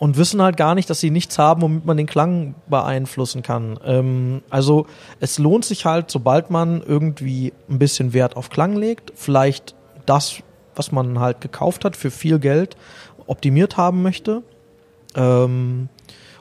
[0.00, 3.78] und wissen halt gar nicht, dass sie nichts haben, womit man den Klang beeinflussen kann.
[3.84, 4.86] Ähm, also
[5.20, 9.74] es lohnt sich halt, sobald man irgendwie ein bisschen Wert auf Klang legt, vielleicht
[10.06, 10.36] das,
[10.74, 12.78] was man halt gekauft hat, für viel Geld
[13.26, 14.42] optimiert haben möchte.
[15.14, 15.90] Ähm,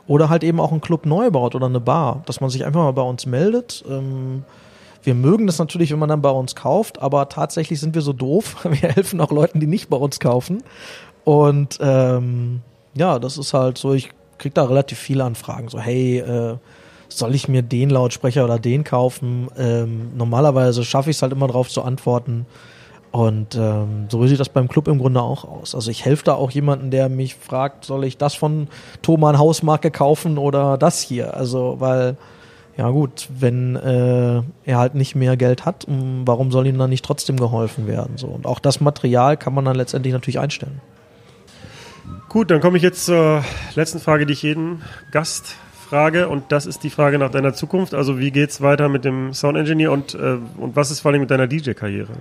[0.07, 2.81] oder halt eben auch einen Club neu baut oder eine Bar, dass man sich einfach
[2.81, 3.83] mal bei uns meldet.
[3.89, 4.45] Ähm,
[5.03, 8.13] wir mögen das natürlich, wenn man dann bei uns kauft, aber tatsächlich sind wir so
[8.13, 8.57] doof.
[8.63, 10.63] Wir helfen auch Leuten, die nicht bei uns kaufen.
[11.23, 12.61] Und ähm,
[12.95, 15.69] ja, das ist halt so, ich krieg da relativ viele Anfragen.
[15.69, 16.57] So, hey, äh,
[17.09, 19.49] soll ich mir den Lautsprecher oder den kaufen?
[19.57, 22.45] Ähm, normalerweise schaffe ich es halt immer drauf zu antworten.
[23.11, 25.73] Und ähm, so sieht das beim Club im Grunde auch aus.
[25.73, 28.67] Also ich helfe da auch jemanden, der mich fragt, soll ich das von
[29.01, 31.33] Thomann Hausmarke kaufen oder das hier?
[31.33, 32.17] Also, weil,
[32.79, 36.89] ja gut, wenn äh, er halt nicht mehr Geld hat, um, warum soll ihm dann
[36.89, 38.15] nicht trotzdem geholfen werden?
[38.15, 38.27] So.
[38.27, 40.79] Und auch das Material kann man dann letztendlich natürlich einstellen.
[42.29, 43.43] Gut, dann komme ich jetzt zur
[43.75, 44.81] letzten Frage, die ich jeden
[45.11, 45.57] Gast
[45.89, 46.29] frage.
[46.29, 47.93] Und das ist die Frage nach deiner Zukunft.
[47.93, 51.19] Also wie geht's weiter mit dem Sound Engineer und, äh, und was ist vor allem
[51.19, 52.13] mit deiner DJ-Karriere?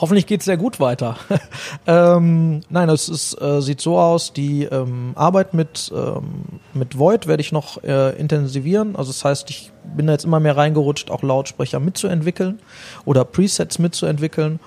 [0.00, 1.16] Hoffentlich geht's sehr gut weiter.
[1.86, 7.26] ähm, nein, es ist, äh, sieht so aus, die ähm, Arbeit mit, ähm, mit Void
[7.26, 8.96] werde ich noch äh, intensivieren.
[8.96, 12.60] Also das heißt, ich bin da jetzt immer mehr reingerutscht, auch Lautsprecher mitzuentwickeln
[13.04, 14.58] oder Presets mitzuentwickeln.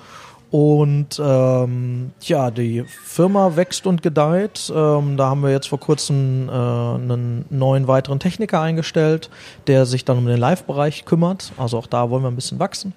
[0.51, 4.71] Und ähm, ja, die Firma wächst und gedeiht.
[4.75, 9.31] Ähm, da haben wir jetzt vor kurzem äh, einen neuen weiteren Techniker eingestellt,
[9.65, 11.53] der sich dann um den Live-Bereich kümmert.
[11.57, 12.93] Also auch da wollen wir ein bisschen wachsen.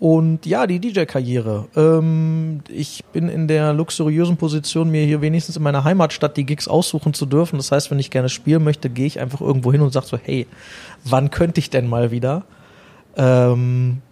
[0.00, 1.66] Und ja, die DJ-Karriere.
[1.76, 6.68] Ähm, ich bin in der luxuriösen Position, mir hier wenigstens in meiner Heimatstadt die Gigs
[6.68, 7.56] aussuchen zu dürfen.
[7.56, 10.18] Das heißt, wenn ich gerne spielen möchte, gehe ich einfach irgendwo hin und sage so,
[10.20, 10.46] hey,
[11.04, 12.44] wann könnte ich denn mal wieder?
[13.16, 14.02] Ähm,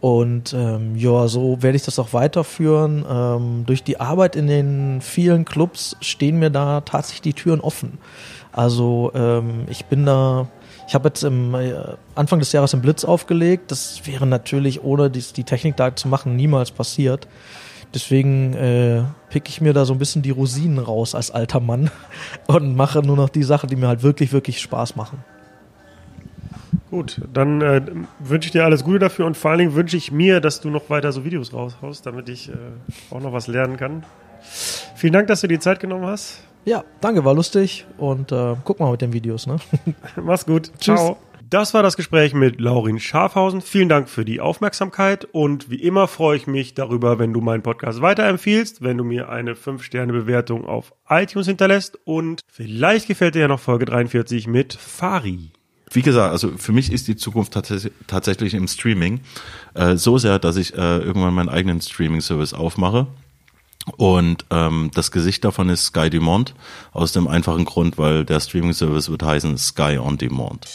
[0.00, 3.04] und ähm, ja, so werde ich das auch weiterführen.
[3.08, 7.98] Ähm, durch die Arbeit in den vielen Clubs stehen mir da tatsächlich die Türen offen.
[8.50, 10.48] Also ähm, ich bin da,
[10.88, 11.74] ich habe jetzt im äh,
[12.14, 13.70] Anfang des Jahres im Blitz aufgelegt.
[13.70, 17.28] Das wäre natürlich ohne die, Technik da zu machen niemals passiert.
[17.94, 21.90] Deswegen äh, pick ich mir da so ein bisschen die Rosinen raus als alter Mann
[22.46, 25.24] und mache nur noch die Sachen, die mir halt wirklich, wirklich Spaß machen.
[26.90, 27.82] Gut, dann äh,
[28.18, 30.70] wünsche ich dir alles Gute dafür und vor allen Dingen wünsche ich mir, dass du
[30.70, 32.52] noch weiter so Videos raushaust, damit ich äh,
[33.10, 34.04] auch noch was lernen kann.
[34.94, 36.40] Vielen Dank, dass du die Zeit genommen hast.
[36.64, 39.56] Ja, danke, war lustig und äh, guck mal mit den Videos, ne?
[40.22, 40.70] Mach's gut.
[40.78, 41.00] Tschüss.
[41.00, 41.18] Ciao.
[41.50, 43.60] Das war das Gespräch mit Laurin Schafhausen.
[43.60, 47.62] Vielen Dank für die Aufmerksamkeit und wie immer freue ich mich darüber, wenn du meinen
[47.62, 53.48] Podcast weiterempfiehlst, wenn du mir eine 5-Sterne-Bewertung auf iTunes hinterlässt und vielleicht gefällt dir ja
[53.48, 55.50] noch Folge 43 mit Fari.
[55.90, 59.20] Wie gesagt, also für mich ist die Zukunft tats tatsächlich im Streaming
[59.74, 63.08] äh, so sehr, dass ich äh, irgendwann meinen eigenen Streaming-Service aufmache.
[63.96, 66.54] Und ähm, das Gesicht davon ist Sky Demand,
[66.92, 70.66] aus dem einfachen Grund, weil der Streaming-Service wird heißen Sky on Demand.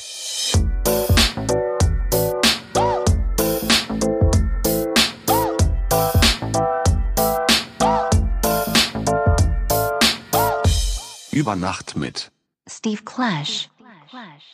[11.32, 12.32] Über Nacht mit.
[12.68, 13.70] Steve Clash.
[14.10, 14.47] Clash.